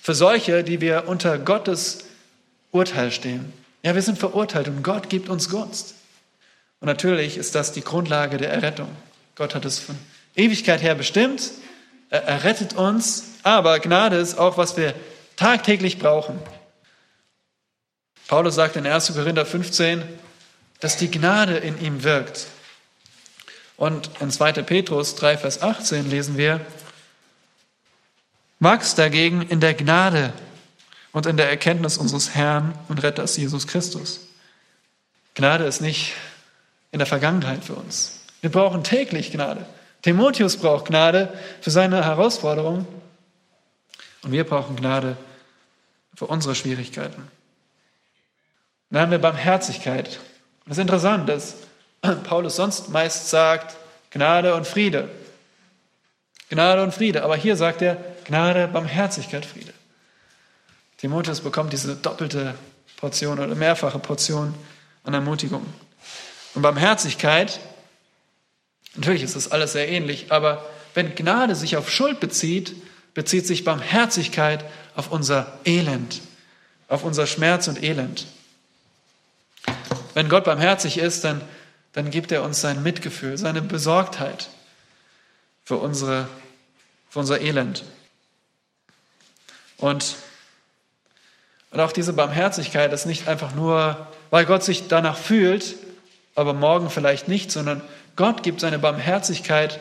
für 0.02 0.14
solche, 0.14 0.64
die 0.64 0.80
wir 0.80 1.04
unter 1.06 1.38
Gottes 1.38 2.04
Urteil 2.72 3.12
stehen. 3.12 3.52
Ja, 3.84 3.94
wir 3.94 4.02
sind 4.02 4.18
verurteilt 4.18 4.66
und 4.66 4.82
Gott 4.82 5.08
gibt 5.08 5.28
uns 5.28 5.48
Gunst. 5.48 5.94
Und 6.80 6.86
natürlich 6.86 7.36
ist 7.36 7.54
das 7.54 7.70
die 7.70 7.82
Grundlage 7.82 8.36
der 8.36 8.50
Errettung. 8.50 8.88
Gott 9.36 9.54
hat 9.54 9.64
es 9.64 9.78
von 9.78 9.96
Ewigkeit 10.34 10.82
her 10.82 10.96
bestimmt. 10.96 11.52
Er 12.10 12.24
errettet 12.24 12.74
uns, 12.74 13.24
aber 13.44 13.78
Gnade 13.78 14.16
ist 14.16 14.38
auch, 14.38 14.56
was 14.58 14.76
wir 14.76 14.94
tagtäglich 15.36 15.98
brauchen. 15.98 16.38
Paulus 18.34 18.56
sagt 18.56 18.74
in 18.74 18.84
1. 18.84 19.14
Korinther 19.14 19.46
15, 19.46 20.02
dass 20.80 20.96
die 20.96 21.08
Gnade 21.08 21.56
in 21.56 21.80
ihm 21.80 22.02
wirkt. 22.02 22.48
Und 23.76 24.10
in 24.18 24.28
2. 24.28 24.54
Petrus 24.54 25.14
3, 25.14 25.38
Vers 25.38 25.62
18 25.62 26.10
lesen 26.10 26.36
wir, 26.36 26.60
wachst 28.58 28.98
dagegen 28.98 29.42
in 29.42 29.60
der 29.60 29.74
Gnade 29.74 30.32
und 31.12 31.26
in 31.26 31.36
der 31.36 31.48
Erkenntnis 31.48 31.96
unseres 31.96 32.34
Herrn 32.34 32.76
und 32.88 33.04
Retters 33.04 33.36
Jesus 33.36 33.68
Christus. 33.68 34.26
Gnade 35.34 35.62
ist 35.62 35.80
nicht 35.80 36.14
in 36.90 36.98
der 36.98 37.06
Vergangenheit 37.06 37.62
für 37.62 37.74
uns. 37.74 38.18
Wir 38.40 38.50
brauchen 38.50 38.82
täglich 38.82 39.30
Gnade. 39.30 39.64
Timotheus 40.02 40.56
braucht 40.56 40.86
Gnade 40.86 41.32
für 41.60 41.70
seine 41.70 42.04
Herausforderungen 42.04 42.84
und 44.24 44.32
wir 44.32 44.42
brauchen 44.42 44.74
Gnade 44.74 45.16
für 46.16 46.26
unsere 46.26 46.56
Schwierigkeiten. 46.56 47.30
Dann 48.90 49.02
haben 49.02 49.10
wir 49.10 49.18
Barmherzigkeit. 49.18 50.20
Das 50.66 50.78
ist 50.78 50.82
interessant, 50.82 51.28
dass 51.28 51.56
Paulus 52.24 52.56
sonst 52.56 52.90
meist 52.90 53.30
sagt 53.30 53.76
Gnade 54.10 54.54
und 54.54 54.66
Friede. 54.66 55.08
Gnade 56.48 56.82
und 56.82 56.94
Friede. 56.94 57.24
Aber 57.24 57.36
hier 57.36 57.56
sagt 57.56 57.82
er 57.82 57.96
Gnade, 58.24 58.68
Barmherzigkeit, 58.68 59.44
Friede. 59.44 59.72
Timotheus 60.98 61.40
bekommt 61.40 61.72
diese 61.72 61.96
doppelte 61.96 62.54
Portion 62.96 63.38
oder 63.38 63.54
mehrfache 63.54 63.98
Portion 63.98 64.54
an 65.02 65.14
Ermutigung. 65.14 65.66
Und 66.54 66.62
Barmherzigkeit, 66.62 67.60
natürlich 68.94 69.22
ist 69.22 69.36
das 69.36 69.50
alles 69.50 69.72
sehr 69.72 69.88
ähnlich, 69.88 70.30
aber 70.30 70.64
wenn 70.94 71.14
Gnade 71.14 71.56
sich 71.56 71.76
auf 71.76 71.90
Schuld 71.90 72.20
bezieht, 72.20 72.74
bezieht 73.12 73.46
sich 73.46 73.64
Barmherzigkeit 73.64 74.64
auf 74.94 75.10
unser 75.10 75.58
Elend, 75.64 76.20
auf 76.88 77.04
unser 77.04 77.26
Schmerz 77.26 77.68
und 77.68 77.82
Elend. 77.82 78.26
Wenn 80.14 80.28
Gott 80.28 80.44
barmherzig 80.44 80.98
ist, 80.98 81.24
dann, 81.24 81.40
dann 81.92 82.10
gibt 82.10 82.32
er 82.32 82.42
uns 82.42 82.60
sein 82.60 82.82
Mitgefühl, 82.82 83.38
seine 83.38 83.62
Besorgtheit 83.62 84.48
für, 85.64 85.76
unsere, 85.76 86.28
für 87.10 87.20
unser 87.20 87.40
Elend. 87.40 87.84
Und 89.76 90.16
und 91.74 91.80
auch 91.80 91.90
diese 91.90 92.12
Barmherzigkeit 92.12 92.92
ist 92.92 93.04
nicht 93.04 93.26
einfach 93.26 93.52
nur, 93.52 94.06
weil 94.30 94.46
Gott 94.46 94.62
sich 94.62 94.86
danach 94.86 95.18
fühlt, 95.18 95.74
aber 96.36 96.54
morgen 96.54 96.88
vielleicht 96.88 97.26
nicht, 97.26 97.50
sondern 97.50 97.82
Gott 98.14 98.44
gibt 98.44 98.60
seine 98.60 98.78
Barmherzigkeit, 98.78 99.80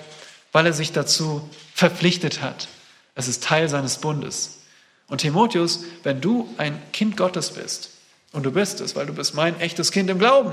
weil 0.52 0.66
er 0.66 0.74
sich 0.74 0.92
dazu 0.92 1.48
verpflichtet 1.76 2.42
hat. 2.42 2.68
Es 3.14 3.28
ist 3.28 3.44
Teil 3.44 3.70
seines 3.70 4.00
Bundes. 4.00 4.64
Und 5.08 5.20
Timotheus, 5.20 5.84
wenn 6.02 6.20
du 6.20 6.52
ein 6.58 6.82
Kind 6.94 7.16
Gottes 7.16 7.52
bist, 7.52 7.92
und 8.34 8.44
du 8.44 8.52
bist 8.52 8.82
es, 8.82 8.96
weil 8.96 9.06
du 9.06 9.14
bist 9.14 9.34
mein 9.34 9.60
echtes 9.60 9.92
Kind 9.92 10.10
im 10.10 10.20
Glauben, 10.20 10.52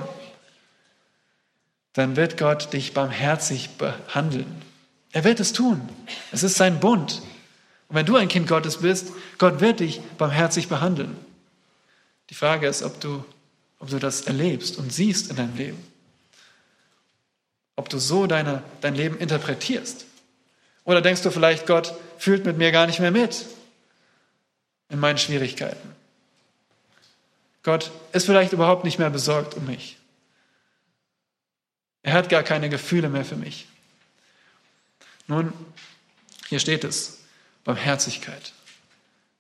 dann 1.95 2.15
wird 2.15 2.39
Gott 2.39 2.73
dich 2.73 2.95
barmherzig 2.95 3.71
behandeln. 3.71 4.63
Er 5.13 5.25
wird 5.25 5.41
es 5.41 5.53
tun. 5.53 5.89
Es 6.31 6.45
ist 6.45 6.55
sein 6.55 6.79
Bund. 6.79 7.23
Und 7.89 7.97
wenn 7.97 8.07
du 8.07 8.15
ein 8.17 8.29
Kind 8.29 8.47
Gottes 8.47 8.79
bist, 8.79 9.09
Gott 9.39 9.61
wird 9.61 9.81
dich 9.81 10.01
barmherzig 10.19 10.69
behandeln. 10.69 11.17
Die 12.29 12.35
Frage 12.35 12.69
ist, 12.69 12.85
ob 12.85 13.01
du, 13.01 13.25
ob 13.81 13.91
du 13.91 13.99
das 13.99 14.23
erlebst 14.23 14.79
und 14.79 14.93
siehst 14.93 15.31
in 15.31 15.37
deinem 15.37 15.57
Leben. 15.57 15.85
Ob 17.75 17.89
du 17.89 17.99
so 17.99 18.27
deine, 18.29 18.63
dein 18.83 18.95
Leben 18.95 19.19
interpretierst. 19.19 20.05
Oder 20.85 21.03
denkst 21.03 21.23
du 21.23 21.31
vielleicht, 21.31 21.67
Gott 21.67 21.95
fühlt 22.19 22.45
mit 22.45 22.57
mir 22.57 22.71
gar 22.71 22.87
nicht 22.87 23.01
mehr 23.01 23.11
mit 23.11 23.47
in 24.91 25.01
meinen 25.01 25.19
Schwierigkeiten. 25.19 26.00
Gott 27.63 27.91
ist 28.13 28.27
vielleicht 28.27 28.53
überhaupt 28.53 28.85
nicht 28.85 28.99
mehr 28.99 29.11
besorgt 29.11 29.55
um 29.55 29.67
mich. 29.67 29.99
Er 32.03 32.15
hat 32.15 32.29
gar 32.29 32.43
keine 32.43 32.69
Gefühle 32.69 33.09
mehr 33.09 33.25
für 33.25 33.37
mich. 33.37 33.67
Nun, 35.27 35.53
hier 36.49 36.59
steht 36.59 36.85
es, 36.85 37.19
Barmherzigkeit. 37.65 38.53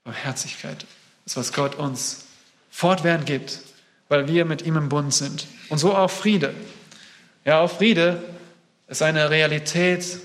Barmherzigkeit 0.05 0.87
ist, 1.25 1.37
was 1.37 1.53
Gott 1.53 1.75
uns 1.75 2.27
fortwährend 2.71 3.27
gibt, 3.27 3.61
weil 4.09 4.29
wir 4.29 4.45
mit 4.45 4.63
ihm 4.63 4.77
im 4.77 4.89
Bund 4.89 5.15
sind. 5.15 5.47
Und 5.69 5.79
so 5.79 5.95
auch 5.97 6.11
Friede. 6.11 6.55
Ja, 7.45 7.61
auch 7.61 7.71
Friede 7.71 8.23
ist 8.89 9.03
eine 9.03 9.31
Realität, 9.31 10.21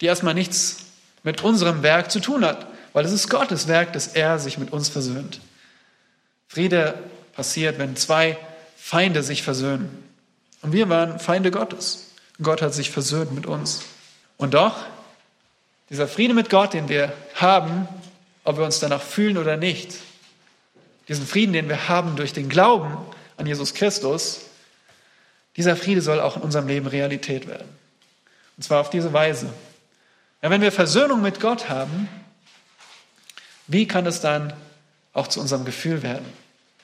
die 0.00 0.06
erstmal 0.06 0.34
nichts 0.34 0.84
mit 1.22 1.42
unserem 1.42 1.82
Werk 1.82 2.10
zu 2.10 2.20
tun 2.20 2.44
hat, 2.44 2.66
weil 2.92 3.04
es 3.04 3.12
ist 3.12 3.30
Gottes 3.30 3.68
Werk, 3.68 3.92
dass 3.92 4.08
er 4.08 4.38
sich 4.38 4.58
mit 4.58 4.72
uns 4.72 4.88
versöhnt. 4.88 5.40
Friede 6.48 6.94
passiert, 7.32 7.78
wenn 7.78 7.96
zwei 7.96 8.38
Feinde 8.76 9.22
sich 9.22 9.42
versöhnen. 9.42 10.02
Und 10.62 10.72
wir 10.72 10.88
waren 10.88 11.18
Feinde 11.18 11.50
Gottes. 11.50 12.12
Gott 12.42 12.62
hat 12.62 12.74
sich 12.74 12.90
versöhnt 12.90 13.32
mit 13.32 13.46
uns. 13.46 13.82
Und 14.36 14.54
doch, 14.54 14.76
dieser 15.90 16.08
Friede 16.08 16.34
mit 16.34 16.50
Gott, 16.50 16.74
den 16.74 16.88
wir 16.88 17.12
haben, 17.34 17.88
ob 18.44 18.58
wir 18.58 18.64
uns 18.64 18.80
danach 18.80 19.02
fühlen 19.02 19.38
oder 19.38 19.56
nicht, 19.56 19.94
diesen 21.08 21.26
Frieden, 21.26 21.52
den 21.52 21.68
wir 21.68 21.88
haben 21.88 22.16
durch 22.16 22.32
den 22.32 22.48
Glauben 22.48 22.96
an 23.36 23.46
Jesus 23.46 23.74
Christus, 23.74 24.40
dieser 25.56 25.76
Friede 25.76 26.02
soll 26.02 26.20
auch 26.20 26.36
in 26.36 26.42
unserem 26.42 26.66
Leben 26.66 26.86
Realität 26.86 27.46
werden. 27.46 27.68
Und 28.56 28.62
zwar 28.62 28.80
auf 28.80 28.90
diese 28.90 29.12
Weise. 29.12 29.52
Ja, 30.42 30.50
wenn 30.50 30.60
wir 30.60 30.72
Versöhnung 30.72 31.22
mit 31.22 31.40
Gott 31.40 31.68
haben, 31.68 32.08
wie 33.66 33.86
kann 33.86 34.06
es 34.06 34.20
dann 34.20 34.52
auch 35.16 35.26
zu 35.26 35.40
unserem 35.40 35.64
Gefühl 35.64 36.02
werden? 36.02 36.26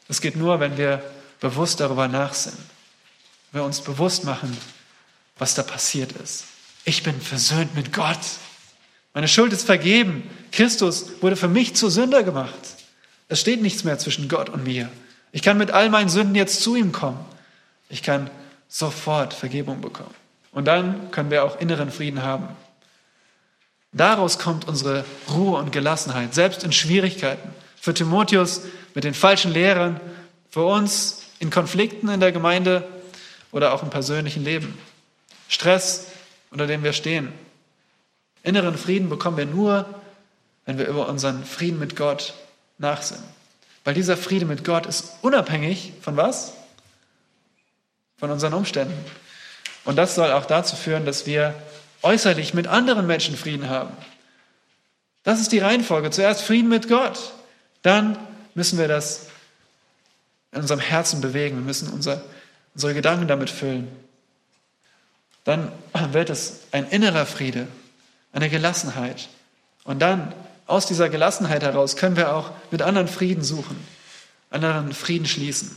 Das 0.09 0.21
geht 0.21 0.37
nur, 0.37 0.61
wenn 0.61 0.77
wir 0.77 1.03
bewusst 1.41 1.81
darüber 1.81 2.09
nachsinnen. 2.09 2.59
Wir 3.53 3.63
uns 3.63 3.81
bewusst 3.81 4.25
machen, 4.25 4.57
was 5.39 5.55
da 5.55 5.63
passiert 5.63 6.13
ist. 6.13 6.45
Ich 6.85 7.03
bin 7.03 7.21
versöhnt 7.21 7.75
mit 7.75 7.93
Gott. 7.93 8.19
Meine 9.15 9.29
Schuld 9.29 9.53
ist 9.53 9.67
vergeben. 9.67 10.29
Christus 10.51 11.07
wurde 11.21 11.37
für 11.37 11.49
mich 11.49 11.75
zur 11.75 11.91
Sünder 11.91 12.23
gemacht. 12.23 12.77
Es 13.29 13.41
steht 13.41 13.63
nichts 13.63 13.85
mehr 13.85 13.99
zwischen 13.99 14.29
Gott 14.29 14.49
und 14.49 14.65
mir. 14.65 14.91
Ich 15.33 15.43
kann 15.43 15.59
mit 15.59 15.71
all 15.71 15.91
meinen 15.91 16.09
Sünden 16.09 16.35
jetzt 16.35 16.63
zu 16.63 16.77
ihm 16.77 16.93
kommen. 16.93 17.25
Ich 17.89 18.03
kann 18.03 18.31
sofort 18.69 19.35
Vergebung 19.35 19.81
bekommen. 19.81 20.15
Und 20.53 20.67
dann 20.67 21.11
können 21.11 21.31
wir 21.31 21.45
auch 21.45 21.61
inneren 21.61 21.91
Frieden 21.91 22.23
haben. 22.23 22.49
Daraus 23.93 24.39
kommt 24.39 24.67
unsere 24.67 25.05
Ruhe 25.31 25.59
und 25.59 25.73
Gelassenheit, 25.73 26.35
selbst 26.35 26.65
in 26.65 26.73
Schwierigkeiten. 26.73 27.51
Für 27.83 27.93
Timotheus 27.93 28.61
mit 28.95 29.03
den 29.03 29.13
falschen 29.13 29.53
Lehrern, 29.53 30.01
für 30.49 30.65
uns 30.65 31.25
in 31.41 31.51
Konflikten 31.51 32.09
in 32.09 32.21
der 32.21 32.31
Gemeinde 32.31 32.87
oder 33.51 33.75
auch 33.75 33.83
im 33.83 33.91
persönlichen 33.91 34.45
Leben. 34.45 34.79
Stress, 35.49 36.07
unter 36.53 36.69
dem 36.69 36.85
wir 36.85 36.93
stehen. 36.93 37.33
Inneren 38.45 38.79
Frieden 38.79 39.09
bekommen 39.09 39.37
wir 39.37 39.47
nur, 39.47 39.85
wenn 40.65 40.79
wir 40.79 40.87
über 40.87 41.09
unseren 41.09 41.45
Frieden 41.45 41.81
mit 41.81 41.97
Gott 41.97 42.35
nachsinnen. 42.79 43.25
Weil 43.83 43.95
dieser 43.95 44.17
Friede 44.17 44.47
mit 44.47 44.63
Gott 44.63 44.87
ist 44.87 45.15
unabhängig 45.23 45.93
von 46.03 46.17
was? 46.17 46.53
Von 48.17 48.31
unseren 48.31 48.55
Umständen. 48.55 48.95
Und 49.85 49.97
das 49.97 50.15
soll 50.15 50.31
auch 50.31 50.45
dazu 50.45 50.77
führen, 50.77 51.05
dass 51.05 51.27
wir 51.27 51.53
äußerlich 52.03 52.55
mit 52.55 52.69
anderen 52.69 53.09
Menschen 53.09 53.37
Frieden 53.37 53.69
haben. 53.69 53.91
Das 55.25 55.41
ist 55.41 55.51
die 55.51 55.59
Reihenfolge. 55.59 56.13
Zuerst 56.13 56.43
Frieden 56.43 56.69
mit 56.69 56.89
Gott. 56.89 57.33
Dann 57.83 58.17
müssen 58.55 58.79
wir 58.79 58.89
das 58.89 59.27
in 60.53 60.61
unserem 60.61 60.81
Herzen 60.81 61.21
bewegen. 61.21 61.57
Wir 61.57 61.65
müssen 61.65 61.89
unser, 61.89 62.23
unsere 62.75 62.95
Gedanken 62.95 63.29
damit 63.29 63.51
füllen. 63.51 63.89
Dann 65.45 65.73
wird 66.13 66.31
es 66.31 66.61
ein 66.71 66.89
innerer 66.89 67.27
Friede, 67.27 67.67
eine 68.33 68.49
Gelassenheit. 68.49 69.29
Und 69.85 70.01
dann 70.01 70.33
aus 70.67 70.87
dieser 70.87 71.09
Gelassenheit 71.09 71.63
heraus 71.63 71.97
können 71.97 72.17
wir 72.17 72.35
auch 72.35 72.53
mit 72.71 72.83
anderen 72.83 73.09
Frieden 73.09 73.43
suchen, 73.43 73.77
anderen 74.51 74.93
Frieden 74.93 75.27
schließen. 75.27 75.77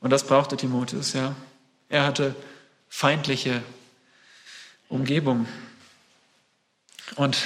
Und 0.00 0.10
das 0.10 0.24
brauchte 0.24 0.56
Timotheus, 0.56 1.12
ja. 1.14 1.34
Er 1.88 2.04
hatte 2.04 2.34
feindliche 2.88 3.62
Umgebung. 4.88 5.46
Und, 7.16 7.38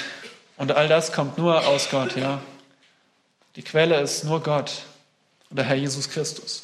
und 0.57 0.71
all 0.71 0.87
das 0.87 1.11
kommt 1.11 1.37
nur 1.37 1.65
aus 1.67 1.89
Gott, 1.89 2.15
ja. 2.15 2.41
Die 3.55 3.63
Quelle 3.63 3.99
ist 3.99 4.23
nur 4.23 4.41
Gott 4.41 4.83
und 5.49 5.57
der 5.57 5.65
Herr 5.65 5.75
Jesus 5.75 6.09
Christus. 6.09 6.63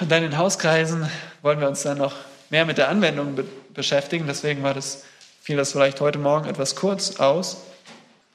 Und 0.00 0.10
dann 0.10 0.24
in 0.24 0.36
Hauskreisen 0.36 1.08
wollen 1.42 1.60
wir 1.60 1.68
uns 1.68 1.82
dann 1.82 1.98
noch 1.98 2.14
mehr 2.50 2.64
mit 2.64 2.78
der 2.78 2.88
Anwendung 2.88 3.36
be 3.36 3.44
beschäftigen. 3.74 4.28
Deswegen 4.28 4.62
war 4.62 4.72
das, 4.72 5.02
fiel 5.42 5.56
das 5.56 5.72
vielleicht 5.72 6.00
heute 6.00 6.20
Morgen 6.20 6.48
etwas 6.48 6.76
kurz 6.76 7.16
aus. 7.16 7.56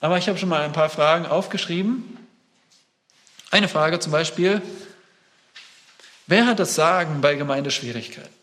Aber 0.02 0.18
ich 0.18 0.28
habe 0.28 0.38
schon 0.38 0.50
mal 0.50 0.64
ein 0.64 0.74
paar 0.74 0.90
Fragen 0.90 1.26
aufgeschrieben. 1.26 2.18
Eine 3.52 3.70
Frage 3.70 4.00
zum 4.00 4.12
Beispiel, 4.12 4.62
wer 6.28 6.46
hat 6.46 6.60
das 6.60 6.76
Sagen 6.76 7.22
bei 7.22 7.36
Gemeindeschwierigkeiten? 7.36 8.34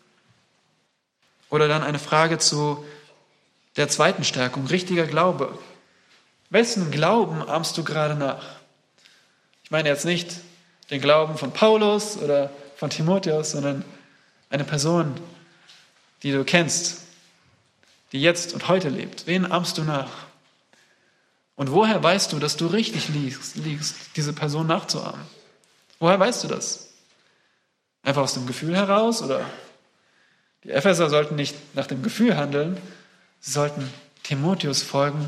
Oder 1.51 1.67
dann 1.67 1.83
eine 1.83 1.99
Frage 1.99 2.39
zu 2.39 2.83
der 3.75 3.87
zweiten 3.87 4.23
Stärkung, 4.23 4.65
richtiger 4.65 5.05
Glaube. 5.05 5.57
Wessen 6.49 6.91
Glauben 6.91 7.41
ahmst 7.47 7.77
du 7.77 7.83
gerade 7.83 8.15
nach? 8.15 8.43
Ich 9.63 9.71
meine 9.71 9.89
jetzt 9.89 10.05
nicht 10.05 10.31
den 10.89 11.01
Glauben 11.01 11.37
von 11.37 11.51
Paulus 11.51 12.17
oder 12.17 12.49
von 12.77 12.89
Timotheus, 12.89 13.51
sondern 13.51 13.83
eine 14.49 14.63
Person, 14.63 15.13
die 16.23 16.31
du 16.31 16.45
kennst, 16.45 17.01
die 18.13 18.21
jetzt 18.21 18.53
und 18.53 18.69
heute 18.69 18.87
lebt. 18.87 19.27
Wen 19.27 19.51
ahmst 19.51 19.77
du 19.77 19.83
nach? 19.83 20.09
Und 21.57 21.71
woher 21.71 22.01
weißt 22.01 22.31
du, 22.31 22.39
dass 22.39 22.55
du 22.55 22.67
richtig 22.67 23.09
liegst, 23.09 23.55
diese 24.15 24.31
Person 24.31 24.67
nachzuahmen? 24.67 25.19
Woher 25.99 26.19
weißt 26.19 26.45
du 26.45 26.47
das? 26.47 26.93
Einfach 28.03 28.21
aus 28.21 28.35
dem 28.35 28.47
Gefühl 28.47 28.75
heraus 28.75 29.21
oder 29.21 29.43
die 30.63 30.69
Epheser 30.69 31.09
sollten 31.09 31.35
nicht 31.35 31.55
nach 31.75 31.87
dem 31.87 32.03
Gefühl 32.03 32.37
handeln, 32.37 32.77
sie 33.41 33.51
sollten 33.51 33.91
Timotheus 34.23 34.81
folgen 34.81 35.27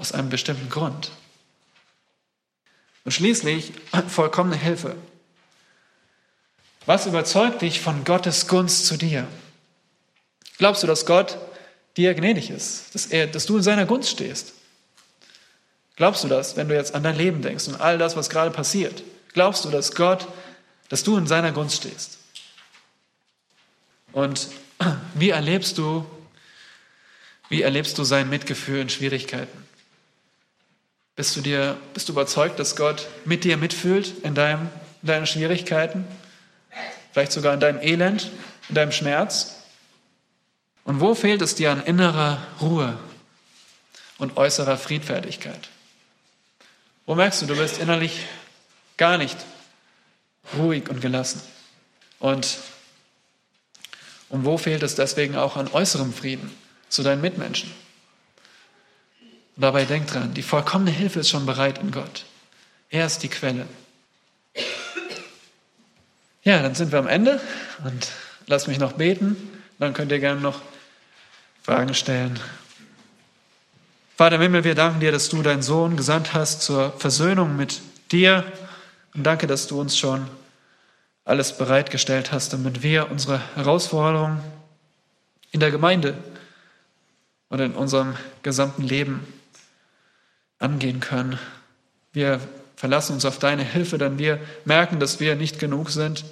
aus 0.00 0.12
einem 0.12 0.30
bestimmten 0.30 0.70
Grund. 0.70 1.10
Und 3.04 3.12
schließlich 3.12 3.72
vollkommene 4.08 4.56
Hilfe. 4.56 4.96
Was 6.86 7.06
überzeugt 7.06 7.62
dich 7.62 7.80
von 7.80 8.04
Gottes 8.04 8.48
Gunst 8.48 8.86
zu 8.86 8.96
dir? 8.96 9.28
Glaubst 10.58 10.82
du, 10.82 10.86
dass 10.86 11.06
Gott 11.06 11.38
dir 11.96 12.14
gnädig 12.14 12.50
ist, 12.50 12.94
dass, 12.94 13.06
er, 13.06 13.26
dass 13.26 13.46
du 13.46 13.58
in 13.58 13.62
seiner 13.62 13.86
Gunst 13.86 14.10
stehst? 14.10 14.54
Glaubst 15.96 16.24
du 16.24 16.28
das, 16.28 16.56
wenn 16.56 16.68
du 16.68 16.74
jetzt 16.74 16.94
an 16.94 17.02
dein 17.02 17.16
Leben 17.16 17.42
denkst 17.42 17.68
und 17.68 17.80
all 17.80 17.98
das, 17.98 18.16
was 18.16 18.30
gerade 18.30 18.50
passiert? 18.50 19.02
Glaubst 19.34 19.64
du, 19.64 19.70
dass 19.70 19.94
Gott, 19.94 20.26
dass 20.88 21.04
du 21.04 21.16
in 21.16 21.26
seiner 21.26 21.52
Gunst 21.52 21.76
stehst? 21.76 22.18
Und 24.12 24.48
wie 25.14 25.30
erlebst 25.30 25.76
du, 25.78 26.06
wie 27.50 27.62
erlebst 27.62 27.98
du 27.98 28.04
sein 28.04 28.30
Mitgefühl 28.30 28.80
in 28.80 28.88
Schwierigkeiten? 28.88 29.69
Bist 31.20 31.36
du 31.36 31.42
dir, 31.42 31.76
bist 31.92 32.08
du 32.08 32.14
überzeugt, 32.14 32.58
dass 32.58 32.76
Gott 32.76 33.06
mit 33.26 33.44
dir 33.44 33.58
mitfühlt 33.58 34.10
in, 34.22 34.34
deinem, 34.34 34.70
in 35.02 35.06
deinen 35.06 35.26
Schwierigkeiten? 35.26 36.06
Vielleicht 37.12 37.32
sogar 37.32 37.52
in 37.52 37.60
deinem 37.60 37.78
Elend, 37.82 38.30
in 38.70 38.74
deinem 38.74 38.90
Schmerz? 38.90 39.56
Und 40.84 41.00
wo 41.00 41.14
fehlt 41.14 41.42
es 41.42 41.54
dir 41.54 41.72
an 41.72 41.84
innerer 41.84 42.38
Ruhe 42.62 42.98
und 44.16 44.38
äußerer 44.38 44.78
Friedfertigkeit? 44.78 45.68
Wo 47.04 47.14
merkst 47.14 47.42
du, 47.42 47.46
du 47.48 47.56
bist 47.56 47.76
innerlich 47.76 48.24
gar 48.96 49.18
nicht 49.18 49.36
ruhig 50.56 50.88
und 50.88 51.02
gelassen? 51.02 51.42
Und 52.18 52.56
und 54.30 54.46
wo 54.46 54.56
fehlt 54.56 54.82
es 54.82 54.94
deswegen 54.94 55.36
auch 55.36 55.58
an 55.58 55.68
äußerem 55.68 56.14
Frieden 56.14 56.50
zu 56.88 57.02
deinen 57.02 57.20
Mitmenschen? 57.20 57.70
Und 59.60 59.64
dabei 59.64 59.84
denk 59.84 60.06
dran, 60.06 60.32
die 60.32 60.40
vollkommene 60.40 60.90
Hilfe 60.90 61.20
ist 61.20 61.28
schon 61.28 61.44
bereit 61.44 61.76
in 61.82 61.90
Gott. 61.90 62.24
Er 62.88 63.04
ist 63.04 63.22
die 63.22 63.28
Quelle. 63.28 63.66
Ja, 66.42 66.62
dann 66.62 66.74
sind 66.74 66.92
wir 66.92 66.98
am 66.98 67.06
Ende 67.06 67.38
und 67.84 68.08
lass 68.46 68.68
mich 68.68 68.78
noch 68.78 68.92
beten. 68.92 69.36
Dann 69.78 69.92
könnt 69.92 70.12
ihr 70.12 70.18
gerne 70.18 70.40
noch 70.40 70.62
Fragen 71.62 71.92
stellen. 71.92 72.40
Vater 74.16 74.36
im 74.36 74.40
Himmel, 74.40 74.64
wir 74.64 74.74
danken 74.74 75.00
dir, 75.00 75.12
dass 75.12 75.28
du 75.28 75.42
deinen 75.42 75.60
Sohn 75.60 75.94
gesandt 75.98 76.32
hast 76.32 76.62
zur 76.62 76.98
Versöhnung 76.98 77.54
mit 77.54 77.82
dir. 78.12 78.50
Und 79.12 79.24
danke, 79.24 79.46
dass 79.46 79.66
du 79.66 79.78
uns 79.78 79.98
schon 79.98 80.26
alles 81.26 81.58
bereitgestellt 81.58 82.32
hast, 82.32 82.54
damit 82.54 82.82
wir 82.82 83.10
unsere 83.10 83.42
Herausforderungen 83.56 84.40
in 85.50 85.60
der 85.60 85.70
Gemeinde 85.70 86.16
und 87.50 87.60
in 87.60 87.74
unserem 87.74 88.16
gesamten 88.42 88.84
Leben 88.84 89.26
angehen 90.60 91.00
können. 91.00 91.38
Wir 92.12 92.40
verlassen 92.76 93.14
uns 93.14 93.24
auf 93.24 93.38
deine 93.38 93.64
Hilfe, 93.64 93.98
denn 93.98 94.18
wir 94.18 94.40
merken, 94.64 95.00
dass 95.00 95.18
wir 95.18 95.34
nicht 95.34 95.58
genug 95.58 95.90
sind, 95.90 96.24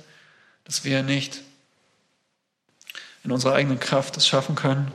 dass 0.65 0.85
wir 0.85 1.03
nicht 1.03 1.43
in 3.25 3.33
unserer 3.33 3.55
eigenen 3.55 3.81
Kraft 3.81 4.17
es 4.17 4.27
schaffen 4.27 4.55
können, 4.55 4.93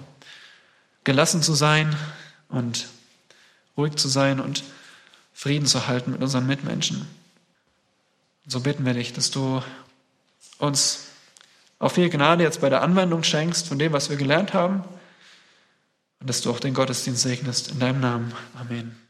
gelassen 1.03 1.43
zu 1.43 1.53
sein 1.53 1.95
und 2.47 2.87
ruhig 3.75 3.95
zu 3.95 4.07
sein 4.07 4.39
und 4.39 4.63
Frieden 5.33 5.67
zu 5.67 5.87
halten 5.87 6.11
mit 6.11 6.21
unseren 6.21 6.47
Mitmenschen. 6.47 7.07
So 8.47 8.61
bitten 8.61 8.85
wir 8.85 8.93
dich, 8.93 9.13
dass 9.13 9.31
du 9.31 9.61
uns 10.57 11.07
auch 11.79 11.91
viel 11.91 12.09
Gnade 12.09 12.43
jetzt 12.43 12.61
bei 12.61 12.69
der 12.69 12.81
Anwendung 12.81 13.23
schenkst 13.23 13.67
von 13.67 13.79
dem, 13.79 13.93
was 13.93 14.09
wir 14.09 14.17
gelernt 14.17 14.53
haben 14.53 14.83
und 16.19 16.29
dass 16.29 16.41
du 16.41 16.51
auch 16.51 16.59
den 16.59 16.73
Gottesdienst 16.73 17.21
segnest. 17.21 17.71
In 17.71 17.79
deinem 17.79 17.99
Namen. 17.99 18.33
Amen. 18.59 19.02